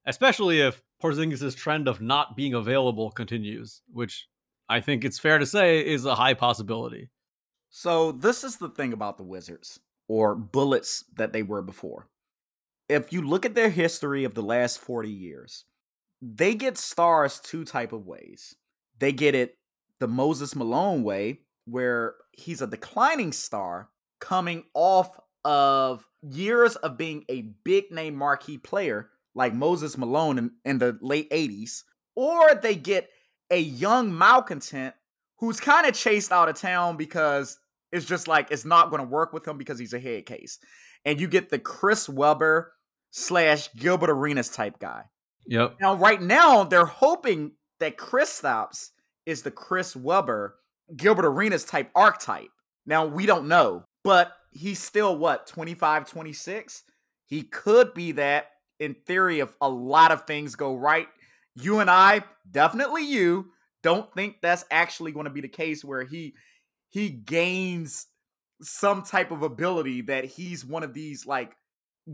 especially 0.05 0.61
if 0.61 0.81
Porzingis' 1.01 1.55
trend 1.55 1.87
of 1.87 2.01
not 2.01 2.35
being 2.35 2.53
available 2.53 3.11
continues, 3.11 3.81
which 3.91 4.27
I 4.69 4.79
think 4.79 5.03
it's 5.03 5.19
fair 5.19 5.37
to 5.37 5.45
say 5.45 5.85
is 5.85 6.05
a 6.05 6.15
high 6.15 6.33
possibility. 6.33 7.09
So 7.69 8.11
this 8.11 8.43
is 8.43 8.57
the 8.57 8.69
thing 8.69 8.93
about 8.93 9.17
the 9.17 9.23
Wizards 9.23 9.79
or 10.07 10.35
Bullets 10.35 11.05
that 11.15 11.33
they 11.33 11.43
were 11.43 11.61
before. 11.61 12.07
If 12.89 13.13
you 13.13 13.21
look 13.21 13.45
at 13.45 13.55
their 13.55 13.69
history 13.69 14.23
of 14.25 14.33
the 14.33 14.43
last 14.43 14.79
40 14.79 15.09
years, 15.09 15.65
they 16.21 16.53
get 16.53 16.77
stars 16.77 17.39
two 17.39 17.63
type 17.63 17.93
of 17.93 18.05
ways. 18.05 18.55
They 18.99 19.11
get 19.11 19.35
it 19.35 19.57
the 19.99 20.07
Moses 20.07 20.55
Malone 20.55 21.03
way, 21.03 21.39
where 21.65 22.15
he's 22.31 22.61
a 22.61 22.67
declining 22.67 23.31
star 23.31 23.89
coming 24.19 24.63
off 24.73 25.19
of 25.43 26.07
years 26.21 26.75
of 26.77 26.97
being 26.97 27.25
a 27.29 27.41
big 27.63 27.91
name 27.91 28.15
marquee 28.15 28.57
player 28.57 29.09
like 29.33 29.53
Moses 29.53 29.97
Malone 29.97 30.37
in, 30.37 30.51
in 30.65 30.77
the 30.77 30.97
late 31.01 31.29
80s, 31.31 31.83
or 32.15 32.53
they 32.55 32.75
get 32.75 33.09
a 33.49 33.59
young 33.59 34.15
malcontent 34.17 34.93
who's 35.37 35.59
kind 35.59 35.87
of 35.87 35.93
chased 35.93 36.31
out 36.31 36.49
of 36.49 36.55
town 36.55 36.97
because 36.97 37.57
it's 37.91 38.05
just 38.05 38.27
like 38.27 38.51
it's 38.51 38.65
not 38.65 38.89
going 38.89 39.01
to 39.01 39.07
work 39.07 39.33
with 39.33 39.47
him 39.47 39.57
because 39.57 39.79
he's 39.79 39.93
a 39.93 39.99
head 39.99 40.25
case. 40.25 40.59
And 41.05 41.19
you 41.19 41.27
get 41.27 41.49
the 41.49 41.59
Chris 41.59 42.07
Webber 42.07 42.73
slash 43.11 43.69
Gilbert 43.75 44.09
Arenas 44.09 44.49
type 44.49 44.79
guy. 44.79 45.05
Yep. 45.47 45.77
Now, 45.81 45.95
right 45.95 46.21
now, 46.21 46.63
they're 46.63 46.85
hoping 46.85 47.53
that 47.79 47.97
Kristaps 47.97 48.91
is 49.25 49.41
the 49.41 49.51
Chris 49.51 49.95
Webber, 49.95 50.55
Gilbert 50.95 51.25
Arenas 51.25 51.65
type 51.65 51.89
archetype. 51.95 52.49
Now, 52.85 53.05
we 53.05 53.25
don't 53.25 53.47
know, 53.47 53.85
but 54.03 54.33
he's 54.51 54.79
still 54.79 55.17
what, 55.17 55.47
25, 55.47 56.09
26? 56.09 56.83
He 57.27 57.43
could 57.43 57.93
be 57.93 58.13
that 58.13 58.47
in 58.79 58.95
theory 59.05 59.39
if 59.39 59.55
a 59.61 59.69
lot 59.69 60.11
of 60.11 60.25
things 60.25 60.55
go 60.55 60.75
right 60.75 61.07
You 61.55 61.79
and 61.79 61.89
I, 61.89 62.23
definitely 62.49 63.05
you, 63.05 63.51
don't 63.83 64.11
think 64.13 64.37
that's 64.41 64.65
actually 64.71 65.11
going 65.11 65.25
to 65.25 65.31
be 65.31 65.41
the 65.41 65.47
case 65.47 65.83
where 65.83 66.03
he 66.03 66.33
he 66.89 67.09
gains 67.09 68.07
some 68.61 69.01
type 69.01 69.31
of 69.31 69.43
ability 69.43 70.01
that 70.03 70.25
he's 70.25 70.65
one 70.65 70.83
of 70.83 70.93
these 70.93 71.25
like 71.25 71.53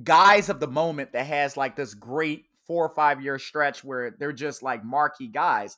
guys 0.03 0.49
of 0.49 0.59
the 0.59 0.67
moment 0.67 1.13
that 1.13 1.25
has 1.25 1.57
like 1.57 1.75
this 1.75 1.93
great 1.93 2.45
four 2.65 2.85
or 2.85 2.93
five 2.93 3.21
year 3.21 3.39
stretch 3.39 3.83
where 3.83 4.15
they're 4.19 4.31
just 4.31 4.63
like 4.63 4.83
marquee 4.83 5.27
guys. 5.27 5.77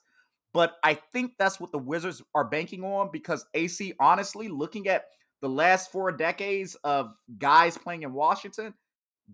But 0.52 0.76
I 0.82 0.94
think 0.94 1.32
that's 1.38 1.60
what 1.60 1.72
the 1.72 1.78
Wizards 1.78 2.22
are 2.34 2.44
banking 2.44 2.82
on 2.82 3.10
because 3.12 3.46
AC, 3.54 3.94
honestly, 4.00 4.48
looking 4.48 4.88
at 4.88 5.06
the 5.40 5.48
last 5.48 5.92
four 5.92 6.10
decades 6.12 6.74
of 6.84 7.12
guys 7.38 7.78
playing 7.78 8.02
in 8.02 8.12
Washington, 8.12 8.74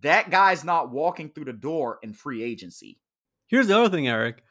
that 0.02 0.30
guy's 0.30 0.64
not 0.64 0.90
walking 0.90 1.30
through 1.30 1.46
the 1.46 1.52
door 1.52 1.98
in 2.02 2.12
free 2.12 2.42
agency. 2.42 2.98
Here's 3.46 3.66
the 3.66 3.78
other 3.78 3.88
thing, 3.88 4.08
Eric. 4.08 4.42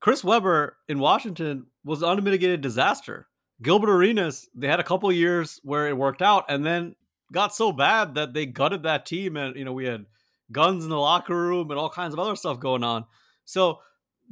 Chris 0.00 0.24
Webber 0.24 0.76
in 0.88 0.98
Washington 0.98 1.66
was 1.84 2.02
an 2.02 2.08
unmitigated 2.08 2.60
disaster. 2.60 3.28
Gilbert 3.62 3.90
Arenas, 3.90 4.48
they 4.54 4.66
had 4.66 4.80
a 4.80 4.84
couple 4.84 5.12
years 5.12 5.60
where 5.62 5.86
it 5.86 5.96
worked 5.96 6.22
out, 6.22 6.46
and 6.48 6.66
then 6.66 6.96
got 7.32 7.54
so 7.54 7.70
bad 7.70 8.16
that 8.16 8.34
they 8.34 8.44
gutted 8.44 8.82
that 8.82 9.06
team, 9.06 9.36
and 9.36 9.54
you 9.54 9.64
know 9.64 9.72
we 9.72 9.86
had 9.86 10.06
guns 10.50 10.82
in 10.84 10.90
the 10.90 10.98
locker 10.98 11.36
room 11.36 11.70
and 11.70 11.78
all 11.78 11.88
kinds 11.88 12.12
of 12.12 12.18
other 12.18 12.34
stuff 12.34 12.58
going 12.58 12.82
on. 12.82 13.04
So 13.44 13.80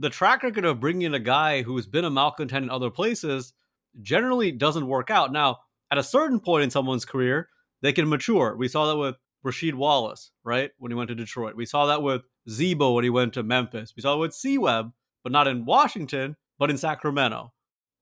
the 0.00 0.10
track 0.10 0.42
record 0.42 0.64
of 0.64 0.80
bringing 0.80 1.02
in 1.02 1.14
a 1.14 1.20
guy 1.20 1.62
who's 1.62 1.86
been 1.86 2.06
a 2.06 2.10
malcontent 2.10 2.64
in 2.64 2.70
other 2.70 2.90
places 2.90 3.52
generally 4.00 4.50
doesn't 4.50 4.86
work 4.86 5.10
out. 5.10 5.30
Now, 5.30 5.58
at 5.90 5.98
a 5.98 6.02
certain 6.02 6.40
point 6.40 6.64
in 6.64 6.70
someone's 6.70 7.04
career, 7.04 7.48
they 7.82 7.92
can 7.92 8.08
mature. 8.08 8.56
We 8.56 8.66
saw 8.66 8.86
that 8.86 8.96
with 8.96 9.16
Rasheed 9.46 9.74
Wallace, 9.74 10.30
right? 10.42 10.70
When 10.78 10.90
he 10.90 10.96
went 10.96 11.08
to 11.08 11.14
Detroit. 11.14 11.54
We 11.54 11.66
saw 11.66 11.86
that 11.86 12.02
with 12.02 12.22
Z-Bo 12.48 12.94
when 12.94 13.04
he 13.04 13.10
went 13.10 13.34
to 13.34 13.42
Memphis. 13.42 13.92
We 13.94 14.00
saw 14.00 14.14
it 14.14 14.20
with 14.20 14.34
C-Webb, 14.34 14.92
but 15.22 15.32
not 15.32 15.46
in 15.46 15.66
Washington, 15.66 16.36
but 16.58 16.70
in 16.70 16.78
Sacramento, 16.78 17.52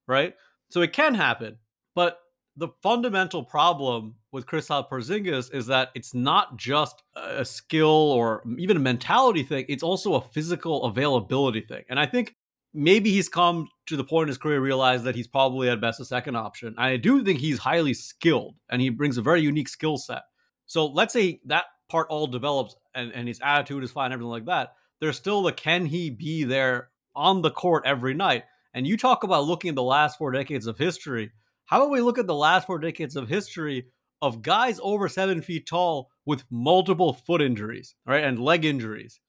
right? 0.06 0.34
So 0.70 0.82
it 0.82 0.92
can 0.92 1.14
happen. 1.14 1.58
But 1.96 2.18
the 2.58 2.68
fundamental 2.82 3.44
problem 3.44 4.16
with 4.32 4.46
Kristaps 4.46 4.90
Porzingis 4.90 5.54
is 5.54 5.66
that 5.66 5.90
it's 5.94 6.12
not 6.12 6.56
just 6.56 7.02
a 7.16 7.44
skill 7.44 7.86
or 7.86 8.42
even 8.58 8.76
a 8.76 8.80
mentality 8.80 9.42
thing; 9.42 9.64
it's 9.68 9.82
also 9.82 10.14
a 10.14 10.20
physical 10.20 10.84
availability 10.84 11.60
thing. 11.60 11.84
And 11.88 11.98
I 11.98 12.06
think 12.06 12.34
maybe 12.74 13.10
he's 13.10 13.28
come 13.28 13.68
to 13.86 13.96
the 13.96 14.04
point 14.04 14.24
in 14.24 14.28
his 14.28 14.38
career 14.38 14.60
realized 14.60 15.04
that 15.04 15.14
he's 15.14 15.26
probably 15.26 15.68
at 15.68 15.80
best 15.80 16.00
a 16.00 16.04
second 16.04 16.36
option. 16.36 16.74
I 16.76 16.96
do 16.96 17.24
think 17.24 17.40
he's 17.40 17.58
highly 17.58 17.94
skilled 17.94 18.56
and 18.68 18.82
he 18.82 18.90
brings 18.90 19.16
a 19.16 19.22
very 19.22 19.40
unique 19.40 19.68
skill 19.68 19.96
set. 19.96 20.22
So 20.66 20.86
let's 20.86 21.12
say 21.12 21.40
that 21.46 21.64
part 21.88 22.08
all 22.10 22.26
develops 22.26 22.76
and, 22.94 23.12
and 23.12 23.26
his 23.26 23.40
attitude 23.42 23.84
is 23.84 23.90
fine, 23.90 24.12
everything 24.12 24.30
like 24.30 24.44
that. 24.46 24.74
There's 25.00 25.16
still 25.16 25.42
the 25.42 25.52
can 25.52 25.86
he 25.86 26.10
be 26.10 26.44
there 26.44 26.90
on 27.14 27.42
the 27.42 27.50
court 27.50 27.84
every 27.86 28.14
night? 28.14 28.44
And 28.74 28.86
you 28.86 28.96
talk 28.96 29.24
about 29.24 29.44
looking 29.44 29.70
at 29.70 29.74
the 29.74 29.82
last 29.82 30.18
four 30.18 30.30
decades 30.30 30.66
of 30.66 30.76
history. 30.76 31.32
How 31.68 31.82
about 31.82 31.90
we 31.90 32.00
look 32.00 32.18
at 32.18 32.26
the 32.26 32.34
last 32.34 32.66
four 32.66 32.78
decades 32.78 33.14
of 33.14 33.28
history 33.28 33.88
of 34.22 34.40
guys 34.40 34.80
over 34.82 35.06
seven 35.06 35.42
feet 35.42 35.66
tall 35.66 36.08
with 36.24 36.44
multiple 36.50 37.12
foot 37.12 37.42
injuries, 37.42 37.94
right, 38.06 38.24
and 38.24 38.38
leg 38.38 38.64
injuries? 38.64 39.20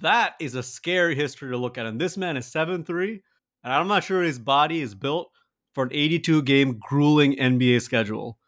That 0.00 0.32
is 0.40 0.54
a 0.54 0.62
scary 0.62 1.14
history 1.14 1.50
to 1.50 1.58
look 1.58 1.76
at. 1.76 1.84
And 1.84 2.00
this 2.00 2.16
man 2.16 2.38
is 2.38 2.46
seven 2.46 2.84
three, 2.84 3.22
and 3.62 3.72
I'm 3.72 3.86
not 3.86 4.02
sure 4.02 4.22
his 4.22 4.38
body 4.38 4.80
is 4.80 4.94
built 4.94 5.30
for 5.74 5.84
an 5.84 5.90
82 5.92 6.40
game 6.42 6.78
grueling 6.80 7.36
NBA 7.36 7.82
schedule. 7.82 8.38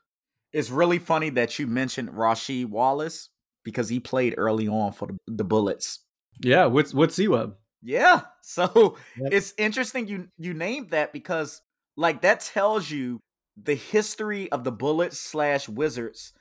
It's 0.54 0.70
really 0.70 0.98
funny 0.98 1.28
that 1.30 1.58
you 1.58 1.66
mentioned 1.66 2.08
Rasheed 2.08 2.70
Wallace 2.70 3.28
because 3.64 3.90
he 3.90 4.00
played 4.00 4.34
early 4.38 4.66
on 4.66 4.92
for 4.92 5.08
the, 5.08 5.18
the 5.26 5.44
Bullets. 5.44 6.00
Yeah, 6.42 6.66
with 6.66 6.94
with 6.94 7.12
C-Webb. 7.12 7.56
Yeah. 7.82 8.22
So 8.48 8.96
yep. 9.20 9.32
it's 9.32 9.52
interesting 9.58 10.06
you 10.06 10.28
you 10.38 10.54
named 10.54 10.90
that 10.90 11.12
because 11.12 11.60
like 11.96 12.22
that 12.22 12.40
tells 12.40 12.88
you 12.88 13.20
the 13.56 13.74
history 13.74 14.50
of 14.52 14.64
the 14.64 14.72
Bullets 14.72 15.18
slash 15.18 15.68
Wizards 15.68 16.32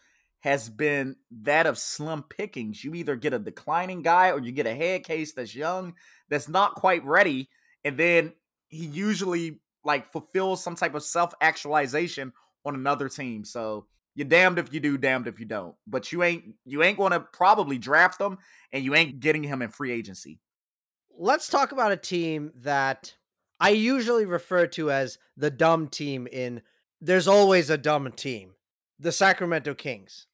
has 0.42 0.70
been 0.70 1.16
that 1.32 1.66
of 1.66 1.78
slim 1.78 2.24
pickings. 2.24 2.84
You 2.84 2.94
either 2.94 3.16
get 3.16 3.34
a 3.34 3.40
declining 3.40 4.02
guy 4.04 4.32
or 4.32 4.40
you 4.40 4.52
get 4.52 4.68
a 4.68 4.76
head 4.76 5.04
case 5.04 5.34
that's 5.34 5.56
young, 5.56 5.96
that's 6.30 6.48
not 6.48 6.76
quite 6.76 7.04
ready, 7.04 7.50
and 7.84 7.98
then 7.98 8.34
he 8.68 8.86
usually 8.86 9.60
like 9.84 10.12
fulfills 10.12 10.64
some 10.64 10.76
type 10.76 10.96
of 10.96 11.04
self 11.04 11.34
actualization 11.42 12.34
on 12.66 12.76
another 12.76 13.10
team. 13.10 13.46
So 13.46 13.86
you're 14.16 14.28
damned 14.28 14.60
if 14.60 14.74
you 14.74 14.80
do, 14.80 14.98
damned 14.98 15.28
if 15.28 15.40
you 15.40 15.46
don't. 15.46 15.76
But 15.88 16.12
you 16.12 16.24
ain't 16.24 16.44
you 16.66 16.84
ain't 16.84 16.98
going 16.98 17.12
to 17.12 17.22
probably 17.22 17.78
draft 17.78 18.20
them, 18.20 18.38
and 18.72 18.84
you 18.84 18.96
ain't 18.96 19.20
getting 19.20 19.44
him 19.44 19.62
in 19.62 19.70
free 19.70 19.92
agency. 19.92 20.40
Let's 21.18 21.48
talk 21.48 21.72
about 21.72 21.92
a 21.92 21.98
team 21.98 22.52
that 22.62 23.16
I 23.60 23.70
usually 23.70 24.26
refer 24.26 24.68
to 24.68 24.92
as 24.92 25.18
the 25.38 25.50
dumb 25.50 25.88
team. 25.88 26.28
In 26.32 26.62
there's 27.06 27.28
always 27.28 27.70
a 27.70 27.78
dumb 27.78 28.12
team, 28.12 28.56
the 29.00 29.12
Sacramento 29.12 29.76
Kings. 29.76 30.26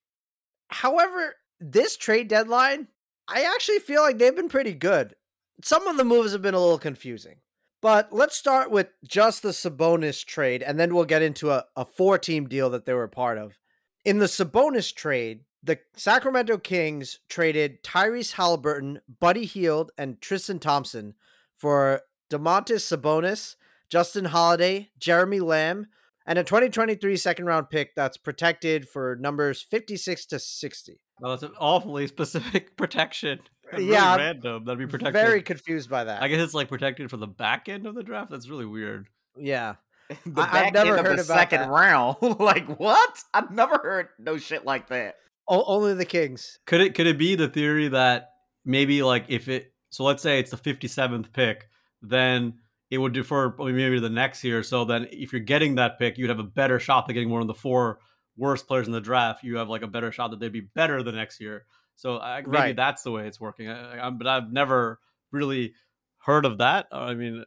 However, 0.69 1.35
this 1.59 1.97
trade 1.97 2.29
deadline, 2.29 2.87
I 3.27 3.43
actually 3.43 3.79
feel 3.79 4.01
like 4.01 4.17
they've 4.17 4.35
been 4.35 4.49
pretty 4.49 4.73
good. 4.73 5.15
Some 5.63 5.85
of 5.87 5.97
the 5.97 6.05
moves 6.05 6.31
have 6.31 6.41
been 6.41 6.53
a 6.53 6.59
little 6.59 6.79
confusing. 6.79 7.37
But 7.81 8.13
let's 8.13 8.37
start 8.37 8.69
with 8.69 8.89
just 9.05 9.41
the 9.41 9.49
Sabonis 9.49 10.23
trade, 10.23 10.61
and 10.61 10.79
then 10.79 10.93
we'll 10.93 11.05
get 11.05 11.23
into 11.23 11.49
a, 11.49 11.65
a 11.75 11.83
four 11.83 12.17
team 12.17 12.47
deal 12.47 12.69
that 12.69 12.85
they 12.85 12.93
were 12.93 13.07
part 13.07 13.37
of. 13.37 13.57
In 14.05 14.19
the 14.19 14.27
Sabonis 14.27 14.93
trade, 14.93 15.41
the 15.63 15.79
Sacramento 15.95 16.57
Kings 16.59 17.19
traded 17.27 17.83
Tyrese 17.83 18.35
Haliburton, 18.35 19.01
Buddy 19.19 19.45
Hield, 19.45 19.91
and 19.97 20.21
Tristan 20.21 20.59
Thompson 20.59 21.15
for 21.57 22.01
Domantas 22.29 22.85
Sabonis, 22.85 23.55
Justin 23.89 24.25
Holiday, 24.25 24.91
Jeremy 24.99 25.39
Lamb, 25.39 25.87
and 26.25 26.39
a 26.39 26.43
2023 26.43 27.17
second 27.17 27.45
round 27.45 27.69
pick 27.69 27.95
that's 27.95 28.17
protected 28.17 28.87
for 28.87 29.17
numbers 29.19 29.61
56 29.61 30.25
to 30.27 30.39
60. 30.39 31.01
Well, 31.19 31.31
that's 31.31 31.43
an 31.43 31.53
awfully 31.59 32.07
specific 32.07 32.75
protection. 32.77 33.39
Uh, 33.71 33.77
really 33.77 33.91
yeah, 33.91 34.15
random. 34.15 34.65
That'd 34.65 34.79
be 34.79 34.87
protected. 34.87 35.13
Very 35.13 35.41
confused 35.41 35.89
by 35.89 36.03
that. 36.03 36.21
I 36.21 36.27
guess 36.27 36.41
it's 36.41 36.53
like 36.53 36.67
protected 36.67 37.09
for 37.09 37.17
the 37.17 37.27
back 37.27 37.69
end 37.69 37.85
of 37.85 37.95
the 37.95 38.03
draft. 38.03 38.31
That's 38.31 38.49
really 38.49 38.65
weird. 38.65 39.07
Yeah. 39.37 39.75
the 40.25 40.41
I, 40.41 40.65
have 40.65 40.73
never 40.73 40.97
heard 40.97 41.19
of 41.19 41.27
the 41.27 41.33
second 41.33 41.61
that. 41.61 41.69
round. 41.69 42.17
like 42.39 42.79
what? 42.79 43.23
I've 43.33 43.51
never 43.51 43.77
heard 43.77 44.09
no 44.19 44.37
shit 44.37 44.65
like 44.65 44.89
that. 44.89 45.15
O- 45.47 45.63
only 45.65 45.93
the 45.93 46.05
Kings. 46.05 46.59
Could 46.65 46.81
it 46.81 46.95
could 46.95 47.07
it 47.07 47.17
be 47.17 47.35
the 47.35 47.47
theory 47.47 47.87
that 47.89 48.31
maybe 48.65 49.03
like 49.03 49.25
if 49.29 49.47
it 49.47 49.73
so 49.89 50.03
let's 50.03 50.23
say 50.23 50.39
it's 50.39 50.51
the 50.51 50.57
57th 50.57 51.31
pick, 51.33 51.69
then 52.01 52.55
it 52.91 52.97
would 52.97 53.13
defer 53.13 53.55
maybe 53.57 53.95
to 53.95 54.01
the 54.01 54.09
next 54.09 54.43
year. 54.43 54.61
So 54.61 54.83
then 54.83 55.07
if 55.11 55.31
you're 55.31 55.41
getting 55.41 55.75
that 55.75 55.97
pick, 55.97 56.17
you'd 56.17 56.29
have 56.29 56.39
a 56.39 56.43
better 56.43 56.77
shot 56.77 57.09
at 57.09 57.13
getting 57.13 57.29
one 57.29 57.41
of 57.41 57.47
the 57.47 57.53
four 57.53 57.99
worst 58.37 58.67
players 58.67 58.85
in 58.85 58.93
the 58.93 59.01
draft. 59.01 59.43
You 59.43 59.57
have 59.57 59.69
like 59.69 59.81
a 59.81 59.87
better 59.87 60.11
shot 60.11 60.31
that 60.31 60.41
they'd 60.41 60.51
be 60.51 60.67
better 60.75 61.01
the 61.01 61.13
next 61.13 61.39
year. 61.39 61.65
So 61.95 62.19
maybe 62.19 62.49
right. 62.49 62.75
that's 62.75 63.03
the 63.03 63.11
way 63.11 63.27
it's 63.27 63.39
working. 63.39 63.69
I, 63.69 64.07
I, 64.07 64.09
but 64.09 64.27
I've 64.27 64.51
never 64.51 64.99
really 65.31 65.73
heard 66.17 66.45
of 66.45 66.57
that. 66.57 66.87
I 66.91 67.13
mean, 67.13 67.45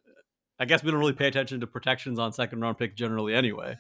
I 0.59 0.65
guess 0.65 0.83
we 0.83 0.91
don't 0.91 1.01
really 1.01 1.13
pay 1.13 1.29
attention 1.29 1.61
to 1.61 1.67
protections 1.67 2.19
on 2.19 2.33
second 2.33 2.61
round 2.61 2.79
pick 2.79 2.97
generally 2.97 3.35
anyway. 3.35 3.77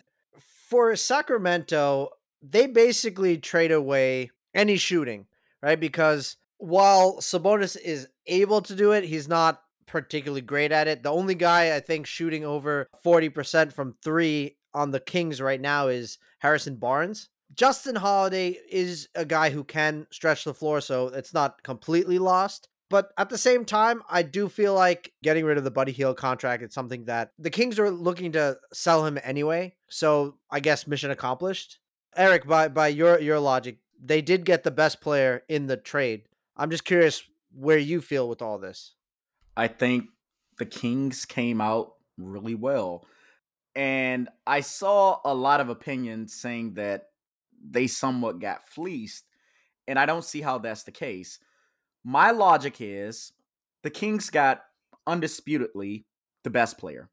For 0.68 0.96
Sacramento, 0.96 2.10
they 2.42 2.66
basically 2.66 3.38
trade 3.38 3.72
away 3.72 4.30
any 4.54 4.76
shooting, 4.76 5.26
right? 5.62 5.80
Because 5.80 6.36
while 6.58 7.18
Sabonis 7.18 7.76
is 7.80 8.08
able 8.26 8.60
to 8.62 8.74
do 8.74 8.92
it, 8.92 9.04
he's 9.04 9.28
not 9.28 9.62
particularly 9.94 10.40
great 10.40 10.72
at 10.72 10.88
it. 10.88 11.04
The 11.04 11.12
only 11.12 11.36
guy 11.36 11.76
I 11.76 11.78
think 11.78 12.04
shooting 12.04 12.44
over 12.44 12.88
40% 13.06 13.72
from 13.72 13.94
three 14.02 14.56
on 14.74 14.90
the 14.90 14.98
Kings 14.98 15.40
right 15.40 15.60
now 15.60 15.86
is 15.86 16.18
Harrison 16.40 16.74
Barnes. 16.74 17.28
Justin 17.54 17.94
Holiday 17.94 18.58
is 18.68 19.08
a 19.14 19.24
guy 19.24 19.50
who 19.50 19.62
can 19.62 20.08
stretch 20.10 20.42
the 20.42 20.52
floor, 20.52 20.80
so 20.80 21.06
it's 21.06 21.32
not 21.32 21.62
completely 21.62 22.18
lost. 22.18 22.66
But 22.90 23.12
at 23.16 23.30
the 23.30 23.38
same 23.38 23.64
time, 23.64 24.02
I 24.10 24.22
do 24.22 24.48
feel 24.48 24.74
like 24.74 25.12
getting 25.22 25.44
rid 25.44 25.58
of 25.58 25.64
the 25.64 25.70
Buddy 25.70 25.92
Hield 25.92 26.16
contract 26.16 26.64
is 26.64 26.74
something 26.74 27.04
that 27.04 27.30
the 27.38 27.48
Kings 27.48 27.78
are 27.78 27.88
looking 27.88 28.32
to 28.32 28.58
sell 28.72 29.06
him 29.06 29.16
anyway. 29.22 29.76
So 29.88 30.38
I 30.50 30.58
guess 30.58 30.88
mission 30.88 31.12
accomplished. 31.12 31.78
Eric, 32.16 32.48
by 32.48 32.66
by 32.66 32.88
your 32.88 33.20
your 33.20 33.38
logic, 33.38 33.78
they 34.02 34.22
did 34.22 34.44
get 34.44 34.64
the 34.64 34.72
best 34.72 35.00
player 35.00 35.44
in 35.48 35.68
the 35.68 35.76
trade. 35.76 36.22
I'm 36.56 36.72
just 36.72 36.84
curious 36.84 37.22
where 37.52 37.78
you 37.78 38.00
feel 38.00 38.28
with 38.28 38.42
all 38.42 38.58
this. 38.58 38.94
I 39.56 39.68
think 39.68 40.06
the 40.58 40.66
Kings 40.66 41.24
came 41.24 41.60
out 41.60 41.94
really 42.16 42.54
well. 42.54 43.06
And 43.76 44.28
I 44.46 44.60
saw 44.60 45.20
a 45.24 45.34
lot 45.34 45.60
of 45.60 45.68
opinions 45.68 46.34
saying 46.34 46.74
that 46.74 47.06
they 47.68 47.86
somewhat 47.86 48.40
got 48.40 48.68
fleeced. 48.68 49.24
And 49.88 49.98
I 49.98 50.06
don't 50.06 50.24
see 50.24 50.40
how 50.40 50.58
that's 50.58 50.84
the 50.84 50.92
case. 50.92 51.38
My 52.04 52.30
logic 52.30 52.76
is 52.80 53.32
the 53.82 53.90
Kings 53.90 54.30
got 54.30 54.62
undisputedly 55.06 56.06
the 56.42 56.50
best 56.50 56.78
player, 56.78 57.10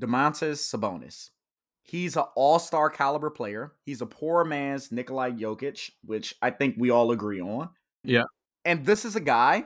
Domantas 0.00 0.58
Sabonis. 0.58 1.30
He's 1.82 2.16
an 2.16 2.24
all-star 2.36 2.90
caliber 2.90 3.30
player. 3.30 3.72
He's 3.84 4.02
a 4.02 4.06
poor 4.06 4.44
man's 4.44 4.92
Nikolai 4.92 5.30
Jokic, 5.30 5.90
which 6.04 6.34
I 6.42 6.50
think 6.50 6.76
we 6.78 6.90
all 6.90 7.12
agree 7.12 7.40
on. 7.40 7.70
Yeah. 8.04 8.24
And 8.64 8.84
this 8.84 9.04
is 9.04 9.16
a 9.16 9.20
guy 9.20 9.64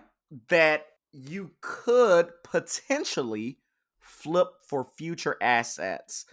that 0.49 0.87
you 1.13 1.53
could 1.61 2.31
potentially 2.43 3.59
flip 3.99 4.49
for 4.67 4.85
future 4.85 5.37
assets. 5.41 6.25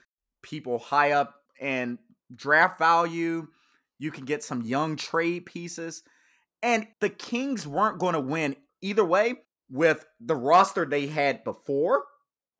People 0.41 0.80
high 0.80 1.11
up 1.11 1.36
and 1.59 1.97
draft 2.34 2.80
value. 2.80 3.47
You 3.97 4.11
can 4.11 4.25
get 4.25 4.43
some 4.43 4.61
young 4.61 4.95
trade 4.95 5.45
pieces. 5.45 6.03
And 6.63 6.88
the 6.99 7.09
Kings 7.09 7.67
weren't 7.67 7.99
going 7.99 8.13
to 8.13 8.19
win 8.19 8.55
either 8.82 9.05
way 9.05 9.36
with 9.69 10.05
the 10.19 10.36
roster 10.36 10.86
they 10.86 11.07
had 11.07 11.43
before, 11.43 12.03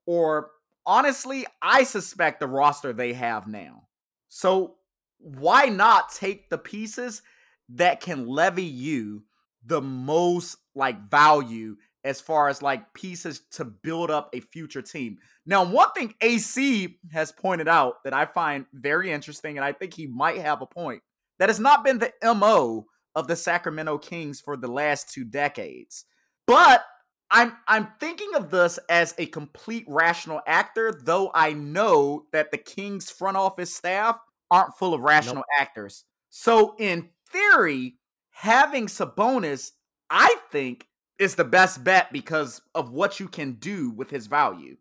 or 0.05 0.51
honestly, 0.86 1.45
I 1.61 1.84
suspect 1.84 2.39
the 2.39 2.47
roster 2.47 2.93
they 2.93 3.13
have 3.13 3.47
now. 3.47 3.88
So 4.28 4.76
why 5.17 5.65
not 5.65 6.13
take 6.13 6.49
the 6.49 6.57
pieces 6.57 7.22
that 7.70 8.01
can 8.01 8.28
levy 8.28 8.63
you 8.63 9.24
the 9.65 9.82
most 9.82 10.57
like 10.76 11.09
value 11.09 11.76
as 12.04 12.22
far 12.22 12.47
as 12.47 12.62
like 12.62 12.93
pieces 12.93 13.41
to 13.52 13.66
build 13.66 14.10
up 14.10 14.30
a 14.34 14.39
future 14.39 14.82
team. 14.82 15.18
Now, 15.45 15.64
one 15.64 15.91
thing 15.91 16.14
AC 16.22 16.97
has 17.12 17.32
pointed 17.32 17.68
out 17.68 18.04
that 18.04 18.14
I 18.14 18.26
find 18.26 18.66
very 18.74 19.12
interesting, 19.12 19.58
and 19.58 19.66
I 19.66 19.74
think 19.74 19.93
he 19.93 20.08
might 20.08 20.39
have 20.39 20.62
a 20.62 20.66
point, 20.66 21.02
that 21.39 21.50
has 21.50 21.60
not 21.60 21.84
been 21.84 22.00
the 22.00 22.14
MO 22.36 22.86
of 23.16 23.28
the 23.28 23.36
Sacramento 23.36 23.97
Kings 23.97 24.39
for 24.39 24.56
the 24.56 24.68
last 24.68 25.10
two 25.10 25.26
decades. 25.26 26.06
But 26.47 26.86
I'm 27.32 27.54
I'm 27.68 27.89
thinking 28.00 28.34
of 28.36 28.50
this 28.50 28.80
as 28.89 29.14
a 29.18 29.26
complete 29.28 29.86
rational 29.88 30.41
actor, 30.47 31.00
though 31.04 31.32
I 31.34 31.54
know 31.54 32.26
that 32.32 32.52
the 32.52 32.58
Kings 32.58 33.12
front 33.12 33.38
office 33.38 33.76
staff 33.76 34.20
aren't 34.50 34.78
full 34.78 34.93
of 34.93 35.02
rational 35.02 35.36
nope. 35.36 35.45
actors. 35.60 36.06
So 36.30 36.76
in 36.80 37.10
theory, 37.32 37.95
having 38.32 38.88
Sabonis, 38.88 39.72
I 40.10 40.36
think, 40.52 40.88
is 41.20 41.36
the 41.36 41.43
best 41.43 41.84
bet 41.84 42.11
because 42.11 42.61
of 42.74 42.91
what 42.91 43.20
you 43.20 43.28
can 43.28 43.53
do 43.53 43.91
with 43.91 44.09
his 44.09 44.28
value. 44.28 44.78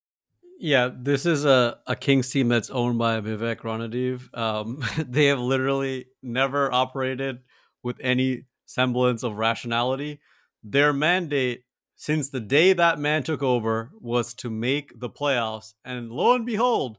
Yeah, 0.60 0.90
this 0.92 1.26
is 1.26 1.44
a, 1.44 1.78
a 1.86 1.94
Kings 1.94 2.30
team 2.30 2.48
that's 2.48 2.70
owned 2.70 2.98
by 2.98 3.20
Vivek 3.20 3.58
Ranadive. 3.58 4.36
Um, 4.36 4.82
they 4.98 5.26
have 5.26 5.38
literally 5.38 6.06
never 6.22 6.72
operated 6.72 7.40
with 7.82 7.96
any 8.00 8.44
semblance 8.66 9.22
of 9.22 9.36
rationality. 9.36 10.20
Their 10.62 10.92
mandate 10.92 11.64
since 11.94 12.30
the 12.30 12.40
day 12.40 12.72
that 12.72 12.98
man 12.98 13.22
took 13.24 13.42
over 13.42 13.90
was 14.00 14.34
to 14.34 14.50
make 14.50 14.98
the 14.98 15.10
playoffs. 15.10 15.74
And 15.84 16.10
lo 16.10 16.34
and 16.34 16.46
behold, 16.46 16.98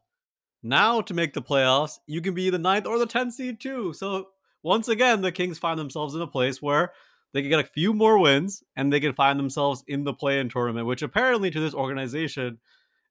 now 0.62 1.02
to 1.02 1.14
make 1.14 1.34
the 1.34 1.42
playoffs, 1.42 2.00
you 2.06 2.22
can 2.22 2.34
be 2.34 2.50
the 2.50 2.60
ninth 2.60 2.86
or 2.86 2.98
the 2.98 3.08
10th 3.08 3.34
seed 3.34 3.60
too. 3.62 3.94
So 3.94 4.28
once 4.62 4.88
again, 4.88 5.22
the 5.22 5.32
Kings 5.32 5.58
find 5.58 5.80
themselves 5.80 6.16
in 6.16 6.22
a 6.22 6.28
place 6.28 6.62
where 6.62 6.92
they 7.34 7.42
could 7.42 7.50
get 7.50 7.60
a 7.60 7.64
few 7.64 7.94
more 7.94 8.18
wins 8.18 8.64
and 8.76 8.92
they 8.92 9.00
could 9.00 9.16
find 9.16 9.40
themselves 9.40 9.84
in 9.88 10.04
the 10.04 10.14
play-in 10.14 10.50
tournament, 10.50 10.88
which 10.88 11.02
apparently 11.02 11.52
to 11.52 11.60
this 11.60 11.74
organization 11.74 12.60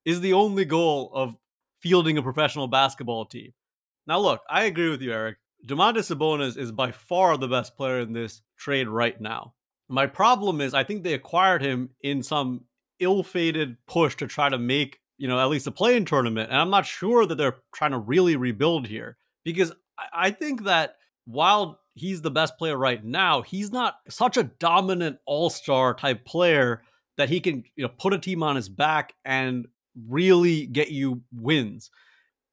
is 0.04 0.20
the 0.20 0.32
only 0.32 0.64
goal 0.64 1.10
of 1.14 1.36
fielding 1.80 2.18
a 2.18 2.22
professional 2.22 2.66
basketball 2.66 3.24
team. 3.24 3.52
Now, 4.06 4.18
look, 4.18 4.40
I 4.48 4.64
agree 4.64 4.90
with 4.90 5.02
you, 5.02 5.12
Eric. 5.12 5.36
Domantas 5.66 6.14
Sabonis 6.14 6.56
is 6.56 6.72
by 6.72 6.92
far 6.92 7.36
the 7.36 7.48
best 7.48 7.76
player 7.76 8.00
in 8.00 8.12
this 8.12 8.42
trade 8.56 8.88
right 8.88 9.20
now. 9.20 9.54
My 9.88 10.06
problem 10.06 10.60
is, 10.60 10.74
I 10.74 10.84
think 10.84 11.02
they 11.02 11.14
acquired 11.14 11.62
him 11.62 11.90
in 12.02 12.22
some 12.22 12.64
ill-fated 13.00 13.76
push 13.86 14.16
to 14.16 14.26
try 14.26 14.48
to 14.48 14.58
make, 14.58 15.00
you 15.16 15.28
know, 15.28 15.38
at 15.38 15.48
least 15.48 15.66
a 15.66 15.70
play-in 15.70 16.04
tournament, 16.04 16.50
and 16.50 16.60
I'm 16.60 16.70
not 16.70 16.86
sure 16.86 17.26
that 17.26 17.36
they're 17.36 17.58
trying 17.74 17.92
to 17.92 17.98
really 17.98 18.36
rebuild 18.36 18.86
here 18.86 19.16
because 19.44 19.72
I 20.12 20.30
think 20.30 20.64
that 20.64 20.96
while 21.28 21.80
he's 21.94 22.22
the 22.22 22.30
best 22.30 22.56
player 22.56 22.76
right 22.76 23.04
now, 23.04 23.42
he's 23.42 23.70
not 23.70 23.96
such 24.08 24.38
a 24.38 24.44
dominant 24.44 25.18
all-star 25.26 25.94
type 25.94 26.24
player 26.24 26.82
that 27.18 27.28
he 27.28 27.38
can 27.40 27.64
you 27.76 27.84
know 27.84 27.92
put 27.98 28.14
a 28.14 28.18
team 28.18 28.42
on 28.42 28.56
his 28.56 28.68
back 28.68 29.14
and 29.24 29.66
really 30.08 30.66
get 30.66 30.90
you 30.90 31.22
wins. 31.32 31.90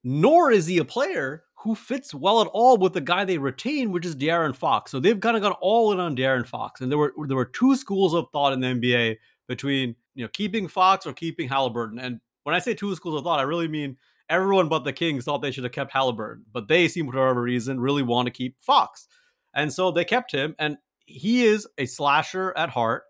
Nor 0.03 0.51
is 0.51 0.67
he 0.67 0.77
a 0.77 0.85
player 0.85 1.43
who 1.59 1.73
fits 1.73 2.13
well 2.13 2.41
at 2.41 2.47
all 2.47 2.77
with 2.77 2.93
the 2.93 3.01
guy 3.01 3.23
they 3.23 3.37
retain, 3.37 3.91
which 3.91 4.05
is 4.05 4.15
De'Aaron 4.15 4.55
Fox. 4.55 4.91
So 4.91 4.99
they've 4.99 5.19
kind 5.19 5.35
of 5.35 5.41
gone 5.41 5.55
all 5.61 5.91
in 5.93 5.99
on 5.99 6.15
De'Aaron 6.15 6.45
Fox, 6.45 6.81
and 6.81 6.91
there 6.91 6.97
were 6.97 7.13
there 7.27 7.37
were 7.37 7.45
two 7.45 7.75
schools 7.75 8.13
of 8.13 8.27
thought 8.33 8.53
in 8.53 8.59
the 8.59 8.67
NBA 8.67 9.17
between 9.47 9.95
you 10.15 10.25
know 10.25 10.29
keeping 10.33 10.67
Fox 10.67 11.05
or 11.05 11.13
keeping 11.13 11.47
Haliburton. 11.47 11.99
And 11.99 12.19
when 12.43 12.55
I 12.55 12.59
say 12.59 12.73
two 12.73 12.93
schools 12.95 13.15
of 13.15 13.23
thought, 13.23 13.39
I 13.39 13.43
really 13.43 13.69
mean 13.69 13.97
everyone 14.29 14.69
but 14.69 14.83
the 14.83 14.93
Kings 14.93 15.25
thought 15.25 15.41
they 15.41 15.51
should 15.51 15.63
have 15.63 15.73
kept 15.73 15.93
Haliburton, 15.93 16.41
but 16.51 16.67
they 16.67 16.87
seem 16.87 17.07
for 17.09 17.17
whatever 17.17 17.41
reason 17.41 17.79
really 17.79 18.03
want 18.03 18.27
to 18.27 18.31
keep 18.31 18.59
Fox. 18.59 19.07
And 19.53 19.71
so 19.71 19.91
they 19.91 20.05
kept 20.05 20.31
him, 20.31 20.55
and 20.59 20.77
he 21.05 21.45
is 21.45 21.67
a 21.77 21.85
slasher 21.85 22.55
at 22.57 22.69
heart. 22.69 23.03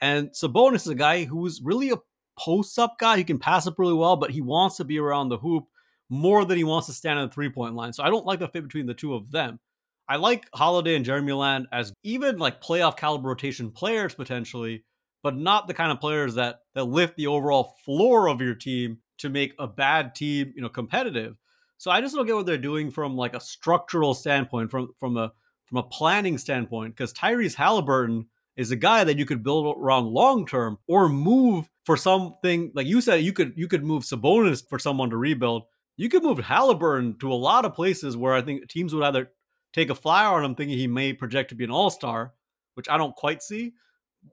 And 0.00 0.30
Sabonis 0.30 0.76
is 0.76 0.88
a 0.88 0.94
guy 0.94 1.24
who's 1.24 1.60
really 1.62 1.90
a 1.90 1.98
post 2.38 2.78
up 2.78 2.98
guy. 2.98 3.18
He 3.18 3.24
can 3.24 3.38
pass 3.38 3.66
up 3.66 3.78
really 3.78 3.94
well, 3.94 4.16
but 4.16 4.30
he 4.30 4.40
wants 4.40 4.76
to 4.76 4.84
be 4.84 4.98
around 4.98 5.28
the 5.28 5.38
hoop 5.38 5.64
more 6.08 6.44
than 6.44 6.56
he 6.56 6.64
wants 6.64 6.86
to 6.86 6.92
stand 6.92 7.18
on 7.18 7.28
the 7.28 7.34
three 7.34 7.50
point 7.50 7.74
line. 7.74 7.92
So 7.92 8.02
I 8.02 8.08
don't 8.08 8.26
like 8.26 8.38
the 8.38 8.48
fit 8.48 8.64
between 8.64 8.86
the 8.86 8.94
two 8.94 9.14
of 9.14 9.30
them. 9.30 9.60
I 10.08 10.16
like 10.16 10.48
Holiday 10.52 10.96
and 10.96 11.04
Jeremy 11.04 11.32
Lamb 11.32 11.68
as 11.70 11.92
even 12.02 12.38
like 12.38 12.62
playoff 12.62 12.96
caliber 12.96 13.28
rotation 13.28 13.70
players 13.70 14.14
potentially, 14.14 14.84
but 15.22 15.36
not 15.36 15.68
the 15.68 15.74
kind 15.74 15.92
of 15.92 16.00
players 16.00 16.34
that 16.34 16.60
that 16.74 16.84
lift 16.84 17.16
the 17.16 17.28
overall 17.28 17.76
floor 17.84 18.28
of 18.28 18.40
your 18.40 18.54
team 18.56 18.98
to 19.20 19.28
make 19.28 19.54
a 19.58 19.66
bad 19.66 20.14
team, 20.14 20.52
you 20.54 20.62
know, 20.62 20.68
competitive. 20.68 21.36
So 21.78 21.90
I 21.90 22.00
just 22.00 22.14
don't 22.14 22.26
get 22.26 22.36
what 22.36 22.46
they're 22.46 22.58
doing 22.58 22.90
from 22.90 23.16
like 23.16 23.34
a 23.34 23.40
structural 23.40 24.14
standpoint, 24.14 24.70
from 24.70 24.90
from 24.98 25.16
a 25.16 25.32
from 25.66 25.78
a 25.78 25.82
planning 25.84 26.36
standpoint, 26.36 26.94
because 26.94 27.12
Tyrese 27.12 27.56
Haliburton 27.56 28.26
is 28.56 28.70
a 28.70 28.76
guy 28.76 29.04
that 29.04 29.16
you 29.16 29.24
could 29.24 29.42
build 29.42 29.74
around 29.78 30.06
long 30.06 30.46
term 30.46 30.76
or 30.86 31.08
move 31.08 31.68
for 31.86 31.96
something 31.96 32.70
like 32.74 32.86
you 32.86 33.00
said 33.00 33.22
you 33.22 33.32
could 33.32 33.54
you 33.56 33.68
could 33.68 33.84
move 33.84 34.02
Sabonis 34.02 34.62
for 34.68 34.78
someone 34.78 35.10
to 35.10 35.16
rebuild. 35.16 35.62
You 35.96 36.08
could 36.08 36.22
move 36.22 36.38
Haliburton 36.38 37.18
to 37.20 37.32
a 37.32 37.34
lot 37.34 37.64
of 37.64 37.74
places 37.74 38.16
where 38.16 38.34
I 38.34 38.42
think 38.42 38.68
teams 38.68 38.94
would 38.94 39.04
either 39.04 39.30
take 39.72 39.90
a 39.90 39.94
flyer 39.94 40.28
on 40.28 40.44
him 40.44 40.54
thinking 40.54 40.76
he 40.76 40.86
may 40.86 41.12
project 41.12 41.50
to 41.50 41.54
be 41.54 41.64
an 41.64 41.70
all-star, 41.70 42.32
which 42.74 42.88
I 42.88 42.96
don't 42.96 43.14
quite 43.14 43.42
see, 43.42 43.72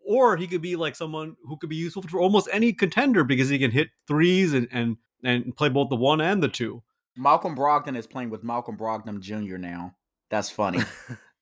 or 0.05 0.37
he 0.37 0.47
could 0.47 0.61
be 0.61 0.75
like 0.75 0.95
someone 0.95 1.35
who 1.45 1.57
could 1.57 1.69
be 1.69 1.75
useful 1.75 2.01
for 2.03 2.19
almost 2.19 2.49
any 2.51 2.73
contender 2.73 3.23
because 3.23 3.49
he 3.49 3.59
can 3.59 3.71
hit 3.71 3.89
threes 4.07 4.53
and 4.53 4.67
and 4.71 4.97
and 5.23 5.55
play 5.55 5.69
both 5.69 5.89
the 5.89 5.95
one 5.95 6.21
and 6.21 6.41
the 6.41 6.47
two. 6.47 6.83
Malcolm 7.15 7.55
Brogdon 7.55 7.97
is 7.97 8.07
playing 8.07 8.29
with 8.29 8.43
Malcolm 8.43 8.77
Brogdon 8.77 9.19
Jr. 9.19 9.57
now. 9.57 9.95
That's 10.29 10.49
funny. 10.49 10.83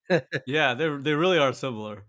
yeah, 0.48 0.74
they 0.74 0.88
they 0.98 1.14
really 1.14 1.38
are 1.38 1.54
similar. 1.54 2.06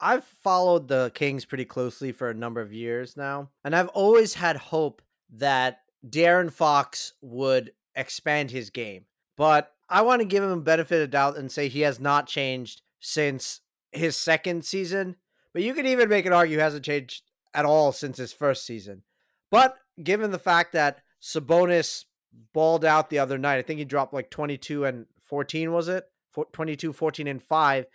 I've 0.00 0.24
followed 0.24 0.88
the 0.88 1.10
Kings 1.14 1.44
pretty 1.44 1.64
closely 1.64 2.12
for 2.12 2.28
a 2.28 2.34
number 2.34 2.60
of 2.60 2.72
years 2.72 3.16
now, 3.16 3.50
and 3.64 3.74
I've 3.74 3.88
always 3.88 4.34
had 4.34 4.56
hope 4.56 5.00
that 5.36 5.80
De'Aaron 6.06 6.52
Fox 6.52 7.14
would 7.22 7.72
expand 7.94 8.50
his 8.50 8.70
game. 8.70 9.06
But 9.36 9.72
I 9.88 10.02
want 10.02 10.20
to 10.20 10.26
give 10.26 10.42
him 10.42 10.50
a 10.50 10.56
benefit 10.56 11.02
of 11.02 11.10
doubt 11.10 11.36
and 11.36 11.50
say 11.50 11.68
he 11.68 11.80
has 11.80 12.00
not 12.00 12.26
changed 12.26 12.82
since 13.00 13.60
his 13.92 14.16
second 14.16 14.64
season. 14.64 15.16
But 15.56 15.62
you 15.62 15.72
could 15.72 15.86
even 15.86 16.10
make 16.10 16.26
an 16.26 16.34
argue 16.34 16.58
hasn't 16.58 16.84
changed 16.84 17.22
at 17.54 17.64
all 17.64 17.90
since 17.90 18.18
his 18.18 18.30
first 18.30 18.66
season. 18.66 19.04
But 19.50 19.74
given 20.02 20.30
the 20.30 20.38
fact 20.38 20.74
that 20.74 21.00
Sabonis 21.22 22.04
balled 22.52 22.84
out 22.84 23.08
the 23.08 23.20
other 23.20 23.38
night, 23.38 23.56
I 23.56 23.62
think 23.62 23.78
he 23.78 23.86
dropped 23.86 24.12
like 24.12 24.28
22 24.28 24.84
and 24.84 25.06
14, 25.22 25.72
was 25.72 25.88
it? 25.88 26.04
22, 26.52 26.92
14, 26.92 27.26
and 27.26 27.42
5. 27.42 27.86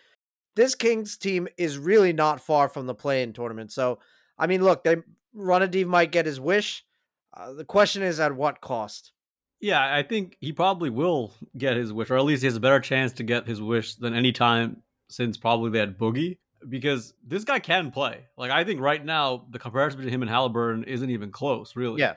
This 0.56 0.74
Kings 0.74 1.18
team 1.18 1.48
is 1.56 1.78
really 1.78 2.14
not 2.14 2.42
far 2.42 2.68
from 2.68 2.88
the 2.88 2.96
play 2.96 3.22
in 3.22 3.32
tournament. 3.32 3.72
So, 3.72 4.00
I 4.40 4.48
mean, 4.48 4.64
look, 4.64 4.84
they 4.84 4.96
Ranadive 5.38 5.86
might 5.86 6.12
get 6.12 6.26
his 6.26 6.40
wish. 6.40 6.84
Uh, 7.32 7.54
the 7.54 7.64
question 7.64 8.02
is 8.02 8.20
at 8.20 8.36
what 8.36 8.62
cost? 8.62 9.12
Yeah, 9.60 9.96
I 9.96 10.02
think 10.02 10.36
he 10.40 10.52
probably 10.52 10.90
will 10.90 11.32
get 11.56 11.78
his 11.78 11.94
wish, 11.94 12.10
or 12.10 12.18
at 12.18 12.26
least 12.26 12.42
he 12.42 12.48
has 12.48 12.56
a 12.56 12.60
better 12.60 12.80
chance 12.80 13.14
to 13.14 13.24
get 13.24 13.46
his 13.46 13.62
wish 13.62 13.94
than 13.94 14.16
any 14.16 14.32
time 14.32 14.82
since 15.10 15.38
probably 15.38 15.70
they 15.70 15.78
had 15.78 16.00
Boogie. 16.00 16.40
Because 16.68 17.14
this 17.26 17.44
guy 17.44 17.60
can 17.60 17.92
play. 17.92 18.26
Like 18.38 18.52
I 18.52 18.64
think 18.64 18.80
right 18.82 19.04
now 19.04 19.46
the 19.50 19.60
comparison 19.60 20.00
between 20.00 20.14
him 20.14 20.22
and 20.22 20.32
Haliburton 20.32 20.86
isn't 20.86 21.10
even 21.10 21.32
close, 21.32 21.76
really. 21.76 22.02
Yeah. 22.02 22.16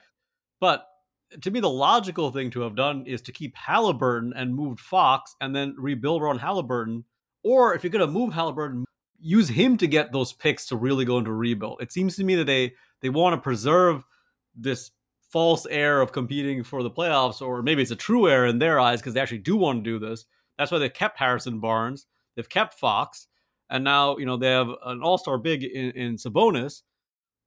But 0.61 0.87
to 1.41 1.51
me, 1.51 1.61
the 1.61 1.71
logical 1.71 2.31
thing 2.31 2.51
to 2.51 2.61
have 2.61 2.77
done 2.77 3.07
is 3.07 3.23
to 3.23 3.33
keep 3.33 3.57
Haliburton 3.57 4.33
and 4.37 4.55
moved 4.55 4.81
Fox 4.81 5.35
and 5.41 5.55
then 5.55 5.75
rebuild 5.79 6.23
around 6.23 6.41
Haliburton. 6.41 7.05
Or 7.43 7.75
if 7.75 7.83
you're 7.83 7.91
gonna 7.91 8.07
move 8.07 8.33
Haliburton, 8.33 8.85
use 9.19 9.49
him 9.49 9.77
to 9.79 9.87
get 9.87 10.13
those 10.13 10.33
picks 10.33 10.67
to 10.67 10.77
really 10.77 11.05
go 11.05 11.19
into 11.19 11.33
rebuild. 11.33 11.81
It 11.81 11.93
seems 11.93 12.17
to 12.17 12.25
me 12.25 12.35
that 12.37 12.45
they 12.45 12.75
they 13.01 13.09
want 13.09 13.35
to 13.35 13.41
preserve 13.41 14.05
this 14.55 14.91
false 15.31 15.67
air 15.67 16.01
of 16.01 16.13
competing 16.13 16.63
for 16.63 16.83
the 16.83 16.91
playoffs, 16.91 17.43
or 17.43 17.63
maybe 17.63 17.83
it's 17.83 17.91
a 17.91 17.97
true 17.97 18.29
air 18.29 18.47
in 18.47 18.59
their 18.59 18.79
eyes 18.79 19.01
because 19.01 19.15
they 19.15 19.21
actually 19.21 19.39
do 19.39 19.57
want 19.57 19.83
to 19.83 19.91
do 19.91 19.99
this. 19.99 20.27
That's 20.57 20.71
why 20.71 20.79
they 20.79 20.89
kept 20.89 21.19
Harrison 21.19 21.59
Barnes, 21.59 22.07
they've 22.37 22.49
kept 22.49 22.75
Fox, 22.75 23.27
and 23.75 23.83
now 23.83 24.17
you 24.17 24.25
know 24.25 24.37
they 24.37 24.51
have 24.51 24.69
an 24.87 25.03
All 25.03 25.19
Star 25.19 25.37
big 25.37 25.65
in, 25.65 25.91
in 25.91 26.17
Sabonis. 26.17 26.83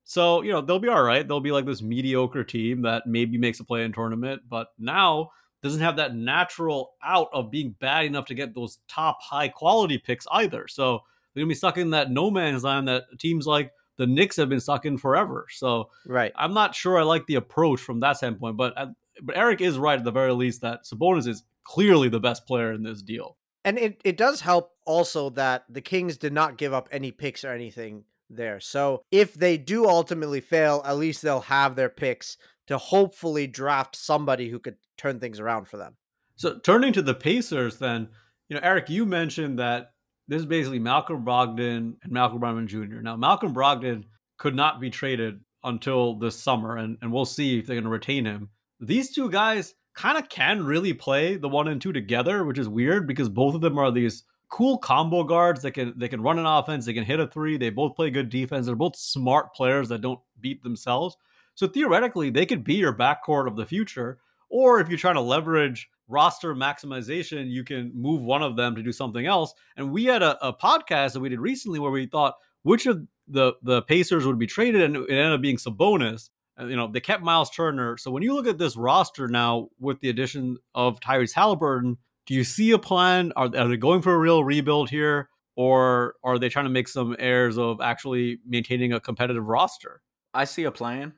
So, 0.04 0.42
you 0.42 0.54
know, 0.54 0.62
they'll 0.62 0.80
be 0.80 0.88
all 0.88 1.04
right. 1.04 1.28
They'll 1.28 1.42
be 1.42 1.52
like 1.52 1.66
this 1.66 1.82
mediocre 1.82 2.46
team 2.46 2.84
that 2.84 3.04
maybe 3.06 3.38
makes 3.38 3.60
a 3.60 3.66
play 3.66 3.84
in 3.84 3.92
tournament, 3.92 4.44
but 4.48 4.68
now 4.80 5.32
doesn't 5.62 5.82
have 5.82 5.98
that 5.98 6.16
natural 6.16 6.92
out 7.04 7.28
of 7.34 7.52
being 7.52 7.76
bad 7.82 8.06
enough 8.06 8.26
to 8.28 8.34
get 8.34 8.56
those 8.56 8.80
top 8.88 9.18
high 9.22 9.50
quality 9.50 9.98
picks 9.98 10.26
either. 10.32 10.66
So 10.70 11.00
they're 11.34 11.42
gonna 11.42 11.50
be 11.50 11.56
stuck 11.56 11.78
in 11.78 11.90
that 11.90 12.12
no 12.12 12.32
man's 12.32 12.64
land 12.64 12.88
that 12.88 13.04
teams 13.20 13.46
like 13.48 13.72
the 13.98 14.08
Knicks 14.08 14.38
have 14.38 14.50
been 14.50 14.60
stuck 14.60 14.86
in 14.86 14.98
forever. 14.98 15.48
So 15.50 15.90
right, 16.06 16.32
I'm 16.36 16.54
not 16.54 16.76
sure 16.76 16.98
I 16.98 17.04
like 17.04 17.26
the 17.26 17.36
approach 17.36 17.82
from 17.82 18.00
that 18.02 18.18
standpoint. 18.18 18.56
But 18.56 18.78
uh, 18.78 18.88
but 19.22 19.36
Eric 19.38 19.62
is 19.62 19.78
right 19.78 19.98
at 19.98 20.06
the 20.06 20.12
very 20.12 20.34
least 20.34 20.62
that 20.62 20.86
Sabonis 20.86 21.28
is 21.28 21.44
clearly 21.64 22.08
the 22.08 22.20
best 22.20 22.46
player 22.46 22.72
in 22.72 22.84
this 22.84 23.02
deal. 23.02 23.38
And 23.66 23.78
it, 23.78 24.00
it 24.06 24.16
does 24.16 24.40
help 24.40 24.77
also 24.88 25.30
that 25.32 25.66
the 25.70 25.82
Kings 25.82 26.18
did 26.18 26.34
not 26.34 26.58
give 26.58 26.74
up 26.74 26.90
any 26.92 27.12
picks 27.12 27.44
or 27.46 27.52
anything 27.52 28.06
there. 28.30 28.60
So 28.60 29.04
if 29.12 29.34
they 29.34 29.58
do 29.58 29.88
ultimately 29.88 30.42
fail, 30.42 30.82
at 30.86 30.98
least 30.98 31.22
they'll 31.22 31.42
have 31.42 31.76
their 31.76 31.90
picks 31.90 32.38
to 32.68 32.78
hopefully 32.78 33.48
draft 33.48 33.96
somebody 33.96 34.50
who 34.50 34.60
could 34.60 34.78
turn 34.98 35.20
things 35.20 35.40
around 35.40 35.68
for 35.68 35.78
them. 35.78 35.96
So 36.36 36.60
turning 36.60 36.94
to 36.94 37.02
the 37.02 37.14
Pacers, 37.14 37.78
then, 37.78 38.10
you 38.50 38.56
know, 38.56 38.62
Eric, 38.64 38.90
you 38.90 39.06
mentioned 39.06 39.60
that 39.60 39.92
this 40.28 40.40
is 40.40 40.46
basically 40.46 40.80
Malcolm 40.80 41.24
Brogdon 41.26 41.96
and 42.04 42.12
Malcolm 42.12 42.40
Brogdon 42.40 42.68
Jr. 42.68 43.02
Now, 43.02 43.16
Malcolm 43.16 43.54
Brogdon 43.54 44.04
could 44.38 44.56
not 44.56 44.82
be 44.82 44.90
traded 44.90 45.40
until 45.64 46.16
this 46.16 46.36
summer, 46.36 46.78
and, 46.78 46.98
and 47.02 47.12
we'll 47.12 47.26
see 47.26 47.60
if 47.60 47.66
they're 47.66 47.76
going 47.76 47.84
to 47.86 47.90
retain 47.90 48.26
him. 48.26 48.50
These 48.80 49.12
two 49.12 49.30
guys 49.32 49.74
kind 49.96 50.18
of 50.18 50.30
can 50.30 50.64
really 50.64 50.94
play 50.94 51.38
the 51.38 51.50
one 51.50 51.68
and 51.68 51.82
two 51.82 51.92
together, 51.92 52.44
which 52.46 52.60
is 52.60 52.70
weird 52.70 53.08
because 53.08 53.30
both 53.30 53.56
of 53.56 53.62
them 53.62 53.80
are 53.80 53.92
these 53.92 54.24
cool 54.50 54.78
combo 54.78 55.24
guards 55.24 55.62
that 55.62 55.72
can 55.72 55.94
they 55.98 56.08
can 56.08 56.22
run 56.22 56.40
an 56.40 56.46
offense, 56.46 56.86
they 56.86 56.94
can 56.94 57.04
hit 57.04 57.20
a 57.20 57.28
three, 57.28 57.58
they 57.58 57.70
both 57.70 57.96
play 57.96 58.10
good 58.10 58.30
defense. 58.30 58.66
They're 58.66 58.76
both 58.76 58.96
smart 58.96 59.54
players 59.54 59.90
that 59.90 60.02
don't 60.02 60.20
beat 60.40 60.64
themselves. 60.64 61.18
So 61.56 61.68
theoretically, 61.68 62.30
they 62.30 62.46
could 62.46 62.64
be 62.64 62.76
your 62.76 62.94
backcourt 62.94 63.48
of 63.48 63.56
the 63.56 63.66
future. 63.66 64.20
Or 64.50 64.80
if 64.80 64.88
you're 64.90 64.98
trying 64.98 65.16
to 65.16 65.22
leverage 65.22 65.90
roster 66.08 66.56
maximization, 66.56 67.50
you 67.50 67.64
can 67.64 67.92
move 67.94 68.22
one 68.22 68.44
of 68.44 68.56
them 68.56 68.76
to 68.76 68.84
do 68.84 68.92
something 68.92 69.26
else. 69.26 69.54
And 69.76 69.92
we 69.92 70.06
had 70.06 70.24
a, 70.24 70.48
a 70.48 70.54
podcast 70.54 71.14
that 71.14 71.20
we 71.20 71.30
did 71.30 71.40
recently 71.40 71.80
where 71.80 71.92
we 71.92 72.06
thought 72.06 72.36
which 72.64 72.86
of 72.86 73.06
the 73.28 73.54
the 73.62 73.82
Pacers 73.82 74.26
would 74.26 74.40
be 74.40 74.48
traded, 74.48 74.82
and 74.82 74.96
it 74.96 75.10
ended 75.10 75.34
up 75.34 75.42
being 75.42 75.58
Sabonis. 75.58 76.30
And 76.56 76.70
you 76.70 76.76
know, 76.76 76.88
they 76.88 77.00
kept 77.00 77.24
Miles 77.24 77.50
Turner. 77.50 77.98
So 77.98 78.10
when 78.10 78.24
you 78.24 78.34
look 78.34 78.48
at 78.48 78.58
this 78.58 78.78
roster 78.78 79.28
now 79.28 79.70
with 79.80 80.00
the 80.00 80.10
addition 80.10 80.58
of 80.74 81.00
Tyrese 81.00 81.34
Haliburton, 81.34 81.98
do 82.28 82.34
you 82.34 82.44
see 82.44 82.72
a 82.72 82.78
plan? 82.78 83.34
Are, 83.36 83.46
are 83.46 83.68
they 83.68 83.78
going 83.78 84.02
for 84.02 84.14
a 84.14 84.18
real 84.18 84.44
rebuild 84.44 84.90
here? 84.90 85.30
Or 85.56 86.16
are 86.24 86.38
they 86.38 86.50
trying 86.50 86.66
to 86.66 86.72
make 86.72 86.88
some 86.88 87.16
airs 87.18 87.58
of 87.58 87.82
actually 87.82 88.40
maintaining 88.46 88.94
a 88.94 89.00
competitive 89.00 89.48
roster? 89.48 90.02
I 90.34 90.44
see 90.44 90.66
a 90.66 90.72
plan. 90.72 91.14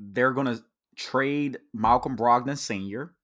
They're 0.00 0.32
going 0.32 0.48
to 0.48 0.64
trade 0.96 1.58
Malcolm 1.72 2.16
Brogdon 2.16 2.58
Sr. 2.58 3.14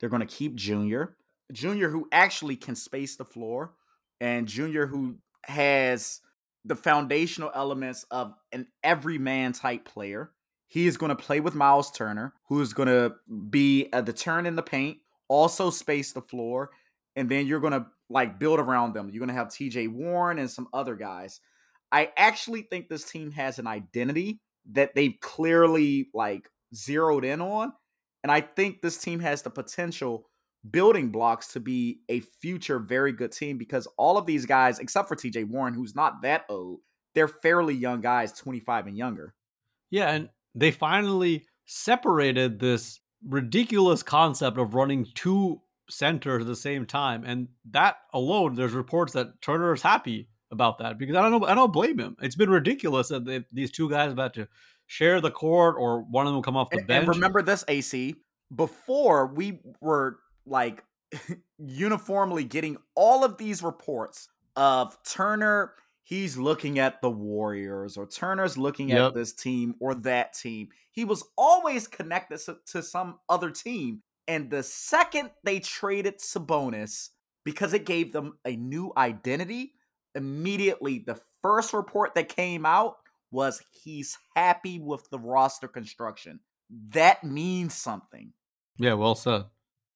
They're 0.00 0.08
going 0.08 0.26
to 0.26 0.26
keep 0.26 0.56
Junior. 0.56 1.16
Junior, 1.52 1.90
who 1.90 2.08
actually 2.10 2.56
can 2.56 2.74
space 2.74 3.14
the 3.14 3.24
floor, 3.24 3.74
and 4.20 4.48
Junior, 4.48 4.86
who 4.86 5.18
has 5.44 6.20
the 6.64 6.74
foundational 6.74 7.52
elements 7.54 8.04
of 8.10 8.34
an 8.50 8.66
everyman 8.82 9.52
type 9.52 9.84
player. 9.84 10.32
He 10.66 10.88
is 10.88 10.96
going 10.96 11.10
to 11.10 11.16
play 11.16 11.38
with 11.38 11.54
Miles 11.54 11.92
Turner, 11.92 12.34
who 12.48 12.60
is 12.60 12.72
going 12.72 12.88
to 12.88 13.14
be 13.48 13.88
at 13.92 14.06
the 14.06 14.12
turn 14.12 14.46
in 14.46 14.56
the 14.56 14.62
paint, 14.62 14.98
also 15.28 15.70
space 15.70 16.12
the 16.12 16.20
floor, 16.20 16.70
and 17.16 17.28
then 17.28 17.46
you're 17.46 17.60
gonna 17.60 17.86
like 18.08 18.38
build 18.38 18.60
around 18.60 18.94
them. 18.94 19.10
You're 19.10 19.20
gonna 19.20 19.32
have 19.32 19.48
TJ 19.48 19.88
Warren 19.88 20.38
and 20.38 20.50
some 20.50 20.68
other 20.72 20.94
guys. 20.94 21.40
I 21.90 22.12
actually 22.16 22.62
think 22.62 22.88
this 22.88 23.04
team 23.04 23.32
has 23.32 23.58
an 23.58 23.66
identity 23.66 24.40
that 24.72 24.94
they've 24.94 25.16
clearly 25.20 26.08
like 26.14 26.48
zeroed 26.74 27.24
in 27.24 27.40
on. 27.40 27.72
And 28.22 28.32
I 28.32 28.40
think 28.40 28.82
this 28.82 28.98
team 28.98 29.20
has 29.20 29.42
the 29.42 29.50
potential 29.50 30.26
building 30.68 31.10
blocks 31.10 31.52
to 31.52 31.60
be 31.60 32.00
a 32.08 32.20
future 32.20 32.78
very 32.78 33.12
good 33.12 33.32
team 33.32 33.56
because 33.56 33.86
all 33.96 34.18
of 34.18 34.26
these 34.26 34.46
guys, 34.46 34.78
except 34.78 35.08
for 35.08 35.16
TJ 35.16 35.48
Warren, 35.48 35.74
who's 35.74 35.94
not 35.94 36.22
that 36.22 36.44
old, 36.48 36.80
they're 37.14 37.28
fairly 37.28 37.74
young 37.74 38.00
guys, 38.00 38.32
25 38.32 38.88
and 38.88 38.98
younger. 38.98 39.34
Yeah, 39.90 40.10
and 40.10 40.28
they 40.54 40.70
finally 40.70 41.46
separated 41.66 42.58
this 42.58 43.00
ridiculous 43.26 44.02
concept 44.02 44.58
of 44.58 44.74
running 44.74 45.06
two 45.14 45.60
center 45.88 46.40
at 46.40 46.46
the 46.46 46.56
same 46.56 46.86
time. 46.86 47.24
And 47.24 47.48
that 47.70 47.96
alone, 48.12 48.54
there's 48.54 48.72
reports 48.72 49.12
that 49.12 49.40
Turner 49.40 49.72
is 49.74 49.82
happy 49.82 50.28
about 50.50 50.78
that 50.78 50.98
because 50.98 51.16
I 51.16 51.22
don't 51.22 51.40
know, 51.40 51.46
I 51.46 51.54
don't 51.54 51.72
blame 51.72 51.98
him. 51.98 52.16
It's 52.20 52.36
been 52.36 52.50
ridiculous 52.50 53.08
that 53.08 53.24
they, 53.24 53.44
these 53.52 53.70
two 53.70 53.90
guys 53.90 54.12
about 54.12 54.34
to 54.34 54.48
share 54.86 55.20
the 55.20 55.30
court 55.30 55.76
or 55.78 56.02
one 56.02 56.26
of 56.26 56.32
them 56.32 56.42
come 56.42 56.56
off 56.56 56.70
the 56.70 56.78
and, 56.78 56.86
bench. 56.86 57.06
And 57.06 57.16
remember 57.16 57.42
this, 57.42 57.64
AC. 57.68 58.16
Before 58.54 59.26
we 59.26 59.60
were 59.80 60.18
like 60.46 60.84
uniformly 61.58 62.44
getting 62.44 62.76
all 62.94 63.24
of 63.24 63.38
these 63.38 63.62
reports 63.62 64.28
of 64.54 64.96
Turner. 65.04 65.72
He's 66.02 66.36
looking 66.38 66.78
at 66.78 67.02
the 67.02 67.10
Warriors, 67.10 67.96
or 67.96 68.06
Turner's 68.06 68.56
looking 68.56 68.90
yep. 68.90 69.08
at 69.08 69.14
this 69.14 69.32
team 69.32 69.74
or 69.80 69.94
that 69.96 70.34
team. 70.34 70.68
He 70.92 71.04
was 71.04 71.24
always 71.36 71.88
connected 71.88 72.40
to 72.66 72.82
some 72.82 73.18
other 73.28 73.50
team 73.50 74.02
and 74.28 74.50
the 74.50 74.62
second 74.62 75.30
they 75.44 75.60
traded 75.60 76.18
Sabonis, 76.18 77.10
because 77.44 77.74
it 77.74 77.86
gave 77.86 78.12
them 78.12 78.38
a 78.44 78.56
new 78.56 78.92
identity, 78.96 79.74
immediately 80.14 80.98
the 80.98 81.20
first 81.42 81.72
report 81.72 82.14
that 82.14 82.28
came 82.28 82.66
out 82.66 82.96
was 83.30 83.62
he's 83.84 84.18
happy 84.34 84.78
with 84.78 85.08
the 85.10 85.18
roster 85.18 85.68
construction. 85.68 86.40
That 86.92 87.22
means 87.22 87.74
something. 87.74 88.32
Yeah, 88.78 88.94
well 88.94 89.14
said. 89.14 89.44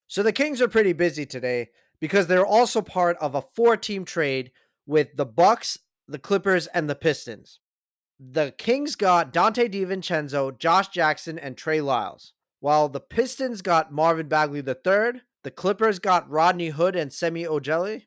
So 0.07 0.23
the 0.23 0.31
Kings 0.31 0.61
are 0.61 0.67
pretty 0.67 0.93
busy 0.93 1.25
today 1.25 1.69
because 1.99 2.27
they're 2.27 2.45
also 2.45 2.81
part 2.81 3.17
of 3.17 3.35
a 3.35 3.41
four-team 3.41 4.05
trade 4.05 4.51
with 4.85 5.15
the 5.15 5.25
Bucks, 5.25 5.77
the 6.07 6.19
Clippers, 6.19 6.67
and 6.67 6.89
the 6.89 6.95
Pistons. 6.95 7.59
The 8.19 8.53
Kings 8.57 8.95
got 8.95 9.33
Donte 9.33 9.71
DiVincenzo, 9.71 10.57
Josh 10.57 10.89
Jackson, 10.89 11.39
and 11.39 11.57
Trey 11.57 11.81
Lyles. 11.81 12.33
While 12.61 12.89
the 12.89 12.99
Pistons 12.99 13.63
got 13.63 13.91
Marvin 13.91 14.27
Bagley 14.27 14.59
III, 14.59 15.21
the 15.43 15.51
Clippers 15.51 15.97
got 15.97 16.29
Rodney 16.29 16.69
Hood 16.69 16.95
and 16.95 17.11
Semi 17.11 17.43
Ojeleye. 17.43 18.03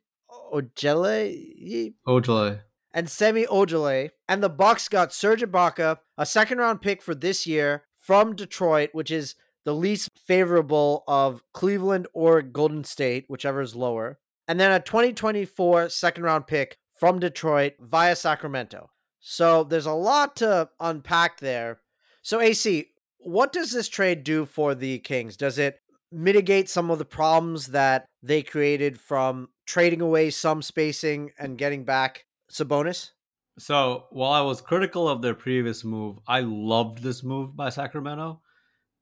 Ojeleye? 0.52 1.94
Ojeleye. 2.06 2.60
And 2.92 3.10
Semi 3.10 3.46
Ojeleye. 3.46 4.10
And 4.28 4.44
the 4.44 4.48
Bucks 4.48 4.88
got 4.88 5.12
Serge 5.12 5.42
Ibaka, 5.42 5.98
a 6.16 6.24
second 6.24 6.58
round 6.58 6.80
pick 6.80 7.02
for 7.02 7.16
this 7.16 7.48
year 7.48 7.82
from 7.96 8.36
Detroit, 8.36 8.90
which 8.92 9.10
is 9.10 9.34
the 9.64 9.74
least 9.74 10.10
favorable 10.24 11.02
of 11.08 11.42
Cleveland 11.52 12.06
or 12.14 12.40
Golden 12.40 12.84
State, 12.84 13.24
whichever 13.26 13.60
is 13.60 13.74
lower. 13.74 14.20
And 14.46 14.60
then 14.60 14.70
a 14.70 14.78
2024 14.78 15.88
second 15.88 16.22
round 16.22 16.46
pick 16.46 16.78
from 16.96 17.18
Detroit 17.18 17.72
via 17.80 18.14
Sacramento. 18.14 18.90
So 19.18 19.64
there's 19.64 19.86
a 19.86 19.92
lot 19.92 20.36
to 20.36 20.68
unpack 20.78 21.40
there. 21.40 21.80
So, 22.22 22.40
AC, 22.40 22.93
what 23.24 23.52
does 23.52 23.72
this 23.72 23.88
trade 23.88 24.22
do 24.22 24.44
for 24.44 24.74
the 24.74 24.98
Kings? 25.00 25.36
Does 25.36 25.58
it 25.58 25.80
mitigate 26.12 26.68
some 26.68 26.90
of 26.90 26.98
the 26.98 27.04
problems 27.04 27.68
that 27.68 28.06
they 28.22 28.42
created 28.42 29.00
from 29.00 29.48
trading 29.66 30.00
away 30.00 30.30
some 30.30 30.62
spacing 30.62 31.30
and 31.38 31.58
getting 31.58 31.84
back 31.84 32.26
Sabonis? 32.52 33.10
So 33.58 34.06
while 34.10 34.32
I 34.32 34.42
was 34.42 34.60
critical 34.60 35.08
of 35.08 35.22
their 35.22 35.34
previous 35.34 35.84
move, 35.84 36.18
I 36.26 36.40
loved 36.40 37.02
this 37.02 37.22
move 37.22 37.56
by 37.56 37.70
Sacramento. 37.70 38.40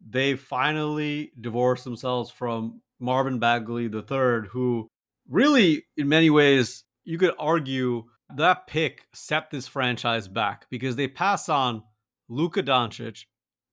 They 0.06 0.36
finally 0.36 1.32
divorced 1.40 1.84
themselves 1.84 2.30
from 2.30 2.80
Marvin 3.00 3.38
Bagley 3.38 3.84
III, 3.84 4.48
who 4.50 4.88
really, 5.28 5.84
in 5.96 6.08
many 6.08 6.30
ways, 6.30 6.84
you 7.04 7.18
could 7.18 7.34
argue 7.38 8.04
that 8.36 8.66
pick 8.66 9.06
set 9.12 9.50
this 9.50 9.66
franchise 9.66 10.28
back 10.28 10.66
because 10.70 10.96
they 10.96 11.08
pass 11.08 11.48
on 11.48 11.82
Luka 12.28 12.62
Doncic, 12.62 13.24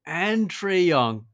and 0.09 0.49
Trae 0.49 0.85
Young 0.85 1.25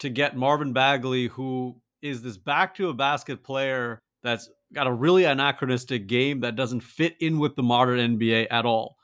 to 0.00 0.10
get 0.10 0.36
Marvin 0.36 0.72
Bagley, 0.72 1.28
who 1.28 1.80
is 2.02 2.22
this 2.22 2.36
back 2.36 2.74
to 2.74 2.88
a 2.88 2.94
basket 2.94 3.42
player 3.42 4.00
that's 4.22 4.50
got 4.72 4.88
a 4.88 4.92
really 4.92 5.24
anachronistic 5.24 6.08
game 6.08 6.40
that 6.40 6.56
doesn't 6.56 6.80
fit 6.80 7.14
in 7.20 7.38
with 7.38 7.54
the 7.54 7.62
modern 7.62 8.18
NBA 8.18 8.48
at 8.50 8.66
all. 8.66 8.96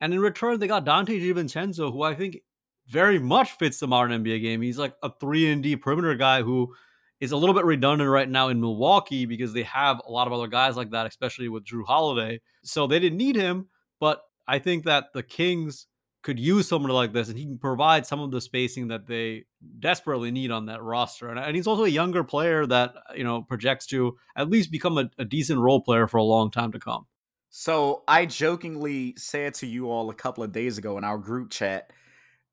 And 0.00 0.14
in 0.14 0.20
return, 0.20 0.60
they 0.60 0.68
got 0.68 0.86
Donte 0.86 1.20
DiVincenzo, 1.20 1.92
who 1.92 2.02
I 2.02 2.14
think 2.14 2.38
very 2.86 3.18
much 3.18 3.50
fits 3.58 3.80
the 3.80 3.88
modern 3.88 4.22
NBA 4.22 4.40
game. 4.40 4.62
He's 4.62 4.78
like 4.78 4.94
a 5.02 5.10
3 5.20 5.52
and 5.52 5.62
D 5.62 5.74
perimeter 5.76 6.14
guy 6.14 6.42
who 6.42 6.72
is 7.20 7.32
a 7.32 7.36
little 7.36 7.54
bit 7.54 7.64
redundant 7.64 8.08
right 8.08 8.28
now 8.28 8.48
in 8.48 8.60
Milwaukee 8.60 9.26
because 9.26 9.52
they 9.52 9.64
have 9.64 10.00
a 10.06 10.10
lot 10.10 10.28
of 10.28 10.32
other 10.32 10.46
guys 10.46 10.76
like 10.76 10.92
that, 10.92 11.06
especially 11.06 11.48
with 11.48 11.64
Jrue 11.64 11.84
Holiday. 11.84 12.40
So 12.62 12.86
they 12.86 13.00
didn't 13.00 13.18
need 13.18 13.34
him, 13.34 13.68
but 13.98 14.22
I 14.46 14.60
think 14.60 14.84
that 14.84 15.12
the 15.12 15.24
Kings 15.24 15.88
could 16.22 16.38
use 16.38 16.68
someone 16.68 16.90
like 16.92 17.12
this, 17.12 17.28
and 17.28 17.38
he 17.38 17.44
can 17.44 17.58
provide 17.58 18.06
some 18.06 18.20
of 18.20 18.30
the 18.30 18.40
spacing 18.40 18.88
that 18.88 19.06
they 19.06 19.44
desperately 19.78 20.30
need 20.30 20.50
on 20.50 20.66
that 20.66 20.82
roster. 20.82 21.28
And, 21.28 21.38
and 21.38 21.54
he's 21.54 21.66
also 21.66 21.84
a 21.84 21.88
younger 21.88 22.24
player 22.24 22.66
that 22.66 22.94
uh, 22.96 23.14
you 23.14 23.24
know 23.24 23.42
projects 23.42 23.86
to 23.86 24.16
at 24.36 24.50
least 24.50 24.70
become 24.70 24.98
a, 24.98 25.10
a 25.18 25.24
decent 25.24 25.60
role 25.60 25.80
player 25.80 26.06
for 26.06 26.16
a 26.18 26.24
long 26.24 26.50
time 26.50 26.72
to 26.72 26.78
come. 26.78 27.06
So 27.50 28.02
I 28.06 28.26
jokingly 28.26 29.14
said 29.16 29.54
to 29.54 29.66
you 29.66 29.90
all 29.90 30.10
a 30.10 30.14
couple 30.14 30.44
of 30.44 30.52
days 30.52 30.76
ago 30.78 30.98
in 30.98 31.04
our 31.04 31.18
group 31.18 31.50
chat 31.50 31.90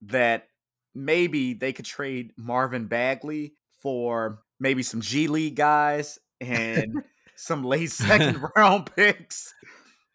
that 0.03 0.47
maybe 0.93 1.53
they 1.53 1.73
could 1.73 1.85
trade 1.85 2.31
Marvin 2.37 2.87
Bagley 2.87 3.53
for 3.81 4.39
maybe 4.59 4.83
some 4.83 5.01
G 5.01 5.27
League 5.27 5.55
guys 5.55 6.17
and 6.39 7.03
some 7.35 7.63
late 7.63 7.91
second 7.91 8.43
round 8.55 8.89
picks. 8.95 9.53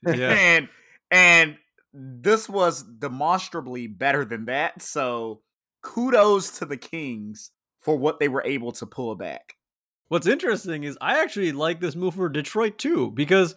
Yeah. 0.05 0.32
And 0.32 0.68
and 1.11 1.57
this 1.93 2.49
was 2.49 2.82
demonstrably 2.82 3.86
better 3.86 4.24
than 4.24 4.47
that. 4.47 4.82
So 4.82 5.43
kudos 5.82 6.59
to 6.59 6.64
the 6.64 6.76
Kings 6.76 7.51
for 7.80 7.97
what 7.97 8.20
they 8.20 8.28
were 8.28 8.45
able 8.45 8.72
to 8.72 8.86
pull 8.86 9.14
back. 9.14 9.57
What's 10.09 10.26
interesting 10.26 10.84
is 10.84 10.99
I 11.01 11.22
actually 11.22 11.53
like 11.53 11.80
this 11.80 11.97
move 11.97 12.14
for 12.14 12.28
Detroit 12.28 12.78
too, 12.78 13.11
because 13.12 13.55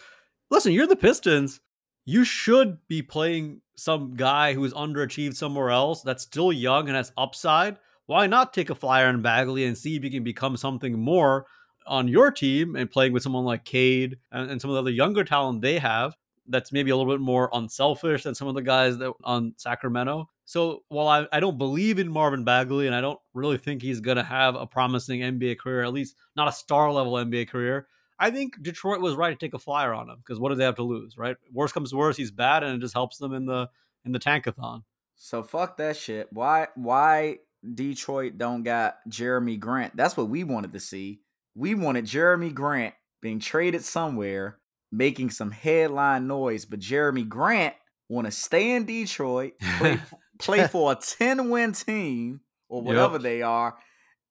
listen, 0.50 0.72
you're 0.72 0.88
the 0.88 0.96
Pistons. 0.96 1.60
You 2.06 2.24
should 2.24 2.78
be 2.88 3.02
playing 3.02 3.62
some 3.76 4.16
guy 4.16 4.54
who's 4.54 4.74
underachieved 4.74 5.36
somewhere 5.36 5.70
else 5.70 6.02
that's 6.02 6.24
still 6.24 6.52
young 6.52 6.88
and 6.88 6.96
has 6.96 7.12
upside. 7.18 7.78
Why 8.06 8.28
not 8.28 8.54
take 8.54 8.70
a 8.70 8.76
flyer 8.76 9.08
on 9.08 9.22
Bagley 9.22 9.66
and 9.66 9.78
see 9.78 9.96
if 9.96 10.04
you 10.04 10.12
can 10.12 10.24
become 10.24 10.58
something 10.58 11.00
more 11.00 11.46
on 11.88 12.08
your 12.08 12.30
team 12.30 12.76
and 12.76 12.92
playing 12.92 13.14
with 13.14 13.24
someone 13.24 13.46
like 13.46 13.66
Cade 13.66 14.18
and, 14.32 14.52
and 14.52 14.62
some 14.62 14.70
of 14.70 14.76
the 14.76 14.82
other 14.82 14.92
younger 14.92 15.24
talent 15.24 15.62
they 15.62 15.80
have 15.80 16.16
that's 16.48 16.72
maybe 16.72 16.92
a 16.92 16.98
little 16.98 17.12
bit 17.12 17.22
more 17.22 17.50
unselfish 17.54 18.24
than 18.24 18.36
some 18.36 18.48
of 18.48 18.56
the 18.56 18.62
guys 18.62 18.98
that 18.98 19.14
on 19.24 19.54
Sacramento. 19.58 20.30
So 20.46 20.84
while 20.90 21.08
I, 21.08 21.28
I 21.32 21.40
don't 21.40 21.58
believe 21.58 22.00
in 22.00 22.10
Marvin 22.10 22.44
Bagley 22.44 22.86
and 22.86 22.96
I 22.96 23.02
don't 23.02 23.20
really 23.34 23.58
think 23.58 23.82
he's 23.82 24.02
going 24.02 24.18
to 24.18 24.24
have 24.24 24.56
a 24.56 24.68
promising 24.68 25.22
NBA 25.22 25.60
career, 25.60 25.84
at 25.84 25.94
least 25.94 26.16
not 26.36 26.48
a 26.48 26.52
star 26.52 26.92
level 26.92 27.14
NBA 27.14 27.50
career, 27.50 27.88
I 28.20 28.32
think 28.32 28.62
Detroit 28.62 29.02
was 29.02 29.16
right 29.16 29.38
to 29.38 29.46
take 29.46 29.54
a 29.54 29.60
flyer 29.60 29.94
on 29.94 30.10
him 30.10 30.18
because 30.18 30.40
what 30.40 30.50
do 30.50 30.56
they 30.56 30.66
have 30.66 30.76
to 30.76 30.84
lose, 30.84 31.18
right? 31.18 31.38
Worst 31.52 31.74
comes 31.74 31.92
to 31.92 31.98
worst, 31.98 32.18
he's 32.18 32.32
bad 32.32 32.64
and 32.64 32.76
it 32.76 32.82
just 32.82 32.94
helps 32.94 33.18
them 33.18 33.34
in 33.34 33.46
the 33.46 33.70
in 34.06 34.12
the 34.12 34.20
tankathon. 34.20 34.84
So 35.16 35.44
fuck 35.44 35.78
that 35.78 35.96
shit. 35.96 36.28
Why 36.32 36.68
why 36.76 37.38
Detroit 37.74 38.38
don't 38.38 38.64
got 38.64 38.98
Jerami 39.10 39.60
Grant? 39.60 39.96
That's 39.96 40.18
what 40.18 40.30
we 40.30 40.44
wanted 40.44 40.74
to 40.74 40.80
see. 40.80 41.22
We 41.56 41.76
wanted 41.76 42.06
Jerami 42.06 42.54
Grant 42.54 42.94
being 43.22 43.40
traded 43.40 43.84
somewhere, 43.84 44.58
making 44.94 45.32
some 45.32 45.52
headline 45.52 46.28
noise, 46.28 46.66
but 46.66 46.80
Jerami 46.80 47.28
Grant 47.28 47.76
want 48.08 48.26
to 48.26 48.32
stay 48.32 48.72
in 48.72 48.86
Detroit, 48.86 49.54
play, 49.78 50.00
play 50.40 50.68
for 50.68 50.92
a 50.92 50.96
10 50.96 51.50
win 51.50 51.74
team 51.74 52.42
or 52.70 52.82
whatever 52.82 53.16
yep. 53.16 53.22
they 53.24 53.42
are, 53.42 53.76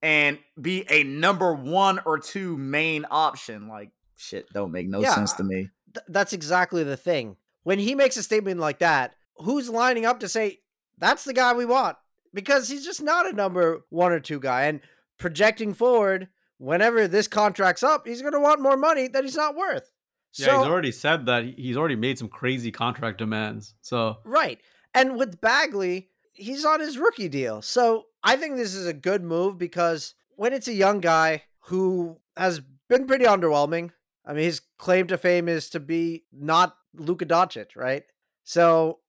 and 0.03 0.39
be 0.61 0.85
a 0.89 1.03
number 1.03 1.53
one 1.53 2.01
or 2.07 2.19
two 2.19 2.57
main 2.57 3.05
option. 3.11 3.69
Like, 3.69 3.91
shit, 4.17 4.47
don't 4.53 4.71
make 4.71 4.89
no 4.89 5.01
yeah, 5.01 5.15
sense 5.15 5.33
to 5.35 5.43
uh, 5.43 5.47
me. 5.47 5.69
Th- 5.93 6.07
that's 6.09 6.33
exactly 6.33 6.85
the 6.85 6.97
thing. 6.97 7.37
When 7.65 7.79
he 7.79 7.95
makes 7.95 8.17
a 8.17 8.23
statement 8.23 8.61
like 8.61 8.79
that, 8.79 9.15
who's 9.37 9.69
lining 9.69 10.07
up 10.07 10.21
to 10.21 10.29
say, 10.29 10.61
that's 10.99 11.25
the 11.25 11.33
guy 11.33 11.55
we 11.55 11.67
want? 11.67 11.97
Because 12.33 12.69
he's 12.69 12.85
just 12.85 13.03
not 13.03 13.27
a 13.27 13.33
number 13.33 13.85
one 13.91 14.13
or 14.13 14.21
two 14.21 14.41
guy. 14.41 14.65
And 14.65 14.81
projecting 15.19 15.75
forward, 15.75 16.29
whenever 16.59 17.07
this 17.09 17.29
contract's 17.29 17.83
up, 17.83 18.07
he's 18.07 18.23
going 18.23 18.33
to 18.33 18.41
want 18.41 18.61
more 18.61 18.77
money 18.77 19.09
that 19.09 19.25
he's 19.25 19.37
not 19.37 19.57
worth. 19.57 19.92
Yeah, 20.35 20.47
so, 20.47 20.59
he's 20.59 20.69
already 20.69 20.93
said 20.93 21.27
that 21.27 21.45
he's 21.45 21.77
already 21.77 21.97
made 21.97 22.19
some 22.19 22.29
crazy 22.29 22.71
contract 22.71 23.19
demands. 23.19 23.75
So 23.83 24.19
right, 24.25 24.61
and 24.95 25.17
with 25.17 25.41
Bagley, 25.41 26.09
he's 26.33 26.65
on 26.65 26.81
his 26.81 26.99
rookie 26.99 27.29
deal. 27.29 27.63
So 27.63 28.07
I 28.23 28.37
think 28.37 28.57
this 28.57 28.75
is 28.75 28.87
a 28.87 28.95
good 28.95 29.23
move 29.23 29.59
because 29.59 30.15
when 30.37 30.53
it's 30.53 30.69
a 30.69 30.73
young 30.73 31.01
guy 31.01 31.45
who 31.67 32.19
has 32.37 32.61
been 32.93 33.07
pretty 33.07 33.25
underwhelming. 33.25 33.91
I 34.25 34.33
mean, 34.33 34.45
his 34.45 34.61
claim 34.79 35.07
to 35.09 35.19
fame 35.19 35.49
is 35.49 35.69
to 35.71 35.81
be 35.81 36.25
not 36.33 36.77
Luka 36.95 37.27
Doncic, 37.27 37.75
right? 37.75 38.05
So 38.45 39.01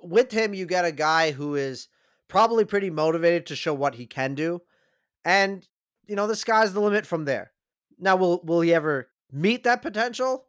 with 0.00 0.32
him, 0.32 0.54
you 0.54 0.64
get 0.64 0.84
a 0.84 0.92
guy 0.92 1.32
who 1.32 1.54
is 1.54 1.88
probably 2.28 2.64
pretty 2.64 2.88
motivated 2.88 3.46
to 3.46 3.56
show 3.56 3.74
what 3.74 3.96
he 3.96 4.06
can 4.06 4.34
do, 4.34 4.62
and 5.24 5.66
you 6.06 6.16
know 6.16 6.26
the 6.26 6.36
sky's 6.36 6.72
the 6.72 6.80
limit 6.80 7.06
from 7.06 7.24
there. 7.24 7.52
Now, 7.98 8.16
will 8.16 8.40
will 8.44 8.60
he 8.60 8.72
ever 8.72 9.08
meet 9.30 9.64
that 9.64 9.82
potential? 9.82 10.46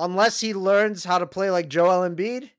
Unless 0.00 0.40
he 0.40 0.54
learns 0.54 1.04
how 1.04 1.18
to 1.18 1.26
play 1.26 1.50
like 1.50 1.68
Joel 1.68 2.08
Embiid, 2.08 2.50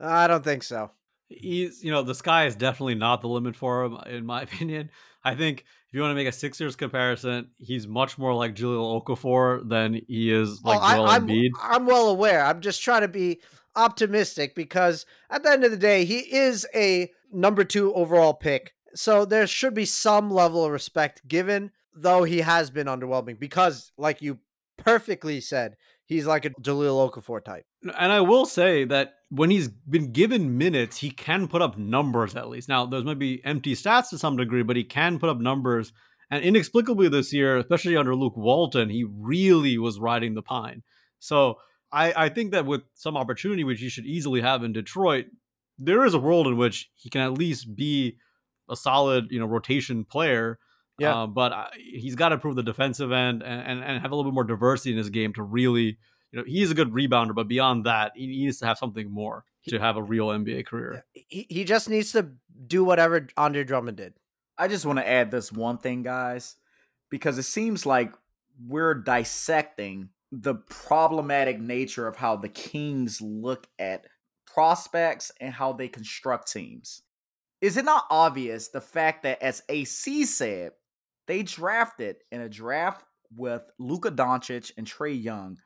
I 0.00 0.26
don't 0.26 0.44
think 0.44 0.62
so. 0.62 0.90
He's, 1.28 1.82
you 1.82 1.90
know, 1.90 2.02
the 2.02 2.14
sky 2.14 2.46
is 2.46 2.56
definitely 2.56 2.96
not 2.96 3.22
the 3.22 3.28
limit 3.28 3.56
for 3.56 3.84
him, 3.84 3.96
uh, 3.96 4.02
in 4.06 4.26
my 4.26 4.42
opinion. 4.42 4.90
I 5.24 5.34
think 5.34 5.60
if 5.60 5.94
you 5.94 6.00
want 6.00 6.10
to 6.10 6.16
make 6.16 6.28
a 6.28 6.32
Sixers 6.32 6.76
comparison, 6.76 7.50
he's 7.58 7.86
much 7.86 8.18
more 8.18 8.34
like 8.34 8.54
Jahlil 8.54 9.02
Okafor 9.02 9.68
than 9.68 10.00
he 10.08 10.32
is 10.32 10.60
oh, 10.64 10.70
like 10.70 10.80
oh, 10.82 10.96
Joel 10.96 11.06
I, 11.06 11.16
I'm, 11.16 11.28
Embiid. 11.28 11.50
I'm 11.60 11.86
well 11.86 12.08
aware. 12.08 12.44
I'm 12.44 12.60
just 12.60 12.82
trying 12.82 13.02
to 13.02 13.08
be 13.08 13.40
optimistic 13.76 14.54
because 14.54 15.06
at 15.30 15.42
the 15.42 15.50
end 15.50 15.64
of 15.64 15.70
the 15.70 15.76
day, 15.76 16.04
he 16.04 16.18
is 16.18 16.66
a 16.74 17.10
number 17.32 17.64
two 17.64 17.94
overall 17.94 18.34
pick. 18.34 18.74
So 18.94 19.24
there 19.24 19.46
should 19.46 19.74
be 19.74 19.86
some 19.86 20.30
level 20.30 20.64
of 20.64 20.72
respect 20.72 21.26
given, 21.26 21.70
though 21.94 22.24
he 22.24 22.40
has 22.40 22.70
been 22.70 22.86
underwhelming 22.88 23.38
because, 23.38 23.92
like 23.96 24.20
you 24.20 24.38
perfectly 24.76 25.40
said, 25.40 25.76
he's 26.12 26.26
like 26.26 26.44
a 26.44 26.50
Jahlil 26.50 27.10
Okafor 27.10 27.44
type. 27.44 27.64
And 27.98 28.12
I 28.12 28.20
will 28.20 28.46
say 28.46 28.84
that 28.84 29.14
when 29.30 29.50
he's 29.50 29.68
been 29.68 30.12
given 30.12 30.58
minutes, 30.58 30.98
he 30.98 31.10
can 31.10 31.48
put 31.48 31.62
up 31.62 31.78
numbers 31.78 32.36
at 32.36 32.48
least. 32.48 32.68
Now, 32.68 32.86
those 32.86 33.04
might 33.04 33.18
be 33.18 33.44
empty 33.44 33.74
stats 33.74 34.10
to 34.10 34.18
some 34.18 34.36
degree, 34.36 34.62
but 34.62 34.76
he 34.76 34.84
can 34.84 35.18
put 35.18 35.30
up 35.30 35.38
numbers. 35.38 35.92
And 36.30 36.44
inexplicably 36.44 37.08
this 37.08 37.32
year, 37.32 37.56
especially 37.56 37.96
under 37.96 38.14
Luke 38.14 38.36
Walton, 38.36 38.90
he 38.90 39.04
really 39.04 39.78
was 39.78 39.98
riding 39.98 40.34
the 40.34 40.42
pine. 40.42 40.82
So 41.18 41.56
I, 41.90 42.24
I 42.24 42.28
think 42.28 42.52
that 42.52 42.66
with 42.66 42.82
some 42.94 43.16
opportunity, 43.16 43.64
which 43.64 43.80
he 43.80 43.88
should 43.88 44.06
easily 44.06 44.40
have 44.40 44.62
in 44.62 44.72
Detroit, 44.72 45.26
there 45.78 46.04
is 46.04 46.14
a 46.14 46.18
world 46.18 46.46
in 46.46 46.56
which 46.56 46.90
he 46.94 47.10
can 47.10 47.20
at 47.22 47.32
least 47.32 47.74
be 47.74 48.16
a 48.70 48.76
solid, 48.76 49.26
you 49.30 49.40
know, 49.40 49.46
rotation 49.46 50.04
player 50.04 50.58
yeah. 51.02 51.22
Uh, 51.22 51.26
but 51.26 51.52
uh, 51.52 51.66
he's 51.76 52.14
got 52.14 52.30
to 52.30 52.34
improve 52.34 52.56
the 52.56 52.62
defensive 52.62 53.12
end 53.12 53.42
and, 53.42 53.60
and, 53.60 53.84
and, 53.84 54.00
have 54.00 54.12
a 54.12 54.14
little 54.14 54.30
bit 54.30 54.34
more 54.34 54.44
diversity 54.44 54.92
in 54.92 54.98
his 54.98 55.10
game 55.10 55.32
to 55.34 55.42
really, 55.42 55.98
you 56.30 56.38
know, 56.38 56.44
he's 56.46 56.70
a 56.70 56.74
good 56.74 56.92
rebounder, 56.92 57.34
but 57.34 57.48
beyond 57.48 57.86
that, 57.86 58.12
he 58.14 58.26
needs 58.26 58.58
to 58.58 58.66
have 58.66 58.78
something 58.78 59.10
more 59.10 59.44
to 59.68 59.78
have 59.78 59.96
a 59.96 60.02
real 60.02 60.28
NBA 60.28 60.66
career. 60.66 61.04
He, 61.12 61.46
he 61.48 61.64
just 61.64 61.88
needs 61.88 62.12
to 62.12 62.30
do 62.66 62.84
whatever 62.84 63.26
Andre 63.36 63.64
Drummond 63.64 63.96
did. 63.96 64.14
I 64.56 64.68
just 64.68 64.86
want 64.86 64.98
to 64.98 65.08
add 65.08 65.30
this 65.30 65.52
one 65.52 65.78
thing, 65.78 66.02
guys, 66.02 66.56
because 67.10 67.38
it 67.38 67.44
seems 67.44 67.86
like 67.86 68.12
we're 68.66 68.94
dissecting 68.94 70.10
the 70.30 70.54
problematic 70.54 71.60
nature 71.60 72.06
of 72.06 72.16
how 72.16 72.36
the 72.36 72.48
Kings 72.48 73.20
look 73.20 73.66
at 73.78 74.06
prospects 74.46 75.30
and 75.40 75.52
how 75.52 75.72
they 75.72 75.88
construct 75.88 76.50
teams. 76.50 77.02
Is 77.60 77.76
it 77.76 77.84
not 77.84 78.06
obvious 78.10 78.68
the 78.68 78.80
fact 78.80 79.22
that, 79.22 79.42
as 79.42 79.62
AC 79.68 80.24
said, 80.24 80.72
they 81.32 81.42
drafted 81.42 82.16
in 82.30 82.42
a 82.42 82.48
draft 82.48 83.02
with 83.34 83.62
Luka 83.78 84.10
Doncic 84.10 84.70
and 84.76 84.86
Trae 84.86 85.22
Young 85.22 85.56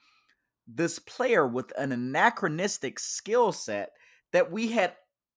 this 0.69 1.01
player 1.01 1.45
with 1.45 1.73
an 1.77 1.91
anachronistic 1.91 3.01
skill 3.01 3.51
set 3.51 3.91
that 4.33 4.53
we 4.53 4.71
had 4.71 4.95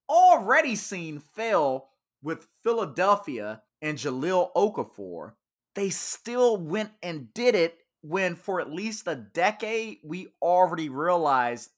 already 0.07 0.75
seen 0.75 1.17
fail 1.19 1.89
with 2.21 2.45
Philadelphia 2.63 3.63
and 3.81 3.97
Jahlil 3.97 4.51
Okafor. 4.55 5.33
They 5.73 5.89
still 5.89 6.57
went 6.57 6.91
and 7.01 7.33
did 7.33 7.55
it 7.55 7.79
when, 8.01 8.35
for 8.35 8.61
at 8.61 8.71
least 8.71 9.07
a 9.07 9.15
decade, 9.15 9.97
we 10.03 10.27
already 10.43 10.89
realized 10.89 11.71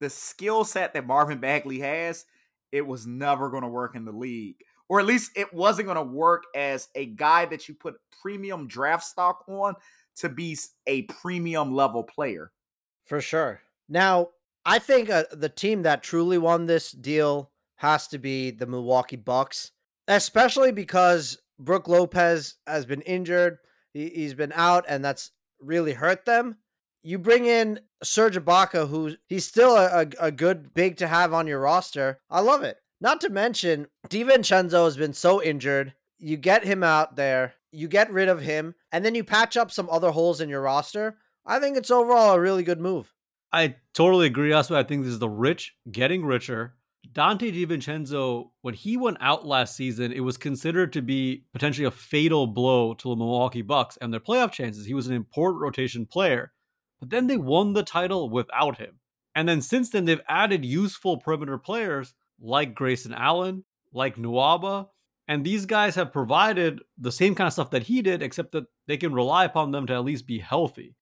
the 0.00 0.08
skill 0.08 0.64
set 0.64 0.94
that 0.94 1.06
Marvin 1.06 1.40
Bagley 1.40 1.80
has, 1.80 2.24
it 2.72 2.86
was 2.86 3.06
never 3.06 3.50
going 3.50 3.64
to 3.64 3.68
work 3.68 3.94
in 3.94 4.06
the 4.06 4.12
league 4.12 4.64
or 4.88 5.00
at 5.00 5.06
least 5.06 5.32
it 5.36 5.52
wasn't 5.52 5.86
going 5.86 5.96
to 5.96 6.12
work 6.12 6.44
as 6.54 6.88
a 6.94 7.06
guy 7.06 7.44
that 7.46 7.68
you 7.68 7.74
put 7.74 7.96
premium 8.22 8.66
draft 8.66 9.04
stock 9.04 9.44
on 9.48 9.74
to 10.16 10.28
be 10.28 10.56
a 10.86 11.02
premium 11.02 11.74
level 11.74 12.02
player. 12.02 12.50
For 13.06 13.20
sure. 13.20 13.60
Now, 13.88 14.30
I 14.64 14.78
think 14.78 15.08
uh, 15.08 15.24
the 15.32 15.48
team 15.48 15.82
that 15.82 16.02
truly 16.02 16.38
won 16.38 16.66
this 16.66 16.92
deal 16.92 17.50
has 17.76 18.08
to 18.08 18.18
be 18.18 18.50
the 18.50 18.66
Milwaukee 18.66 19.16
Bucks, 19.16 19.72
especially 20.06 20.72
because 20.72 21.38
Brook 21.58 21.88
Lopez 21.88 22.56
has 22.66 22.84
been 22.84 23.02
injured. 23.02 23.58
He, 23.94 24.24
has 24.24 24.34
been 24.34 24.52
out, 24.54 24.84
and 24.88 25.04
that's 25.04 25.30
really 25.60 25.92
hurt 25.92 26.24
them. 26.24 26.56
You 27.02 27.18
bring 27.18 27.46
in 27.46 27.80
Serge 28.02 28.36
Ibaka, 28.36 28.88
who 28.88 29.14
he's 29.28 29.46
still 29.46 29.76
a, 29.76 30.02
a, 30.02 30.26
a 30.26 30.32
good 30.32 30.74
big 30.74 30.96
to 30.98 31.06
have 31.06 31.32
on 31.32 31.46
your 31.46 31.60
roster. 31.60 32.20
I 32.28 32.40
love 32.40 32.62
it. 32.62 32.76
Not 33.00 33.20
to 33.20 33.30
mention, 33.30 33.86
DiVincenzo 34.08 34.84
has 34.84 34.96
been 34.96 35.12
so 35.12 35.42
injured. 35.42 35.94
You 36.18 36.36
get 36.36 36.64
him 36.64 36.82
out 36.82 37.14
there, 37.14 37.54
you 37.70 37.86
get 37.86 38.12
rid 38.12 38.28
of 38.28 38.40
him, 38.40 38.74
and 38.90 39.04
then 39.04 39.14
you 39.14 39.22
patch 39.22 39.56
up 39.56 39.70
some 39.70 39.88
other 39.88 40.10
holes 40.10 40.40
in 40.40 40.48
your 40.48 40.62
roster. 40.62 41.16
I 41.46 41.60
think 41.60 41.76
it's 41.76 41.92
overall 41.92 42.34
a 42.34 42.40
really 42.40 42.64
good 42.64 42.80
move. 42.80 43.14
I 43.52 43.76
totally 43.94 44.26
agree, 44.26 44.52
Also, 44.52 44.76
I 44.76 44.82
think 44.82 45.04
this 45.04 45.12
is 45.12 45.20
the 45.20 45.28
rich 45.28 45.74
getting 45.90 46.24
richer. 46.24 46.74
Donte 47.12 47.52
DiVincenzo, 47.52 48.50
when 48.62 48.74
he 48.74 48.96
went 48.96 49.16
out 49.20 49.46
last 49.46 49.76
season, 49.76 50.12
it 50.12 50.20
was 50.20 50.36
considered 50.36 50.92
to 50.92 51.00
be 51.00 51.44
potentially 51.52 51.86
a 51.86 51.90
fatal 51.90 52.46
blow 52.46 52.94
to 52.94 53.08
the 53.08 53.16
Milwaukee 53.16 53.62
Bucks 53.62 53.96
and 54.00 54.12
their 54.12 54.20
playoff 54.20 54.52
chances. 54.52 54.84
He 54.84 54.94
was 54.94 55.06
an 55.06 55.14
important 55.14 55.62
rotation 55.62 56.04
player, 56.04 56.52
but 57.00 57.10
then 57.10 57.28
they 57.28 57.36
won 57.36 57.72
the 57.72 57.82
title 57.84 58.28
without 58.28 58.78
him. 58.78 58.98
And 59.34 59.48
then 59.48 59.62
since 59.62 59.90
then, 59.90 60.04
they've 60.04 60.20
added 60.28 60.64
useful 60.64 61.16
perimeter 61.16 61.58
players 61.58 62.14
like 62.40 62.74
Grayson 62.74 63.14
Allen, 63.14 63.64
like 63.92 64.16
Nwaba. 64.16 64.88
And 65.26 65.44
these 65.44 65.66
guys 65.66 65.94
have 65.96 66.12
provided 66.12 66.80
the 66.96 67.12
same 67.12 67.34
kind 67.34 67.46
of 67.46 67.52
stuff 67.52 67.70
that 67.70 67.84
he 67.84 68.00
did, 68.00 68.22
except 68.22 68.52
that 68.52 68.64
they 68.86 68.96
can 68.96 69.12
rely 69.12 69.44
upon 69.44 69.72
them 69.72 69.86
to 69.86 69.94
at 69.94 70.04
least 70.04 70.26
be 70.26 70.38
healthy. 70.38 70.94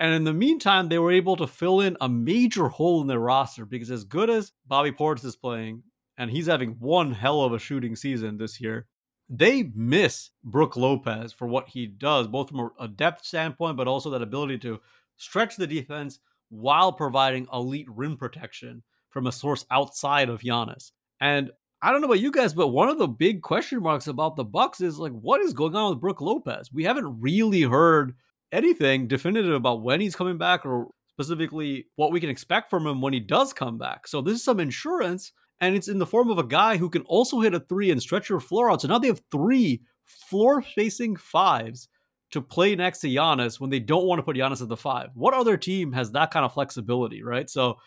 And 0.00 0.14
in 0.14 0.24
the 0.24 0.32
meantime, 0.32 0.88
they 0.88 0.98
were 0.98 1.12
able 1.12 1.36
to 1.36 1.46
fill 1.46 1.80
in 1.80 1.96
a 2.00 2.08
major 2.08 2.68
hole 2.68 3.00
in 3.00 3.06
their 3.06 3.18
roster 3.18 3.64
because 3.64 3.90
as 3.90 4.04
good 4.04 4.30
as 4.30 4.52
Bobby 4.66 4.92
Portis 4.92 5.24
is 5.24 5.36
playing, 5.36 5.82
and 6.16 6.30
he's 6.30 6.46
having 6.46 6.76
one 6.80 7.12
hell 7.12 7.42
of 7.42 7.52
a 7.52 7.58
shooting 7.58 7.94
season 7.94 8.38
this 8.38 8.60
year, 8.60 8.86
they 9.28 9.70
miss 9.74 10.30
Brook 10.42 10.76
Lopez 10.76 11.32
for 11.32 11.46
what 11.46 11.68
he 11.68 11.86
does, 11.86 12.26
both 12.26 12.48
from 12.48 12.70
a 12.80 12.88
depth 12.88 13.24
standpoint, 13.24 13.76
but 13.76 13.86
also 13.86 14.10
that 14.10 14.22
ability 14.22 14.58
to 14.58 14.80
stretch 15.16 15.56
the 15.56 15.66
defense 15.66 16.18
while 16.48 16.92
providing 16.92 17.46
elite 17.52 17.86
rim 17.88 18.16
protection 18.16 18.82
from 19.10 19.26
a 19.26 19.32
source 19.32 19.64
outside 19.70 20.28
of 20.28 20.40
Giannis. 20.40 20.92
And 21.20 21.50
I 21.80 21.92
don't 21.92 22.00
know 22.00 22.06
about 22.06 22.20
you 22.20 22.32
guys, 22.32 22.54
but 22.54 22.68
one 22.68 22.88
of 22.88 22.98
the 22.98 23.06
big 23.06 23.42
question 23.42 23.82
marks 23.82 24.08
about 24.08 24.36
the 24.36 24.44
Bucks 24.44 24.80
is 24.80 24.98
like, 24.98 25.12
what 25.12 25.40
is 25.40 25.52
going 25.52 25.76
on 25.76 25.90
with 25.90 26.00
Brook 26.00 26.20
Lopez? 26.20 26.72
We 26.72 26.84
haven't 26.84 27.20
really 27.20 27.62
heard 27.62 28.14
anything 28.50 29.06
definitive 29.06 29.52
about 29.52 29.82
when 29.82 30.00
he's 30.00 30.16
coming 30.16 30.38
back 30.38 30.66
or 30.66 30.88
specifically 31.08 31.86
what 31.96 32.12
we 32.12 32.20
can 32.20 32.30
expect 32.30 32.70
from 32.70 32.86
him 32.86 33.00
when 33.00 33.12
he 33.12 33.20
does 33.20 33.52
come 33.52 33.78
back. 33.78 34.08
So 34.08 34.20
this 34.20 34.34
is 34.34 34.44
some 34.44 34.60
insurance, 34.60 35.32
and 35.60 35.76
it's 35.76 35.88
in 35.88 35.98
the 35.98 36.06
form 36.06 36.30
of 36.30 36.38
a 36.38 36.44
guy 36.44 36.76
who 36.76 36.90
can 36.90 37.02
also 37.02 37.40
hit 37.40 37.54
a 37.54 37.60
three 37.60 37.90
and 37.90 38.02
stretch 38.02 38.28
your 38.28 38.40
floor 38.40 38.70
out. 38.70 38.82
So 38.82 38.88
now 38.88 38.98
they 38.98 39.08
have 39.08 39.22
three 39.30 39.82
floor 40.04 40.62
facing 40.62 41.16
fives 41.16 41.88
to 42.30 42.40
play 42.40 42.76
next 42.76 43.00
to 43.00 43.08
Giannis 43.08 43.58
when 43.58 43.70
they 43.70 43.80
don't 43.80 44.06
want 44.06 44.18
to 44.18 44.22
put 44.22 44.36
Giannis 44.36 44.62
at 44.62 44.68
the 44.68 44.76
five. 44.76 45.10
What 45.14 45.34
other 45.34 45.56
team 45.56 45.92
has 45.92 46.12
that 46.12 46.30
kind 46.30 46.44
of 46.44 46.52
flexibility, 46.52 47.22
right? 47.22 47.48
So 47.48 47.78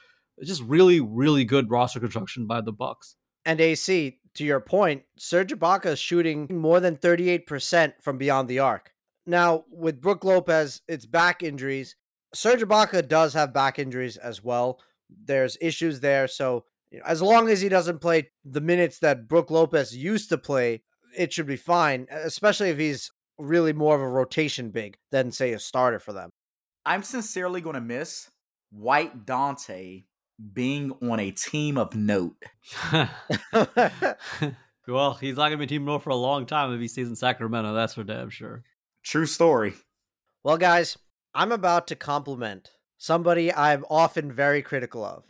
just 0.49 0.63
really, 0.63 0.99
really 0.99 1.45
good 1.45 1.69
roster 1.69 1.99
construction 1.99 2.47
by 2.47 2.61
the 2.61 2.71
Bucks. 2.71 3.15
And 3.45 3.59
AC, 3.59 4.19
to 4.35 4.43
your 4.43 4.59
point, 4.59 5.03
Serge 5.17 5.53
Ibaka 5.53 5.87
is 5.87 5.99
shooting 5.99 6.47
more 6.49 6.79
than 6.79 6.97
38% 6.97 7.93
from 8.01 8.17
beyond 8.17 8.47
the 8.47 8.59
arc. 8.59 8.91
Now, 9.25 9.65
with 9.71 10.01
Brook 10.01 10.23
Lopez, 10.23 10.81
it's 10.87 11.05
back 11.05 11.43
injuries. 11.43 11.95
Serge 12.33 12.61
Ibaka 12.61 13.07
does 13.07 13.33
have 13.33 13.53
back 13.53 13.77
injuries 13.77 14.17
as 14.17 14.43
well. 14.43 14.79
There's 15.09 15.57
issues 15.61 15.99
there. 15.99 16.27
So, 16.27 16.65
you 16.91 16.99
know, 16.99 17.05
as 17.05 17.21
long 17.21 17.49
as 17.49 17.61
he 17.61 17.69
doesn't 17.69 17.99
play 17.99 18.29
the 18.45 18.61
minutes 18.61 18.99
that 18.99 19.27
Brook 19.27 19.51
Lopez 19.51 19.95
used 19.95 20.29
to 20.29 20.37
play, 20.37 20.81
it 21.15 21.33
should 21.33 21.47
be 21.47 21.57
fine, 21.57 22.07
especially 22.11 22.69
if 22.69 22.77
he's 22.77 23.11
really 23.37 23.73
more 23.73 23.95
of 23.95 24.01
a 24.01 24.07
rotation 24.07 24.69
big 24.69 24.97
than, 25.11 25.31
say, 25.31 25.51
a 25.51 25.59
starter 25.59 25.99
for 25.99 26.13
them. 26.13 26.29
I'm 26.85 27.03
sincerely 27.03 27.61
going 27.61 27.75
to 27.75 27.81
miss 27.81 28.29
White 28.71 29.25
Donte 29.25 30.05
being 30.53 30.91
on 31.01 31.19
a 31.19 31.31
team 31.31 31.77
of 31.77 31.95
note. 31.95 32.35
well, 34.87 35.13
he's 35.15 35.35
not 35.35 35.49
going 35.49 35.51
to 35.51 35.57
be 35.57 35.67
team 35.67 35.85
note 35.85 36.03
for 36.03 36.09
a 36.09 36.15
long 36.15 36.45
time 36.45 36.73
if 36.73 36.79
he 36.79 36.87
stays 36.87 37.07
in 37.07 37.15
Sacramento. 37.15 37.73
That's 37.73 37.93
for 37.93 38.03
damn 38.03 38.29
sure. 38.29 38.63
True 39.03 39.25
story. 39.25 39.73
Well, 40.43 40.57
guys, 40.57 40.97
I'm 41.33 41.51
about 41.51 41.87
to 41.87 41.95
compliment 41.95 42.71
somebody 42.97 43.53
I'm 43.53 43.85
often 43.89 44.31
very 44.31 44.61
critical 44.61 45.03
of 45.03 45.25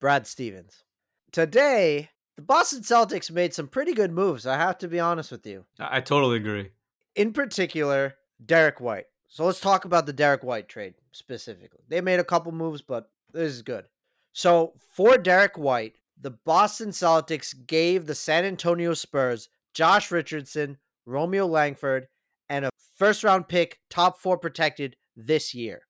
Brad 0.00 0.26
Stevens. 0.26 0.84
Today, 1.32 2.10
the 2.36 2.42
Boston 2.42 2.82
Celtics 2.82 3.30
made 3.30 3.54
some 3.54 3.68
pretty 3.68 3.92
good 3.92 4.12
moves. 4.12 4.46
I 4.46 4.56
have 4.56 4.78
to 4.78 4.88
be 4.88 4.98
honest 4.98 5.30
with 5.30 5.46
you. 5.46 5.64
I 5.78 6.00
totally 6.00 6.36
agree. 6.36 6.70
In 7.14 7.32
particular, 7.32 8.16
Derrick 8.44 8.80
White. 8.80 9.06
So 9.28 9.44
let's 9.44 9.60
talk 9.60 9.84
about 9.84 10.06
the 10.06 10.12
Derrick 10.12 10.42
White 10.42 10.68
trade 10.68 10.94
specifically. 11.12 11.84
They 11.88 12.00
made 12.00 12.18
a 12.18 12.24
couple 12.24 12.52
moves, 12.52 12.82
but 12.82 13.10
this 13.32 13.52
is 13.52 13.62
good. 13.62 13.84
So 14.32 14.74
for 14.94 15.18
Derrick 15.18 15.58
White, 15.58 15.96
the 16.20 16.30
Boston 16.30 16.90
Celtics 16.90 17.54
gave 17.66 18.06
the 18.06 18.14
San 18.14 18.44
Antonio 18.44 18.94
Spurs 18.94 19.48
Josh 19.72 20.10
Richardson, 20.10 20.78
Romeo 21.06 21.46
Langford, 21.46 22.08
and 22.48 22.64
a 22.64 22.70
first 22.96 23.24
round 23.24 23.48
pick, 23.48 23.78
top 23.88 24.18
four 24.18 24.36
protected 24.36 24.96
this 25.16 25.54
year. 25.54 25.82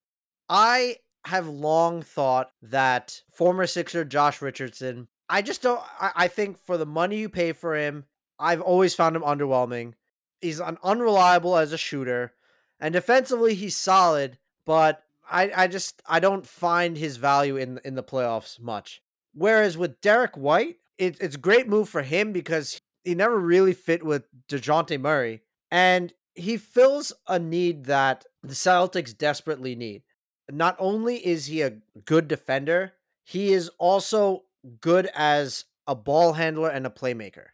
I 0.49 0.97
have 1.25 1.49
long 1.49 2.03
thought 2.03 2.51
that 2.63 3.23
former 3.33 3.67
Sixer 3.67 4.05
Josh 4.05 4.41
Richardson, 4.41 5.09
I 5.29 5.43
just 5.43 5.63
don't, 5.63 5.81
I, 6.01 6.13
I 6.15 6.29
think 6.29 6.59
for 6.59 6.77
the 6.77 6.87
money 6.87 7.19
you 7.19 7.29
pay 7.29 7.53
for 7.53 7.77
him, 7.77 8.05
I've 8.39 8.61
always 8.61 8.95
found 8.95 9.17
him 9.17 9.23
underwhelming. 9.23 9.95
He's 10.41 10.61
un- 10.61 10.79
unreliable 10.83 11.57
as 11.57 11.73
a 11.73 11.79
shooter, 11.79 12.33
and 12.79 12.93
defensively, 12.95 13.55
he's 13.55 13.77
solid, 13.77 14.39
but 14.65 15.05
I, 15.31 15.51
I 15.55 15.67
just 15.69 16.03
I 16.07 16.21
don't 16.21 16.47
find 16.47 16.97
his 16.97 17.17
value 17.17 17.57
in 17.57 17.81
in 17.85 17.95
the 17.95 18.03
playoffs 18.03 18.61
much. 18.61 19.03
Whereas 19.33 19.79
with 19.79 20.01
Derrick 20.01 20.37
White, 20.37 20.79
it, 20.99 21.17
it's 21.21 21.37
a 21.37 21.39
great 21.39 21.69
move 21.69 21.89
for 21.89 22.03
him 22.03 22.33
because 22.33 22.81
he 23.05 23.15
never 23.15 23.39
really 23.39 23.73
fit 23.73 24.05
with 24.05 24.25
Dejounte 24.49 25.01
Murray. 25.01 25.43
And 25.71 26.13
he 26.35 26.57
fills 26.57 27.13
a 27.27 27.39
need 27.39 27.85
that 27.85 28.25
the 28.43 28.55
Celtics 28.55 29.17
desperately 29.17 29.75
need. 29.75 30.03
Not 30.51 30.77
only 30.79 31.25
is 31.25 31.47
he 31.47 31.63
a 31.63 31.79
good 32.05 32.29
defender, 32.29 32.93
he 33.25 33.53
is 33.53 33.71
also 33.79 34.45
good 34.81 35.09
as 35.15 35.65
a 35.87 35.95
ball 35.95 36.33
handler 36.33 36.69
and 36.69 36.87
a 36.87 36.91
playmaker. 36.91 37.47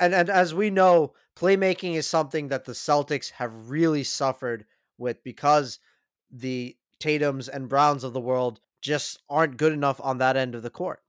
And, 0.00 0.14
and 0.14 0.30
as 0.30 0.54
we 0.54 0.70
know, 0.70 1.14
playmaking 1.36 1.94
is 1.94 2.06
something 2.06 2.48
that 2.48 2.64
the 2.64 2.72
Celtics 2.72 3.30
have 3.32 3.70
really 3.70 4.04
suffered 4.04 4.64
with 4.98 5.22
because 5.24 5.78
the 6.30 6.76
Tatums 7.00 7.48
and 7.48 7.68
Browns 7.68 8.04
of 8.04 8.12
the 8.12 8.20
world 8.20 8.60
just 8.82 9.22
aren't 9.28 9.56
good 9.56 9.72
enough 9.72 10.00
on 10.02 10.18
that 10.18 10.36
end 10.36 10.54
of 10.54 10.62
the 10.62 10.70
court. 10.70 11.00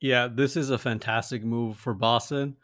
Yeah, 0.00 0.28
this 0.28 0.56
is 0.56 0.70
a 0.70 0.78
fantastic 0.78 1.44
move 1.44 1.76
for 1.76 1.94
Boston. 1.94 2.56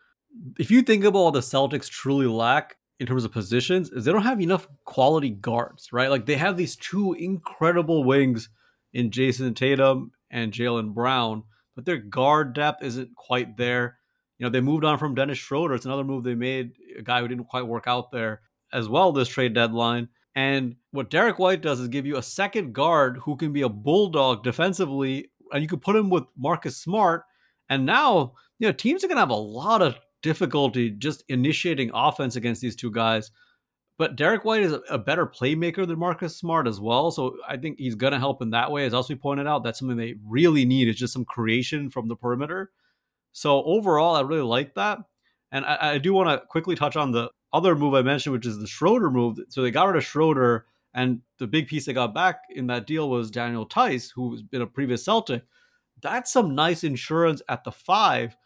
If 0.59 0.71
you 0.71 0.83
think 0.83 1.05
about 1.05 1.25
what 1.25 1.35
the 1.35 1.41
Celtics 1.41 1.89
truly 1.89 2.27
lack, 2.27 2.77
in 3.01 3.07
terms 3.07 3.25
of 3.25 3.33
positions 3.33 3.91
is 3.91 4.05
they 4.05 4.13
don't 4.13 4.23
have 4.23 4.41
enough 4.41 4.69
quality 4.85 5.31
guards, 5.31 5.93
right? 5.93 6.11
Like 6.11 6.27
they 6.27 6.37
have 6.37 6.57
these 6.57 6.77
two 6.77 7.15
incredible 7.15 8.05
wings 8.05 8.49
in 8.93 9.11
Jayson 9.11 9.55
Tatum 9.55 10.13
and 10.31 10.53
Jaylen 10.53 10.95
Brown, 10.95 11.43
but 11.75 11.85
their 11.85 11.99
guard 11.99 12.55
depth 12.55 12.83
isn't 12.83 13.15
quite 13.17 13.57
there. 13.57 13.99
You 14.39 14.45
know, 14.47 14.51
they 14.51 14.61
moved 14.61 14.85
on 14.85 14.99
from 14.99 15.15
Dennis 15.15 15.39
Schroeder. 15.39 15.75
It's 15.75 15.85
another 15.85 16.05
move 16.05 16.25
they 16.25 16.35
made, 16.35 16.73
a 16.99 17.03
guy 17.03 17.21
who 17.21 17.29
didn't 17.29 17.49
quite 17.49 17.67
work 17.67 17.85
out 17.87 18.11
there 18.11 18.43
as 18.73 18.89
well 18.89 19.13
this 19.13 19.29
trade 19.29 19.55
deadline. 19.55 20.09
And 20.35 20.77
what 20.91 21.11
Derrick 21.11 21.39
White 21.39 21.63
does 21.63 21.81
is 21.81 21.89
give 21.89 22.07
you 22.07 22.17
a 22.17 22.23
second 22.23 22.73
guard 22.73 23.19
who 23.25 23.37
can 23.37 23.53
be 23.53 23.63
a 23.63 23.69
bulldog 23.69 24.43
defensively, 24.43 25.31
and 25.53 25.63
you 25.63 25.69
could 25.69 25.83
put 25.83 25.97
him 25.97 26.11
with 26.11 26.25
Marcus 26.37 26.77
Smart. 26.77 27.23
And 27.69 27.87
now, 27.87 28.35
you 28.59 28.67
know, 28.67 28.73
teams 28.73 29.05
are 29.05 29.07
going 29.07 29.17
to 29.17 29.23
have 29.23 29.31
a 29.31 29.35
lot 29.35 29.81
of 29.81 29.97
difficulty 30.23 30.91
just 30.91 31.23
initiating 31.29 31.91
offense 31.95 32.35
against 32.35 32.61
these 32.61 32.75
two 32.75 32.91
guys. 32.91 33.31
But 33.97 34.17
Derrick 34.17 34.45
White 34.45 34.63
is 34.63 34.75
a, 34.91 34.99
better 34.99 35.25
playmaker 35.25 35.87
than 35.87 36.01
Marcus 36.01 36.37
Smart 36.37 36.67
as 36.67 36.81
well. 36.81 37.13
So 37.13 37.37
I 37.49 37.57
think 37.57 37.79
he's 37.79 37.95
going 37.95 38.13
to 38.13 38.19
help 38.19 38.43
in 38.43 38.51
that 38.51 38.73
way. 38.73 38.87
As 38.87 38.95
also 38.95 39.15
pointed 39.15 39.47
out, 39.47 39.63
that's 39.63 39.79
something 39.79 39.97
they 39.97 40.15
really 40.27 40.65
need 40.65 40.89
is 40.89 40.97
just 40.97 41.13
some 41.13 41.25
creation 41.25 41.91
from 41.91 42.09
the 42.09 42.17
perimeter. 42.17 42.73
So 43.33 43.63
overall, 43.63 44.17
I 44.17 44.23
really 44.23 44.43
like 44.43 44.75
that. 44.75 44.99
And 45.53 45.65
I, 45.65 45.93
I 45.93 45.99
do 45.99 46.13
want 46.13 46.29
to 46.29 46.45
quickly 46.47 46.75
touch 46.75 46.97
on 46.97 47.13
the 47.13 47.31
other 47.55 47.77
move 47.77 47.95
I 47.95 48.03
mentioned, 48.03 48.35
which 48.35 48.47
is 48.47 48.59
the 48.59 48.67
Schroeder 48.67 49.11
move. 49.11 49.39
So 49.49 49.63
they 49.63 49.71
got 49.71 49.87
rid 49.87 49.97
of 49.97 50.05
Schroeder, 50.05 50.67
and 50.93 51.21
the 51.39 51.47
big 51.47 51.69
piece 51.69 51.87
they 51.87 51.93
got 51.93 52.13
back 52.13 52.41
in 52.51 52.67
that 52.67 52.87
deal 52.87 53.09
was 53.09 53.31
Daniel 53.31 53.65
Theis, 53.65 54.11
who's 54.11 54.43
been 54.43 54.61
a 54.63 54.67
previous 54.67 55.05
Celtic. 55.05 55.45
That's 56.03 56.33
some 56.33 56.55
nice 56.55 56.85
insurance 56.85 57.41
at 57.49 57.65
the 57.65 57.73
five 57.73 58.37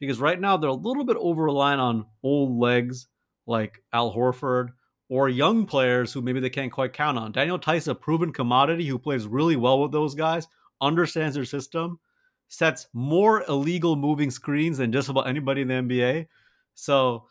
because 0.00 0.18
right 0.18 0.40
now 0.40 0.56
they're 0.56 0.70
a 0.70 0.74
little 0.74 1.04
bit 1.04 1.18
over 1.18 1.44
reliant 1.44 1.80
on 1.80 2.06
old 2.22 2.58
legs 2.58 3.06
like 3.46 3.82
Al 3.92 4.12
Horford 4.12 4.70
or 5.08 5.28
young 5.28 5.66
players 5.66 6.12
who 6.12 6.22
maybe 6.22 6.40
they 6.40 6.50
can't 6.50 6.72
quite 6.72 6.94
count 6.94 7.18
on. 7.18 7.32
Daniel 7.32 7.58
Theis, 7.58 7.86
a 7.86 7.94
proven 7.94 8.32
commodity 8.32 8.86
who 8.86 8.98
plays 8.98 9.26
really 9.26 9.56
well 9.56 9.80
with 9.80 9.92
those 9.92 10.14
guys, 10.14 10.48
understands 10.80 11.34
their 11.34 11.44
system, 11.44 12.00
sets 12.48 12.88
more 12.94 13.44
illegal 13.48 13.94
moving 13.94 14.30
screens 14.30 14.78
than 14.78 14.90
just 14.90 15.10
about 15.10 15.28
anybody 15.28 15.60
in 15.60 15.68
the 15.68 15.74
NBA. 15.74 16.26
So 16.74 17.26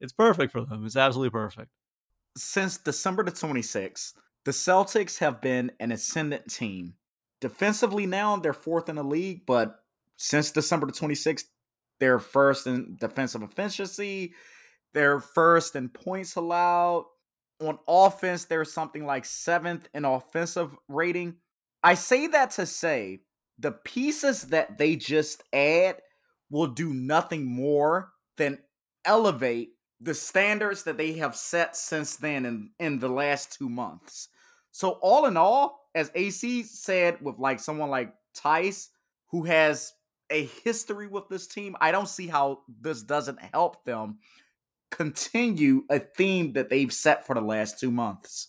it's 0.00 0.12
perfect 0.12 0.52
for 0.52 0.64
them. 0.64 0.84
It's 0.84 0.96
absolutely 0.96 1.30
perfect. 1.30 1.70
Since 2.36 2.78
December 2.78 3.24
the 3.24 3.32
26th, 3.32 4.14
the 4.44 4.50
Celtics 4.52 5.18
have 5.18 5.40
been 5.40 5.72
an 5.80 5.92
ascendant 5.92 6.50
team. 6.50 6.94
Defensively 7.40 8.06
now, 8.06 8.36
they're 8.36 8.52
fourth 8.52 8.88
in 8.88 8.96
the 8.96 9.04
league, 9.04 9.46
but 9.46 9.80
since 10.16 10.50
December 10.50 10.86
the 10.86 10.92
26th, 10.92 11.44
they're 12.00 12.18
first 12.18 12.66
in 12.66 12.96
defensive 13.00 13.42
efficiency. 13.42 14.34
They're 14.94 15.20
first 15.20 15.76
in 15.76 15.88
points 15.88 16.36
allowed. 16.36 17.06
On 17.60 17.78
offense, 17.88 18.44
they're 18.44 18.64
something 18.64 19.04
like 19.04 19.24
seventh 19.24 19.88
in 19.92 20.04
offensive 20.04 20.76
rating. 20.88 21.36
I 21.82 21.94
say 21.94 22.28
that 22.28 22.52
to 22.52 22.66
say 22.66 23.20
the 23.58 23.72
pieces 23.72 24.42
that 24.44 24.78
they 24.78 24.94
just 24.96 25.42
add 25.52 25.96
will 26.50 26.68
do 26.68 26.94
nothing 26.94 27.44
more 27.44 28.12
than 28.36 28.58
elevate 29.04 29.70
the 30.00 30.14
standards 30.14 30.84
that 30.84 30.96
they 30.96 31.14
have 31.14 31.36
set 31.36 31.76
since 31.76 32.16
then 32.16 32.46
in, 32.46 32.70
in 32.78 32.98
the 32.98 33.08
last 33.08 33.56
two 33.58 33.68
months. 33.68 34.28
So, 34.70 34.90
all 35.02 35.26
in 35.26 35.36
all, 35.36 35.88
as 35.94 36.10
AC 36.14 36.62
said, 36.64 37.18
with 37.20 37.38
like 37.38 37.60
someone 37.60 37.90
like 37.90 38.14
Theis, 38.34 38.90
who 39.30 39.44
has 39.44 39.92
a 40.30 40.46
history 40.64 41.08
with 41.08 41.28
this 41.28 41.46
team, 41.46 41.74
I 41.80 41.90
don't 41.90 42.08
see 42.08 42.26
how 42.26 42.60
this 42.80 43.02
doesn't 43.02 43.40
help 43.52 43.84
them 43.84 44.18
continue 44.90 45.82
a 45.90 45.98
theme 45.98 46.52
that 46.52 46.70
they've 46.70 46.92
set 46.92 47.26
for 47.26 47.34
the 47.34 47.40
last 47.40 47.80
two 47.80 47.90
months. 47.90 48.48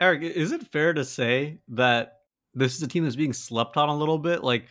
Eric, 0.00 0.22
is 0.22 0.52
it 0.52 0.72
fair 0.72 0.92
to 0.94 1.04
say 1.04 1.60
that 1.68 2.14
this 2.54 2.76
is 2.76 2.82
a 2.82 2.88
team 2.88 3.04
that's 3.04 3.16
being 3.16 3.32
slept 3.32 3.76
on 3.76 3.88
a 3.88 3.96
little 3.96 4.18
bit. 4.18 4.44
Like, 4.44 4.66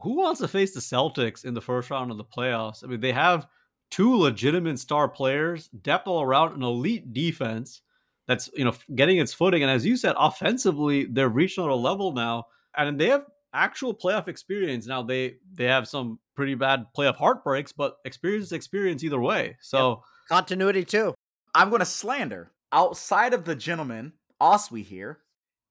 who 0.00 0.16
wants 0.16 0.40
to 0.40 0.48
face 0.48 0.74
the 0.74 0.80
Celtics 0.80 1.44
in 1.44 1.54
the 1.54 1.60
first 1.60 1.90
round 1.90 2.10
of 2.10 2.18
the 2.18 2.24
playoffs? 2.24 2.84
I 2.84 2.88
mean, 2.88 3.00
they 3.00 3.12
have 3.12 3.46
two 3.90 4.16
legitimate 4.16 4.78
star 4.78 5.08
players, 5.08 5.68
depth 5.68 6.06
all 6.06 6.22
around, 6.22 6.54
an 6.54 6.62
elite 6.62 7.12
defense 7.12 7.82
that's 8.26 8.50
you 8.54 8.64
know 8.64 8.74
getting 8.94 9.18
its 9.18 9.32
footing. 9.32 9.62
And 9.62 9.70
as 9.70 9.86
you 9.86 9.96
said, 9.96 10.14
offensively, 10.18 11.06
they're 11.06 11.28
reaching 11.28 11.64
a 11.64 11.74
level 11.74 12.12
now, 12.12 12.46
and 12.76 12.98
they 12.98 13.08
have 13.08 13.24
actual 13.52 13.94
playoff 13.94 14.28
experience. 14.28 14.86
Now 14.86 15.02
they 15.02 15.36
they 15.52 15.64
have 15.64 15.88
some 15.88 16.18
pretty 16.34 16.54
bad 16.54 16.86
playoff 16.96 17.16
heartbreaks, 17.16 17.72
but 17.72 17.96
experience 18.04 18.46
is 18.46 18.52
experience 18.52 19.02
either 19.02 19.20
way. 19.20 19.56
So 19.60 19.88
yep. 19.88 19.98
continuity 20.28 20.84
too. 20.84 21.14
I'm 21.54 21.70
going 21.70 21.80
to 21.80 21.86
slander 21.86 22.52
outside 22.72 23.32
of 23.32 23.44
the 23.44 23.54
gentleman 23.54 24.12
Oswe 24.42 24.84
here 24.84 25.20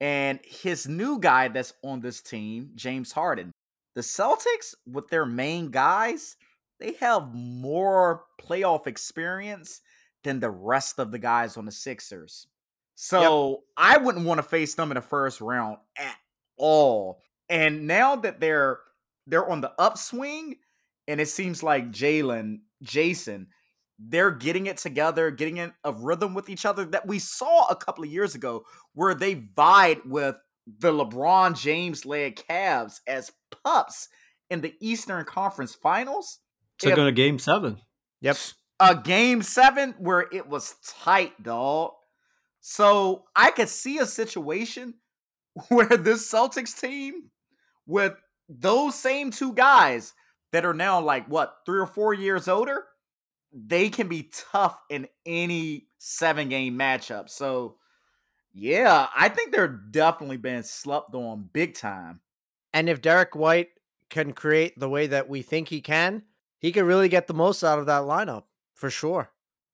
and 0.02 0.40
his 0.44 0.88
new 0.88 1.20
guy 1.20 1.48
that's 1.48 1.74
on 1.84 2.02
this 2.02 2.22
team, 2.22 2.72
James 2.76 3.12
Harden. 3.12 3.52
The 3.94 4.02
Celtics, 4.02 4.74
with 4.92 5.08
their 5.10 5.26
main 5.26 5.70
guys, 5.70 6.36
they 6.80 6.94
have 7.00 7.34
more 7.34 8.26
playoff 8.42 8.88
experience 8.88 9.82
than 10.24 10.40
the 10.40 10.50
rest 10.50 11.00
of 11.00 11.12
the 11.12 11.20
guys 11.20 11.58
on 11.58 11.66
the 11.66 11.72
Sixers. 11.72 12.48
So 12.96 13.50
yep. 13.50 13.60
I 13.78 13.98
wouldn't 13.98 14.26
want 14.26 14.40
to 14.40 14.44
face 14.44 14.76
them 14.76 14.92
in 14.92 14.96
the 14.96 15.02
first 15.02 15.42
round 15.42 15.78
at 15.98 16.16
all. 16.58 17.22
And 17.50 17.88
now 17.88 18.16
that 18.18 18.40
they're 18.40 18.80
they're 19.28 19.50
on 19.50 19.62
the 19.62 19.74
upswing, 19.80 20.58
and 21.08 21.20
it 21.20 21.30
seems 21.30 21.64
like 21.64 21.92
Jaylen, 21.92 22.60
Jayson, 22.84 23.48
they're 24.00 24.32
getting 24.32 24.68
it 24.68 24.78
together, 24.78 25.32
getting 25.32 25.58
in 25.58 25.74
a 25.84 25.92
rhythm 25.92 26.34
with 26.34 26.50
each 26.50 26.66
other 26.66 26.86
that 26.86 27.08
we 27.08 27.20
saw 27.20 27.66
a 27.68 27.76
couple 27.76 28.04
of 28.04 28.12
years 28.12 28.36
ago, 28.36 28.66
where 28.94 29.14
they 29.14 29.34
vied 29.56 30.00
with 30.06 30.38
the 30.80 30.92
LeBron 30.92 31.60
James 31.60 32.06
led 32.06 32.36
Cavs 32.36 33.00
as 33.08 33.32
pups 33.64 34.10
in 34.50 34.62
the 34.62 34.74
Eastern 34.80 35.26
Conference 35.26 35.76
Finals. 35.76 36.40
Took 36.80 36.98
on 36.98 37.08
a 37.08 37.12
game 37.12 37.40
seven. 37.40 37.80
Yep. 38.22 38.38
A 38.80 38.96
game 38.96 39.42
seven 39.42 39.96
where 39.98 40.26
it 40.32 40.48
was 40.48 40.76
tight, 40.86 41.42
dog. 41.42 41.92
So 42.60 43.26
I 43.36 43.52
could 43.52 43.70
see 43.70 44.00
a 44.00 44.06
situation 44.06 44.96
where 45.70 45.86
this 45.88 46.30
Celtics 46.32 46.80
team 46.80 47.30
with 47.86 48.14
those 48.50 48.96
same 48.96 49.32
two 49.32 49.54
guys 49.54 50.14
that 50.52 50.66
are 50.66 50.74
now 50.74 51.02
like 51.02 51.28
what 51.28 51.58
three 51.66 51.80
or 51.80 51.86
four 51.86 52.14
years 52.14 52.48
older, 52.48 52.86
they 53.54 53.90
can 53.90 54.08
be 54.08 54.32
tough 54.52 54.80
in 54.90 55.08
any 55.26 55.88
seven 55.98 56.50
game 56.50 56.78
matchup. 56.78 57.30
So 57.30 57.78
yeah, 58.54 59.08
I 59.16 59.30
think 59.30 59.52
they're 59.52 59.68
definitely 59.68 60.38
being 60.38 60.64
slept 60.64 61.14
on 61.14 61.50
big 61.52 61.76
time. 61.76 62.22
And 62.74 62.90
if 62.90 63.02
Derrick 63.02 63.36
White 63.36 63.70
can 64.10 64.34
create 64.34 64.80
the 64.80 64.90
way 64.90 65.08
that 65.08 65.30
we 65.30 65.42
think 65.42 65.70
he 65.70 65.82
can, 65.82 66.24
he 66.66 66.72
could 66.72 66.86
really 66.86 67.10
get 67.10 67.28
the 67.28 67.34
most 67.36 67.64
out 67.64 67.78
of 67.78 67.86
that 67.86 68.02
lineup 68.02 68.46
for 68.74 68.90
sure. 68.90 69.30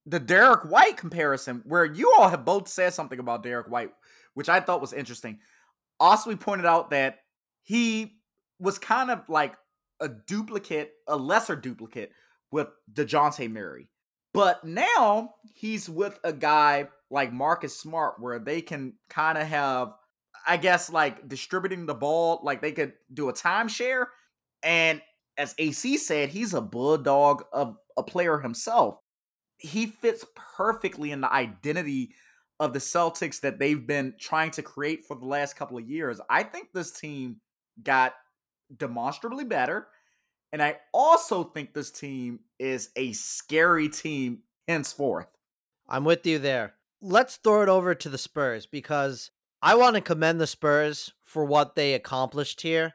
The 0.05 0.19
Derrick 0.19 0.69
White 0.69 0.97
comparison, 0.97 1.61
where 1.63 1.85
you 1.85 2.11
all 2.17 2.27
have 2.27 2.43
both 2.43 2.67
said 2.67 2.93
something 2.93 3.17
about 3.17 3.43
Derrick 3.43 3.69
White, 3.69 3.91
which 4.33 4.49
I 4.49 4.59
thought 4.59 4.81
was 4.81 4.91
interesting. 4.91 5.39
Also, 6.01 6.29
we 6.29 6.35
pointed 6.35 6.65
out 6.65 6.89
that 6.89 7.19
he 7.61 8.17
was 8.59 8.77
kind 8.77 9.09
of 9.09 9.21
like 9.29 9.55
a 10.01 10.09
duplicate, 10.09 10.91
a 11.07 11.15
lesser 11.15 11.55
duplicate 11.55 12.11
with 12.51 12.67
Dejounte 12.91 13.49
Murray. 13.49 13.87
But 14.33 14.65
now 14.65 15.35
he's 15.53 15.89
with 15.89 16.19
a 16.25 16.33
guy 16.33 16.89
like 17.09 17.31
Marcus 17.31 17.79
Smart 17.79 18.15
where 18.19 18.37
they 18.37 18.59
can 18.59 18.95
kind 19.09 19.37
of 19.37 19.47
have, 19.47 19.93
I 20.45 20.57
guess, 20.57 20.91
like 20.91 21.25
distributing 21.29 21.85
the 21.85 21.95
ball, 21.95 22.41
like 22.43 22.61
they 22.61 22.73
could 22.73 22.91
do 23.13 23.29
a 23.29 23.33
timeshare. 23.33 24.07
And 24.61 25.01
as 25.37 25.55
AC 25.57 25.97
said, 25.97 26.29
he's 26.29 26.53
a 26.53 26.61
bulldog 26.61 27.43
of 27.53 27.77
a 27.97 28.03
player 28.03 28.39
himself. 28.39 28.97
He 29.57 29.85
fits 29.85 30.25
perfectly 30.57 31.11
in 31.11 31.21
the 31.21 31.31
identity 31.31 32.13
of 32.59 32.73
the 32.73 32.79
Celtics 32.79 33.41
that 33.41 33.59
they've 33.59 33.85
been 33.85 34.13
trying 34.19 34.51
to 34.51 34.61
create 34.61 35.01
for 35.07 35.15
the 35.15 35.25
last 35.25 35.55
couple 35.55 35.77
of 35.77 35.89
years. 35.89 36.19
I 36.29 36.43
think 36.43 36.69
this 36.73 36.91
team 36.91 37.37
got 37.81 38.13
demonstrably 38.75 39.45
better. 39.45 39.87
And 40.53 40.61
I 40.61 40.77
also 40.93 41.43
think 41.43 41.73
this 41.73 41.91
team 41.91 42.41
is 42.59 42.89
a 42.95 43.13
scary 43.13 43.89
team 43.89 44.39
henceforth. 44.67 45.27
I'm 45.87 46.03
with 46.03 46.25
you 46.25 46.39
there. 46.39 46.75
Let's 47.01 47.37
throw 47.37 47.63
it 47.63 47.69
over 47.69 47.95
to 47.95 48.09
the 48.09 48.17
Spurs 48.17 48.65
because 48.65 49.31
I 49.61 49.75
want 49.75 49.95
to 49.95 50.01
commend 50.01 50.39
the 50.39 50.47
Spurs 50.47 51.13
for 51.23 51.45
what 51.45 51.75
they 51.75 51.93
accomplished 51.93 52.61
here. 52.61 52.93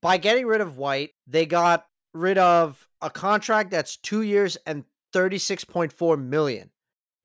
By 0.00 0.16
getting 0.16 0.46
rid 0.46 0.60
of 0.60 0.76
White, 0.76 1.10
they 1.26 1.46
got 1.46 1.86
rid 2.12 2.38
of 2.38 2.88
a 3.00 3.10
contract 3.10 3.70
that's 3.70 3.96
2 3.96 4.22
years 4.22 4.56
and 4.66 4.84
36.4 5.12 6.22
million. 6.22 6.70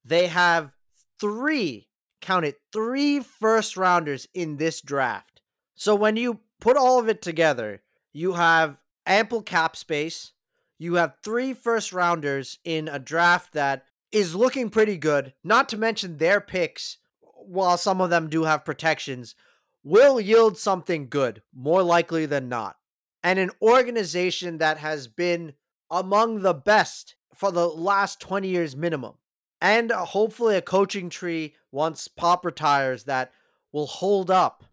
They 0.03 0.28
have 0.28 0.72
3 1.20 1.88
count 2.22 2.45
it 2.45 2.60
3 2.74 3.22
first 3.22 3.78
rounders 3.78 4.28
in 4.34 4.57
this 4.57 4.82
draft. 4.82 5.41
So 5.76 5.95
when 5.95 6.18
you 6.18 6.41
put 6.60 6.76
all 6.76 6.99
of 6.99 7.07
it 7.07 7.22
together, 7.22 7.82
you 8.12 8.34
have 8.34 8.80
ample 9.05 9.41
cap 9.41 9.76
space. 9.76 10.34
You 10.78 10.95
have 10.95 11.16
three 11.24 11.53
first 11.53 11.91
rounders 11.93 12.60
in 12.64 12.88
a 12.88 12.99
draft 12.99 13.53
that 13.53 13.86
is 14.12 14.36
looking 14.36 14.70
pretty 14.70 14.97
good. 14.97 15.34
Not 15.43 15.70
to 15.70 15.78
mention 15.78 16.18
their 16.18 16.41
picks, 16.41 16.97
while 17.22 17.78
some 17.78 18.01
of 18.01 18.10
them 18.10 18.30
do 18.30 18.43
have 18.43 18.66
protections, 18.66 19.36
will 19.84 20.20
yield 20.20 20.58
something 20.58 21.08
good, 21.10 21.42
more 21.56 21.84
likely 21.84 22.26
than 22.26 22.50
not. 22.50 22.78
And 23.24 23.40
an 23.40 23.52
organization 23.62 24.58
that 24.60 24.78
has 24.78 25.08
been 25.08 25.54
among 25.92 26.42
the 26.42 26.54
best 26.54 27.16
for 27.34 27.52
the 27.52 27.68
last 27.68 28.20
20 28.20 28.48
years 28.48 28.76
minimum. 28.76 29.16
And 29.62 29.92
uh, 29.92 30.06
hopefully 30.06 30.56
a 30.56 30.62
coaching 30.62 31.10
tree 31.10 31.56
once 31.72 32.08
Pop 32.08 32.46
retires 32.46 33.06
that 33.06 33.32
will 33.72 33.88
hold 33.88 34.32
up. 34.32 34.64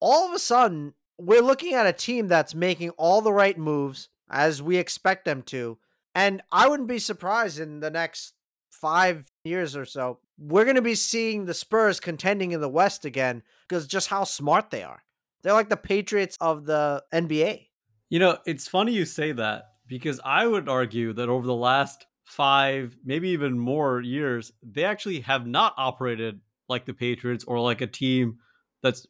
All 0.00 0.28
of 0.28 0.34
a 0.34 0.38
sudden, 0.38 0.94
we're 1.18 1.42
looking 1.42 1.74
at 1.74 1.86
a 1.86 1.92
team 1.92 2.26
that's 2.28 2.54
making 2.54 2.90
all 2.90 3.20
the 3.20 3.32
right 3.32 3.56
moves 3.56 4.08
as 4.28 4.62
we 4.62 4.76
expect 4.76 5.24
them 5.24 5.42
to. 5.42 5.78
And 6.14 6.42
I 6.50 6.68
wouldn't 6.68 6.88
be 6.88 6.98
surprised 6.98 7.60
in 7.60 7.80
the 7.80 7.90
next 7.90 8.34
five 8.70 9.30
years 9.44 9.76
or 9.76 9.84
so, 9.84 10.18
we're 10.42 10.64
going 10.64 10.76
to 10.76 10.82
be 10.82 10.94
seeing 10.94 11.44
the 11.44 11.54
Spurs 11.54 12.00
contending 12.00 12.52
in 12.52 12.60
the 12.60 12.68
West 12.68 13.04
again 13.04 13.42
because 13.68 13.86
just 13.86 14.08
how 14.08 14.24
smart 14.24 14.70
they 14.70 14.82
are. 14.82 15.02
They're 15.42 15.52
like 15.52 15.68
the 15.68 15.76
Patriots 15.76 16.36
of 16.40 16.66
the 16.66 17.02
NBA. 17.12 17.66
You 18.10 18.18
know, 18.18 18.38
it's 18.44 18.66
funny 18.68 18.92
you 18.92 19.04
say 19.04 19.32
that 19.32 19.64
because 19.86 20.20
I 20.24 20.46
would 20.46 20.68
argue 20.68 21.12
that 21.14 21.28
over 21.28 21.46
the 21.46 21.54
last 21.54 22.06
five, 22.24 22.96
maybe 23.04 23.30
even 23.30 23.58
more 23.58 24.00
years, 24.00 24.52
they 24.62 24.84
actually 24.84 25.20
have 25.20 25.46
not 25.46 25.74
operated 25.76 26.40
like 26.68 26.86
the 26.86 26.94
Patriots 26.94 27.44
or 27.44 27.60
like 27.60 27.80
a 27.80 27.86
team 27.86 28.38
that's 28.82 29.06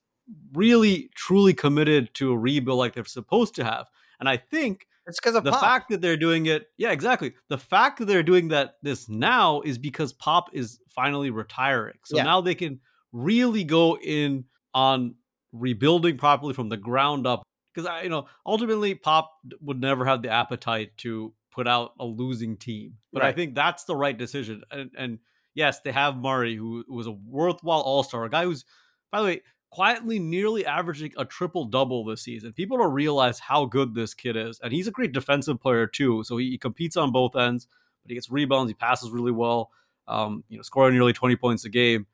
really 0.52 1.10
truly 1.14 1.54
committed 1.54 2.14
to 2.14 2.32
a 2.32 2.38
rebuild 2.38 2.78
like 2.78 2.94
they're 2.94 3.04
supposed 3.04 3.54
to 3.56 3.64
have. 3.64 3.86
And 4.20 4.28
I 4.28 4.36
think 4.36 4.86
it's 5.06 5.18
because 5.18 5.34
of 5.34 5.44
the 5.44 5.50
Pop. 5.50 5.60
fact 5.60 5.90
that 5.90 6.00
they're 6.00 6.16
doing 6.16 6.46
it. 6.46 6.66
Yeah, 6.76 6.90
exactly. 6.92 7.34
The 7.48 7.58
fact 7.58 7.98
that 7.98 8.04
they're 8.06 8.22
doing 8.22 8.48
that 8.48 8.76
this 8.82 9.08
now 9.08 9.62
is 9.62 9.78
because 9.78 10.12
Pop 10.12 10.50
is 10.52 10.78
finally 10.94 11.30
retiring. 11.30 11.98
So 12.04 12.16
yeah. 12.16 12.24
now 12.24 12.40
they 12.40 12.54
can 12.54 12.80
really 13.12 13.64
go 13.64 13.98
in 13.98 14.44
on 14.74 15.14
rebuilding 15.52 16.16
properly 16.16 16.54
from 16.54 16.68
the 16.68 16.76
ground 16.76 17.26
up. 17.26 17.42
Because 17.74 17.88
I, 17.88 18.02
you 18.02 18.08
know, 18.10 18.26
ultimately 18.44 18.94
Pop 18.94 19.32
would 19.60 19.80
never 19.80 20.04
have 20.04 20.22
the 20.22 20.30
appetite 20.30 20.96
to 20.98 21.32
put 21.50 21.66
out 21.66 21.92
a 21.98 22.04
losing 22.04 22.56
team. 22.56 22.96
But 23.12 23.22
right. 23.22 23.28
I 23.28 23.32
think 23.32 23.54
that's 23.54 23.84
the 23.84 23.96
right 23.96 24.16
decision. 24.16 24.62
And, 24.70 24.90
and 24.96 25.18
yes, 25.54 25.80
they 25.80 25.92
have 25.92 26.16
Murray, 26.16 26.54
who 26.54 26.84
was 26.88 27.06
a 27.06 27.12
worthwhile 27.12 27.80
All 27.80 28.02
Star, 28.02 28.24
a 28.24 28.30
guy 28.30 28.44
who's, 28.44 28.64
by 29.10 29.20
the 29.20 29.24
way, 29.24 29.40
quietly 29.70 30.18
nearly 30.18 30.66
averaging 30.66 31.12
a 31.16 31.24
triple 31.24 31.64
double 31.64 32.04
this 32.04 32.20
season. 32.20 32.52
People 32.52 32.76
don't 32.76 32.92
realize 32.92 33.38
how 33.38 33.64
good 33.64 33.94
this 33.94 34.12
kid 34.12 34.36
is. 34.36 34.60
And 34.62 34.70
he's 34.70 34.86
a 34.86 34.90
great 34.90 35.12
defensive 35.12 35.58
player 35.60 35.86
too. 35.86 36.22
So 36.24 36.36
he, 36.36 36.50
he 36.50 36.58
competes 36.58 36.98
on 36.98 37.10
both 37.10 37.34
ends, 37.36 37.66
but 38.02 38.10
he 38.10 38.14
gets 38.14 38.30
rebounds, 38.30 38.70
he 38.70 38.74
passes 38.74 39.10
really 39.10 39.32
well, 39.32 39.70
um, 40.08 40.44
you 40.48 40.56
know, 40.56 40.62
scoring 40.62 40.94
nearly 40.94 41.12
20 41.12 41.36
points 41.36 41.64
a 41.64 41.68
game. 41.68 42.06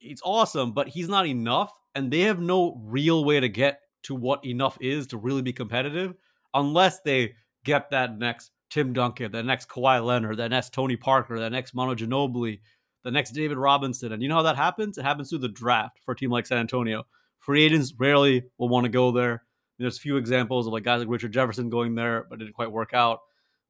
It's 0.00 0.22
awesome, 0.24 0.72
but 0.72 0.88
he's 0.88 1.08
not 1.08 1.26
enough. 1.26 1.72
And 1.94 2.10
they 2.10 2.20
have 2.20 2.40
no 2.40 2.80
real 2.84 3.24
way 3.24 3.40
to 3.40 3.48
get 3.48 3.80
to 4.04 4.14
what 4.14 4.44
enough 4.44 4.78
is 4.80 5.08
to 5.08 5.16
really 5.16 5.42
be 5.42 5.52
competitive 5.52 6.14
unless 6.54 7.00
they 7.00 7.34
get 7.64 7.90
that 7.90 8.18
next 8.18 8.52
Tim 8.70 8.92
Duncan, 8.92 9.32
that 9.32 9.44
next 9.44 9.68
Kawhi 9.68 10.04
Leonard, 10.04 10.36
that 10.38 10.50
next 10.50 10.72
Tony 10.72 10.96
Parker, 10.96 11.40
that 11.40 11.52
next 11.52 11.74
Manu 11.74 11.94
Ginobili, 11.94 12.60
the 13.04 13.10
next 13.10 13.32
David 13.32 13.56
Robinson. 13.56 14.12
And 14.12 14.22
you 14.22 14.28
know 14.28 14.36
how 14.36 14.42
that 14.42 14.56
happens? 14.56 14.98
It 14.98 15.04
happens 15.04 15.30
through 15.30 15.38
the 15.38 15.48
draft 15.48 15.98
for 16.04 16.12
a 16.12 16.16
team 16.16 16.30
like 16.30 16.46
San 16.46 16.58
Antonio. 16.58 17.04
Free 17.38 17.64
agents 17.64 17.94
rarely 17.96 18.44
will 18.58 18.68
want 18.68 18.84
to 18.84 18.90
go 18.90 19.10
there. 19.12 19.44
There's 19.78 19.96
a 19.96 20.00
few 20.00 20.16
examples 20.16 20.66
of 20.66 20.72
like 20.72 20.82
guys 20.82 21.00
like 21.00 21.08
Richard 21.08 21.32
Jefferson 21.32 21.70
going 21.70 21.94
there, 21.94 22.26
but 22.28 22.36
it 22.36 22.44
didn't 22.44 22.54
quite 22.54 22.72
work 22.72 22.92
out. 22.92 23.20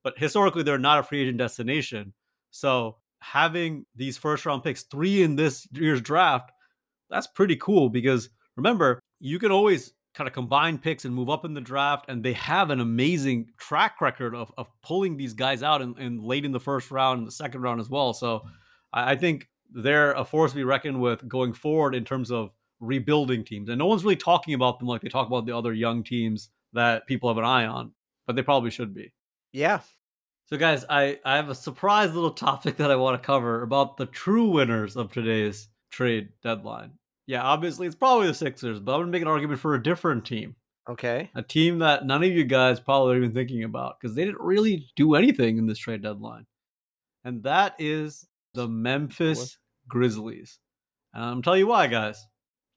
But 0.02 0.18
historically, 0.18 0.62
they're 0.62 0.78
not 0.78 0.98
a 0.98 1.02
free 1.02 1.22
agent 1.22 1.38
destination. 1.38 2.14
So 2.50 2.96
having 3.20 3.84
these 3.96 4.18
first 4.18 4.46
round 4.46 4.62
picks, 4.62 4.82
three 4.84 5.22
in 5.22 5.36
this 5.36 5.66
year's 5.72 6.00
draft, 6.00 6.50
that's 7.10 7.26
pretty 7.26 7.56
cool 7.56 7.88
because 7.88 8.28
remember, 8.56 9.00
you 9.20 9.38
can 9.38 9.50
always 9.50 9.92
kind 10.14 10.26
of 10.26 10.34
combine 10.34 10.78
picks 10.78 11.04
and 11.04 11.14
move 11.14 11.30
up 11.30 11.44
in 11.44 11.54
the 11.54 11.60
draft. 11.60 12.06
And 12.08 12.24
they 12.24 12.32
have 12.34 12.70
an 12.70 12.80
amazing 12.80 13.50
track 13.56 14.00
record 14.00 14.34
of, 14.34 14.52
of 14.58 14.66
pulling 14.82 15.16
these 15.16 15.32
guys 15.32 15.62
out 15.62 15.80
and, 15.80 16.22
late 16.22 16.44
in 16.44 16.52
the 16.52 16.60
first 16.60 16.90
round 16.90 17.18
and 17.18 17.26
the 17.26 17.32
second 17.32 17.62
round 17.62 17.80
as 17.80 17.88
well. 17.88 18.12
So 18.12 18.42
I, 18.92 19.12
I 19.12 19.16
think 19.16 19.48
they're 19.70 20.12
a 20.12 20.24
force 20.24 20.52
to 20.52 20.56
be 20.56 20.64
reckoned 20.64 21.00
with 21.00 21.26
going 21.28 21.52
forward 21.52 21.94
in 21.94 22.04
terms 22.04 22.32
of 22.32 22.50
rebuilding 22.80 23.44
teams. 23.44 23.68
And 23.68 23.78
no 23.78 23.86
one's 23.86 24.02
really 24.02 24.16
talking 24.16 24.54
about 24.54 24.78
them 24.78 24.88
like 24.88 25.02
they 25.02 25.08
talk 25.08 25.28
about 25.28 25.46
the 25.46 25.56
other 25.56 25.72
young 25.72 26.02
teams 26.02 26.50
that 26.72 27.06
people 27.06 27.28
have 27.28 27.38
an 27.38 27.44
eye 27.44 27.66
on, 27.66 27.92
but 28.26 28.34
they 28.34 28.42
probably 28.42 28.70
should 28.70 28.94
be. 28.94 29.12
Yeah. 29.52 29.80
So, 30.48 30.56
guys, 30.56 30.84
I, 30.88 31.18
I 31.24 31.36
have 31.36 31.50
a 31.50 31.54
surprise 31.54 32.14
little 32.14 32.30
topic 32.30 32.78
that 32.78 32.90
I 32.90 32.96
want 32.96 33.20
to 33.20 33.26
cover 33.26 33.62
about 33.62 33.98
the 33.98 34.06
true 34.06 34.48
winners 34.48 34.96
of 34.96 35.12
today's 35.12 35.68
trade 35.90 36.30
deadline. 36.42 36.92
Yeah, 37.26 37.42
obviously 37.42 37.86
it's 37.86 37.94
probably 37.94 38.28
the 38.28 38.34
Sixers, 38.34 38.80
but 38.80 38.92
I'm 38.92 39.00
going 39.00 39.08
to 39.08 39.12
make 39.12 39.22
an 39.22 39.28
argument 39.28 39.60
for 39.60 39.74
a 39.74 39.82
different 39.82 40.24
team. 40.24 40.56
Okay. 40.88 41.30
A 41.34 41.42
team 41.42 41.80
that 41.80 42.06
none 42.06 42.24
of 42.24 42.30
you 42.30 42.44
guys 42.44 42.80
probably 42.80 43.14
are 43.14 43.18
even 43.18 43.34
thinking 43.34 43.64
about 43.64 44.00
because 44.00 44.16
they 44.16 44.24
didn't 44.24 44.40
really 44.40 44.86
do 44.96 45.14
anything 45.14 45.58
in 45.58 45.66
this 45.66 45.76
trade 45.76 46.00
deadline. 46.00 46.46
And 47.24 47.42
that 47.42 47.74
is 47.78 48.26
the 48.54 48.66
Memphis 48.66 49.38
what? 49.38 49.56
Grizzlies. 49.88 50.58
And 51.12 51.22
I'm 51.22 51.42
telling 51.42 51.60
you 51.60 51.66
why, 51.66 51.88
guys 51.88 52.26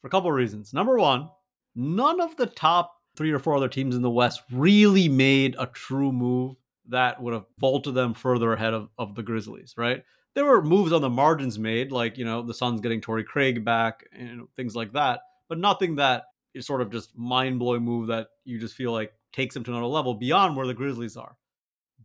for 0.01 0.07
a 0.07 0.09
couple 0.09 0.29
of 0.29 0.35
reasons. 0.35 0.73
Number 0.73 0.97
one, 0.97 1.29
none 1.75 2.19
of 2.19 2.35
the 2.35 2.47
top 2.47 2.95
three 3.15 3.31
or 3.31 3.39
four 3.39 3.55
other 3.55 3.69
teams 3.69 3.95
in 3.95 4.01
the 4.01 4.09
West 4.09 4.41
really 4.51 5.07
made 5.07 5.55
a 5.59 5.67
true 5.67 6.11
move 6.11 6.55
that 6.91 7.21
would 7.21 7.33
have 7.33 7.45
vaulted 7.59 7.95
them 7.95 8.13
further 8.13 8.53
ahead 8.53 8.73
of, 8.73 8.89
of 8.97 9.15
the 9.15 9.23
Grizzlies, 9.23 9.73
right? 9.77 10.03
There 10.33 10.45
were 10.45 10.61
moves 10.61 10.93
on 10.93 11.01
the 11.01 11.09
margins 11.09 11.59
made, 11.59 11.91
like, 11.91 12.17
you 12.17 12.23
know, 12.23 12.41
the 12.41 12.53
Suns 12.53 12.79
getting 12.79 13.01
Torrey 13.01 13.23
Craig 13.23 13.65
back 13.65 14.05
and 14.13 14.47
things 14.55 14.75
like 14.75 14.93
that, 14.93 15.21
but 15.49 15.57
nothing 15.57 15.95
that 15.95 16.23
is 16.53 16.65
sort 16.65 16.81
of 16.81 16.91
just 16.91 17.17
mind 17.17 17.59
blowing 17.59 17.83
move 17.83 18.07
that 18.07 18.27
you 18.45 18.59
just 18.59 18.75
feel 18.75 18.91
like 18.91 19.13
takes 19.33 19.53
them 19.53 19.63
to 19.63 19.71
another 19.71 19.85
level 19.85 20.13
beyond 20.13 20.55
where 20.55 20.67
the 20.67 20.73
Grizzlies 20.73 21.17
are. 21.17 21.35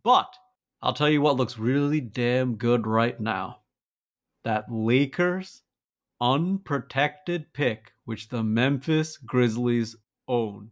But 0.02 0.32
I'll 0.82 0.92
tell 0.92 1.08
you 1.08 1.20
what 1.20 1.36
looks 1.36 1.58
really 1.58 2.00
damn 2.00 2.54
good 2.54 2.86
right 2.86 3.18
now. 3.18 3.60
That 4.44 4.70
Lakers 4.70 5.62
unprotected 6.20 7.52
pick, 7.52 7.92
which 8.04 8.28
the 8.28 8.42
Memphis 8.42 9.16
Grizzlies 9.16 9.96
own, 10.28 10.70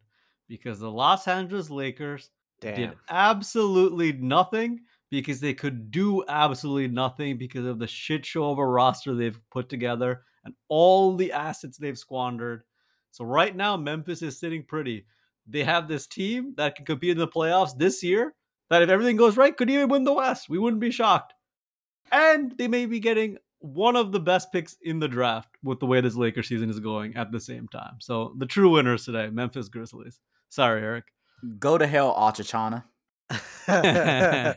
because 0.48 0.78
the 0.78 0.90
Los 0.90 1.26
Angeles 1.26 1.70
Lakers 1.70 2.30
Damn. 2.64 2.74
did 2.74 2.92
absolutely 3.08 4.12
nothing 4.12 4.80
because 5.10 5.40
they 5.40 5.54
could 5.54 5.90
do 5.90 6.24
absolutely 6.28 6.88
nothing 6.88 7.38
because 7.38 7.64
of 7.64 7.78
the 7.78 7.86
shit 7.86 8.26
show 8.26 8.50
of 8.50 8.58
a 8.58 8.66
roster 8.66 9.14
they've 9.14 9.38
put 9.50 9.68
together 9.68 10.22
and 10.44 10.54
all 10.68 11.16
the 11.16 11.32
assets 11.32 11.78
they've 11.78 11.98
squandered. 11.98 12.62
So 13.10 13.24
right 13.24 13.54
now, 13.54 13.76
Memphis 13.76 14.22
is 14.22 14.38
sitting 14.38 14.64
pretty. 14.64 15.06
They 15.46 15.62
have 15.64 15.88
this 15.88 16.06
team 16.06 16.54
that 16.56 16.74
can 16.74 16.84
compete 16.84 17.12
in 17.12 17.18
the 17.18 17.28
playoffs 17.28 17.76
this 17.76 18.02
year. 18.02 18.34
That 18.70 18.82
if 18.82 18.88
everything 18.88 19.16
goes 19.16 19.36
right, 19.36 19.56
could 19.56 19.70
even 19.70 19.88
win 19.88 20.04
the 20.04 20.12
West. 20.12 20.48
We 20.48 20.58
wouldn't 20.58 20.80
be 20.80 20.90
shocked. 20.90 21.34
And 22.10 22.56
they 22.56 22.66
may 22.66 22.86
be 22.86 22.98
getting 22.98 23.38
one 23.60 23.96
of 23.96 24.12
the 24.12 24.20
best 24.20 24.52
picks 24.52 24.76
in 24.82 24.98
the 24.98 25.08
draft 25.08 25.48
with 25.62 25.80
the 25.80 25.86
way 25.86 26.00
this 26.00 26.16
Lakers 26.16 26.48
season 26.48 26.70
is 26.70 26.80
going 26.80 27.16
at 27.16 27.30
the 27.30 27.40
same 27.40 27.68
time. 27.68 27.96
So 28.00 28.34
the 28.38 28.46
true 28.46 28.70
winners 28.70 29.04
today, 29.04 29.30
Memphis 29.30 29.68
Grizzlies. 29.68 30.20
Sorry, 30.48 30.82
Eric. 30.82 31.04
Go 31.58 31.78
to 31.78 31.86
hell, 31.86 32.14
Achachana. 32.14 32.84
and, 33.66 34.54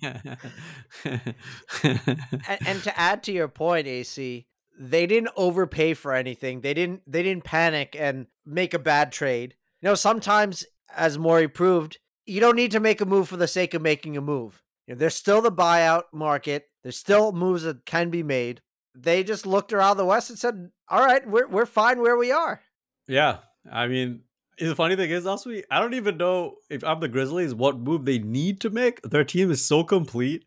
and 2.65 2.83
to 2.83 2.99
add 2.99 3.23
to 3.23 3.31
your 3.31 3.47
point, 3.47 3.87
AC, 3.87 4.45
they 4.79 5.07
didn't 5.07 5.31
overpay 5.35 5.93
for 5.93 6.13
anything. 6.13 6.61
They 6.61 6.73
didn't 6.73 7.01
they 7.07 7.23
didn't 7.23 7.45
panic 7.45 7.95
and 7.97 8.27
make 8.45 8.73
a 8.73 8.79
bad 8.79 9.11
trade. 9.11 9.55
You 9.81 9.89
know, 9.89 9.95
sometimes, 9.95 10.65
as 10.95 11.17
Morey 11.17 11.47
proved, 11.47 11.97
you 12.25 12.39
don't 12.39 12.55
need 12.55 12.71
to 12.71 12.79
make 12.79 13.01
a 13.01 13.05
move 13.05 13.29
for 13.29 13.37
the 13.37 13.47
sake 13.47 13.73
of 13.73 13.81
making 13.81 14.17
a 14.17 14.21
move. 14.21 14.61
You 14.85 14.93
know, 14.93 14.99
there's 14.99 15.15
still 15.15 15.41
the 15.41 15.51
buyout 15.51 16.03
market. 16.13 16.65
There's 16.83 16.97
still 16.97 17.31
moves 17.31 17.63
that 17.63 17.85
can 17.85 18.09
be 18.09 18.23
made 18.23 18.61
they 18.97 19.23
just 19.23 19.45
looked 19.45 19.73
around 19.73 19.97
the 19.97 20.05
West 20.05 20.29
and 20.29 20.39
said, 20.39 20.71
"All 20.89 21.05
right, 21.05 21.27
we're 21.27 21.47
we're 21.47 21.65
fine 21.65 22.01
where 22.01 22.17
we 22.17 22.31
are." 22.31 22.61
Yeah, 23.07 23.37
I 23.71 23.87
mean, 23.87 24.21
the 24.57 24.75
funny 24.75 24.95
thing 24.95 25.09
is, 25.09 25.25
also, 25.25 25.51
I 25.69 25.79
don't 25.79 25.93
even 25.93 26.17
know 26.17 26.55
if 26.69 26.83
I'm 26.83 26.99
the 26.99 27.07
Grizzlies 27.07 27.53
what 27.53 27.79
move 27.79 28.05
they 28.05 28.19
need 28.19 28.59
to 28.61 28.69
make. 28.69 29.01
Their 29.01 29.23
team 29.23 29.51
is 29.51 29.65
so 29.65 29.83
complete. 29.83 30.45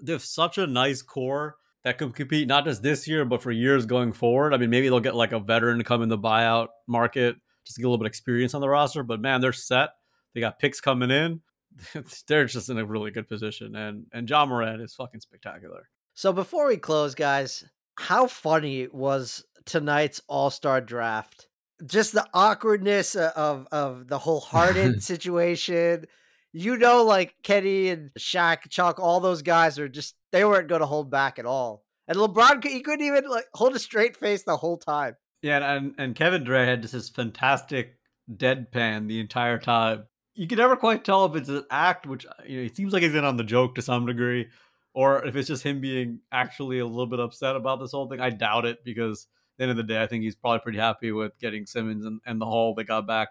They 0.00 0.12
have 0.12 0.24
such 0.24 0.58
a 0.58 0.66
nice 0.66 1.02
core 1.02 1.56
that 1.84 1.98
can 1.98 2.12
compete 2.12 2.48
not 2.48 2.64
just 2.64 2.82
this 2.82 3.08
year 3.08 3.24
but 3.24 3.42
for 3.42 3.50
years 3.50 3.86
going 3.86 4.12
forward. 4.12 4.54
I 4.54 4.58
mean, 4.58 4.70
maybe 4.70 4.88
they'll 4.88 5.00
get 5.00 5.14
like 5.14 5.32
a 5.32 5.40
veteran 5.40 5.78
to 5.78 5.84
come 5.84 6.02
in 6.02 6.08
the 6.08 6.18
buyout 6.18 6.68
market 6.86 7.36
just 7.64 7.76
to 7.76 7.82
get 7.82 7.86
a 7.86 7.88
little 7.88 7.98
bit 7.98 8.06
of 8.06 8.10
experience 8.10 8.54
on 8.54 8.60
the 8.60 8.68
roster. 8.68 9.02
But 9.02 9.20
man, 9.20 9.40
they're 9.40 9.52
set. 9.52 9.90
They 10.34 10.40
got 10.40 10.58
picks 10.58 10.80
coming 10.80 11.10
in. 11.10 11.40
they're 12.28 12.44
just 12.44 12.70
in 12.70 12.78
a 12.78 12.84
really 12.84 13.10
good 13.10 13.28
position, 13.28 13.76
and 13.76 14.06
and 14.12 14.28
Ja 14.28 14.46
Morant 14.46 14.80
is 14.80 14.94
fucking 14.94 15.20
spectacular. 15.20 15.88
So 16.14 16.32
before 16.32 16.66
we 16.66 16.76
close, 16.76 17.14
guys, 17.14 17.64
how 17.96 18.26
funny 18.26 18.88
was 18.88 19.44
tonight's 19.64 20.20
All 20.28 20.50
Star 20.50 20.80
draft? 20.80 21.47
Just 21.86 22.12
the 22.12 22.26
awkwardness 22.34 23.14
uh, 23.14 23.32
of 23.36 23.68
of 23.70 24.08
the 24.08 24.18
whole 24.18 24.40
Harden 24.40 25.00
situation. 25.00 26.06
You 26.52 26.76
know, 26.76 27.04
like 27.04 27.34
Kenny 27.42 27.88
and 27.88 28.10
Shaq, 28.18 28.68
Chuck, 28.68 28.98
all 28.98 29.20
those 29.20 29.42
guys 29.42 29.78
are 29.78 29.88
just 29.88 30.14
they 30.32 30.44
weren't 30.44 30.68
going 30.68 30.80
to 30.80 30.86
hold 30.86 31.10
back 31.10 31.38
at 31.38 31.46
all. 31.46 31.84
And 32.08 32.16
LeBron, 32.16 32.64
he 32.64 32.80
couldn't 32.80 33.06
even 33.06 33.28
like 33.28 33.46
hold 33.54 33.76
a 33.76 33.78
straight 33.78 34.16
face 34.16 34.42
the 34.42 34.56
whole 34.56 34.78
time. 34.78 35.16
Yeah, 35.42 35.76
and 35.76 35.94
and 35.98 36.14
Kevin 36.14 36.44
Durant 36.44 36.68
had 36.68 36.82
just 36.82 36.94
this 36.94 37.08
fantastic 37.08 37.98
deadpan 38.30 39.08
the 39.08 39.20
entire 39.20 39.58
time. 39.58 40.04
You 40.34 40.46
can 40.46 40.58
never 40.58 40.76
quite 40.76 41.04
tell 41.04 41.26
if 41.26 41.36
it's 41.36 41.48
an 41.48 41.64
act, 41.70 42.06
which 42.06 42.26
uh, 42.26 42.30
you 42.46 42.58
know, 42.58 42.66
it 42.66 42.76
seems 42.76 42.92
like 42.92 43.02
he's 43.02 43.14
in 43.14 43.24
on 43.24 43.36
the 43.36 43.44
joke 43.44 43.74
to 43.74 43.82
some 43.82 44.06
degree, 44.06 44.48
or 44.94 45.24
if 45.26 45.36
it's 45.36 45.48
just 45.48 45.62
him 45.62 45.80
being 45.80 46.20
actually 46.32 46.78
a 46.78 46.86
little 46.86 47.06
bit 47.06 47.20
upset 47.20 47.56
about 47.56 47.78
this 47.80 47.92
whole 47.92 48.08
thing. 48.08 48.20
I 48.20 48.30
doubt 48.30 48.64
it 48.64 48.84
because 48.84 49.26
the 49.58 49.64
end 49.64 49.70
of 49.70 49.76
the 49.76 49.82
day, 49.82 50.02
I 50.02 50.06
think 50.06 50.24
he's 50.24 50.36
probably 50.36 50.60
pretty 50.60 50.78
happy 50.78 51.12
with 51.12 51.38
getting 51.38 51.66
Simmons 51.66 52.06
and, 52.06 52.20
and 52.24 52.40
the 52.40 52.46
haul 52.46 52.74
they 52.74 52.84
got 52.84 53.06
back 53.06 53.30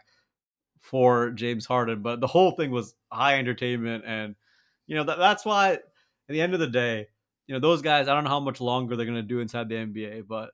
for 0.81 1.31
James 1.31 1.65
Harden. 1.65 2.01
But 2.01 2.19
the 2.19 2.27
whole 2.27 2.51
thing 2.51 2.71
was 2.71 2.93
high 3.11 3.39
entertainment, 3.39 4.03
and 4.05 4.35
you 4.85 4.95
know 4.95 5.03
that 5.05 5.17
that's 5.17 5.45
why 5.45 5.73
at 5.73 5.81
the 6.27 6.41
end 6.41 6.53
of 6.53 6.59
the 6.59 6.67
day, 6.67 7.07
you 7.47 7.53
know 7.53 7.59
those 7.59 7.81
guys. 7.81 8.07
I 8.07 8.13
don't 8.13 8.25
know 8.25 8.29
how 8.29 8.39
much 8.39 8.61
longer 8.61 8.95
they're 8.95 9.05
going 9.05 9.15
to 9.15 9.23
do 9.23 9.39
inside 9.39 9.69
the 9.69 9.75
NBA, 9.75 10.27
but 10.27 10.51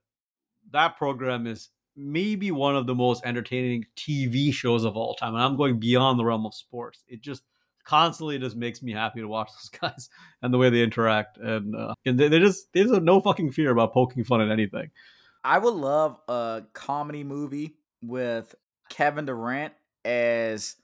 that 0.71 0.97
program 0.97 1.47
is 1.47 1.69
maybe 1.95 2.51
one 2.51 2.75
of 2.75 2.87
the 2.87 2.95
most 2.95 3.23
entertaining 3.25 3.85
TV 3.95 4.53
shows 4.53 4.83
of 4.83 4.95
all 4.95 5.15
time. 5.15 5.35
And 5.35 5.43
I'm 5.43 5.57
going 5.57 5.79
beyond 5.79 6.19
the 6.19 6.25
realm 6.25 6.45
of 6.45 6.55
sports. 6.55 7.03
It 7.07 7.21
just 7.21 7.43
constantly 7.83 8.39
just 8.39 8.55
makes 8.55 8.81
me 8.81 8.91
happy 8.91 9.19
to 9.19 9.27
watch 9.27 9.49
those 9.51 9.79
guys 9.79 10.09
and 10.41 10.53
the 10.53 10.57
way 10.57 10.69
they 10.69 10.81
interact 10.81 11.37
and, 11.37 11.75
uh, 11.75 11.93
and 12.05 12.19
they, 12.19 12.29
just 12.39 12.71
they 12.73 12.79
have 12.79 13.03
no 13.03 13.19
fucking 13.19 13.51
fear 13.51 13.71
about 13.71 13.93
poking 13.93 14.23
fun 14.23 14.41
at 14.41 14.49
anything 14.49 14.89
i 15.43 15.57
would 15.57 15.73
love 15.73 16.17
a 16.27 16.63
comedy 16.73 17.23
movie 17.23 17.75
with 18.01 18.53
kevin 18.89 19.25
durant 19.25 19.73
as 20.05 20.75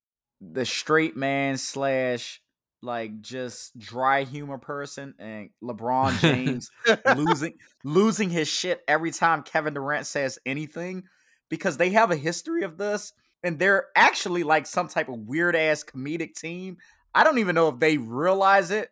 the 0.42 0.66
straight 0.66 1.18
man 1.18 1.58
slash 1.58 2.42
like 2.82 3.20
just 3.22 3.78
dry 3.78 4.24
humor 4.24 4.58
person 4.58 5.14
and 5.20 5.50
lebron 5.62 6.18
james 6.22 6.72
losing 7.16 7.54
losing 7.84 8.30
his 8.30 8.48
shit 8.48 8.82
every 8.88 9.12
time 9.12 9.44
kevin 9.44 9.74
durant 9.74 10.06
says 10.06 10.40
anything 10.46 11.04
because 11.50 11.78
they 11.78 11.90
have 11.90 12.12
a 12.12 12.16
history 12.16 12.64
of 12.64 12.78
this 12.78 13.14
and 13.44 13.60
they're 13.60 13.88
actually 13.96 14.44
like 14.44 14.66
some 14.66 14.88
type 14.88 15.10
of 15.10 15.20
weird 15.20 15.56
ass 15.56 15.84
comedic 15.84 16.36
team. 16.36 16.78
I 17.14 17.24
don't 17.24 17.40
even 17.40 17.56
know 17.56 17.70
if 17.70 17.80
they 17.80 17.98
realize 17.98 18.72
it, 18.72 18.90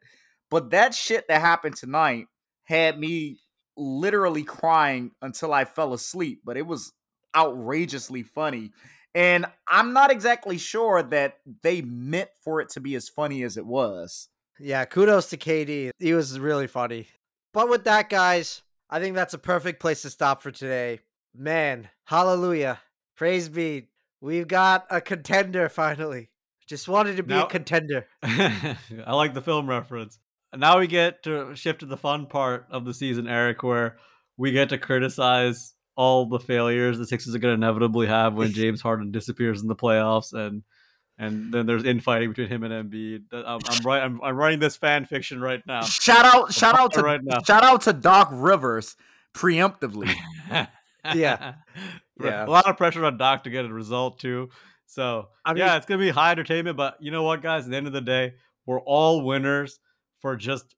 but 0.50 0.72
that 0.72 0.94
shit 0.94 1.28
that 1.28 1.42
happened 1.42 1.76
tonight 1.76 2.28
had 2.64 3.00
me 3.00 3.40
literally 3.78 4.44
crying 4.44 5.12
until 5.22 5.54
I 5.54 5.66
fell 5.66 5.94
asleep, 5.94 6.42
but 6.44 6.58
it 6.58 6.66
was 6.66 6.94
outrageously 7.36 8.24
funny. 8.24 8.72
And 9.16 9.46
I'm 9.68 9.94
not 9.94 10.12
exactly 10.12 10.58
sure 10.58 11.02
that 11.02 11.38
they 11.64 11.82
meant 11.82 12.30
for 12.42 12.62
it 12.62 12.70
to 12.70 12.82
be 12.82 12.96
as 12.96 13.10
funny 13.10 13.44
as 13.44 13.58
it 13.58 13.66
was. 13.66 14.30
Yeah, 14.60 14.86
kudos 14.86 15.30
to 15.30 15.38
KD. 15.38 15.92
He 16.00 16.14
was 16.14 16.40
really 16.40 16.68
funny. 16.68 17.08
But 17.54 17.70
with 17.70 17.84
that, 17.86 18.10
guys, 18.10 18.62
I 18.90 19.00
think 19.00 19.16
that's 19.16 19.34
a 19.34 19.40
perfect 19.40 19.80
place 19.80 20.02
to 20.04 20.10
stop 20.10 20.42
for 20.42 20.52
today. 20.52 21.00
Man, 21.36 21.90
hallelujah. 22.06 22.80
Praise 23.16 23.50
be 23.50 23.88
We've 24.20 24.48
got 24.48 24.86
a 24.90 25.00
contender 25.00 25.70
finally. 25.70 26.30
Just 26.66 26.88
wanted 26.88 27.18
to 27.18 27.24
be 27.24 27.34
now, 27.34 27.46
a 27.46 27.50
contender. 27.50 28.08
I 28.24 28.76
like 29.08 29.34
the 29.34 29.42
film 29.42 29.70
reference. 29.70 30.20
Now 30.56 30.80
we 30.80 30.88
get 30.88 31.24
to 31.24 31.56
shift 31.56 31.82
to 31.82 31.86
the 31.86 31.98
fun 31.98 32.28
part 32.28 32.68
of 32.70 32.86
the 32.86 32.94
season, 32.94 33.28
Eric, 33.28 33.64
where 33.64 33.98
we 34.38 34.52
get 34.52 34.70
to 34.70 34.78
criticize 34.78 35.74
all 35.96 36.28
the 36.28 36.40
failures 36.40 36.98
the 36.98 37.08
Sixers 37.08 37.36
are 37.36 37.40
going 37.40 37.60
to 37.60 37.66
inevitably 37.66 38.08
have 38.08 38.36
when 38.36 38.52
James 38.54 38.82
Harden 38.82 39.12
disappears 39.12 39.62
in 39.62 39.68
the 39.68 39.76
playoffs, 39.76 40.34
and 40.34 40.64
and 41.18 41.52
then 41.52 41.66
there's 41.66 41.84
infighting 41.84 42.30
between 42.30 42.48
him 42.48 42.64
and 42.64 42.92
Embiid. 42.92 43.24
I'm, 43.34 43.60
I'm 43.68 43.84
right. 43.84 44.04
I'm, 44.04 44.22
I'm, 44.22 44.36
writing 44.36 44.60
this 44.60 44.78
fan 44.78 45.06
fiction 45.06 45.42
right 45.42 45.62
now. 45.66 45.82
Shout 45.82 46.26
out! 46.26 46.54
Shout 46.54 46.80
out 46.80 46.94
to 46.94 47.02
right 47.02 47.22
now. 47.24 47.40
shout 47.42 47.64
out 47.64 47.82
to 47.82 47.94
Doc 47.94 48.30
Rivers 48.32 48.96
preemptively. 49.34 50.14
yeah. 51.14 51.54
Yeah. 52.20 52.48
A 52.48 52.50
lot 52.50 52.68
of 52.68 52.78
pressure 52.78 53.06
on 53.06 53.20
Doc 53.20 53.44
to 53.44 53.52
get 53.52 53.64
a 53.64 53.72
result 53.72 54.18
too. 54.18 54.50
So 54.88 55.28
I 55.46 55.54
mean, 55.54 55.60
yeah, 55.60 55.78
it's 55.78 55.86
gonna 55.86 56.00
be 56.00 56.10
high 56.10 56.32
entertainment. 56.32 56.76
But 56.76 56.98
you 57.00 57.12
know 57.12 57.22
what, 57.22 57.44
guys? 57.44 57.66
At 57.66 57.70
the 57.70 57.78
end 57.78 57.86
of 57.86 57.94
the 57.94 58.02
day, 58.02 58.34
we're 58.66 58.80
all 58.80 59.24
winners 59.24 59.80
for 60.20 60.36
just 60.36 60.76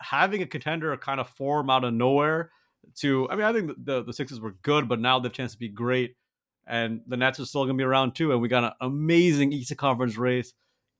having 0.00 0.42
a 0.42 0.46
contender 0.46 0.96
kind 0.96 1.20
of 1.20 1.28
form 1.28 1.70
out 1.70 1.84
of 1.84 1.94
nowhere. 1.94 2.50
To 3.00 3.28
I 3.30 3.36
mean, 3.36 3.44
I 3.44 3.52
think 3.52 3.72
the 3.84 4.02
the 4.02 4.12
Sixers 4.12 4.40
were 4.40 4.56
good, 4.62 4.88
but 4.88 5.00
now 5.00 5.18
they've 5.18 5.32
chance 5.32 5.52
to 5.52 5.58
be 5.58 5.68
great, 5.68 6.16
and 6.66 7.02
the 7.06 7.16
Nets 7.16 7.38
are 7.38 7.44
still 7.44 7.64
gonna 7.64 7.76
be 7.76 7.84
around 7.84 8.14
too. 8.14 8.32
And 8.32 8.40
we 8.40 8.48
got 8.48 8.64
an 8.64 8.72
amazing 8.80 9.52
Eastern 9.52 9.76
Conference 9.76 10.16
race. 10.16 10.52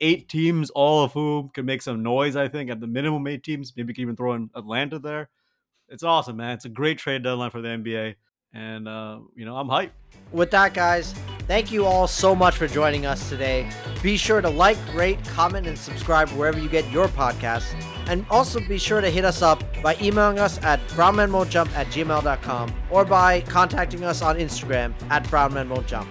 Eight 0.03 0.29
teams, 0.29 0.71
all 0.71 1.05
of 1.05 1.13
whom 1.13 1.51
can 1.51 1.67
make 1.67 1.83
some 1.83 2.03
noise. 2.03 2.37
I 2.37 2.49
think 2.49 2.71
at 2.71 2.81
the 2.81 2.87
minimum, 2.87 3.27
eight 3.27 3.43
teams. 3.43 3.73
Maybe 3.77 3.95
even 3.99 4.17
throw 4.17 4.35
in 4.35 4.51
Atlanta 4.55 4.99
there. 4.99 5.31
It's 5.89 6.03
awesome, 6.03 6.37
man. 6.37 6.53
It's 6.55 6.65
a 6.65 6.71
great 6.71 6.99
trade 6.99 7.23
deadline 7.23 7.51
for 7.51 7.61
the 7.61 7.69
NBA, 7.69 8.15
and 8.53 8.87
uh, 8.87 9.21
you 9.35 9.45
know 9.45 9.57
I'm 9.57 9.69
hyped. 9.69 9.91
With 10.33 10.51
that, 10.53 10.75
guys, 10.75 11.15
thank 11.51 11.73
you 11.73 11.85
all 11.85 12.07
so 12.07 12.33
much 12.33 12.57
for 12.57 12.69
joining 12.69 13.07
us 13.07 13.29
today. 13.29 13.69
Be 14.05 14.17
sure 14.17 14.41
to 14.41 14.49
like, 14.49 14.79
rate, 14.95 15.19
comment, 15.25 15.67
and 15.67 15.77
subscribe 15.77 16.29
wherever 16.31 16.61
you 16.61 16.69
get 16.69 16.89
your 16.93 17.09
podcasts. 17.09 17.75
And 18.07 18.25
also 18.31 18.61
be 18.61 18.79
sure 18.79 19.01
to 19.01 19.11
hit 19.11 19.25
us 19.25 19.43
up 19.43 19.65
by 19.83 19.97
emailing 20.01 20.39
us 20.39 20.63
at 20.63 20.79
brownmenwon'tjump 20.91 21.75
at 21.75 21.89
gmail.com 21.89 22.73
or 22.89 23.05
by 23.05 23.41
contacting 23.41 24.05
us 24.05 24.23
on 24.23 24.37
Instagram 24.37 24.95
at 25.11 25.25
brownmenwon'tjump. 25.25 26.07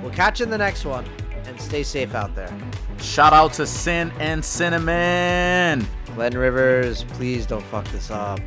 We'll 0.00 0.10
catch 0.10 0.40
you 0.40 0.44
in 0.44 0.50
the 0.50 0.56
next 0.56 0.86
one, 0.86 1.04
and 1.44 1.60
stay 1.60 1.82
safe 1.82 2.14
out 2.14 2.34
there. 2.34 2.50
Shout 2.98 3.34
out 3.34 3.52
to 3.54 3.66
Sin 3.66 4.10
and 4.18 4.42
Cinnamon. 4.42 5.86
Glenn 6.14 6.32
Rivers, 6.32 7.04
please 7.04 7.44
don't 7.44 7.64
fuck 7.64 7.86
this 7.88 8.10
up. 8.10 8.40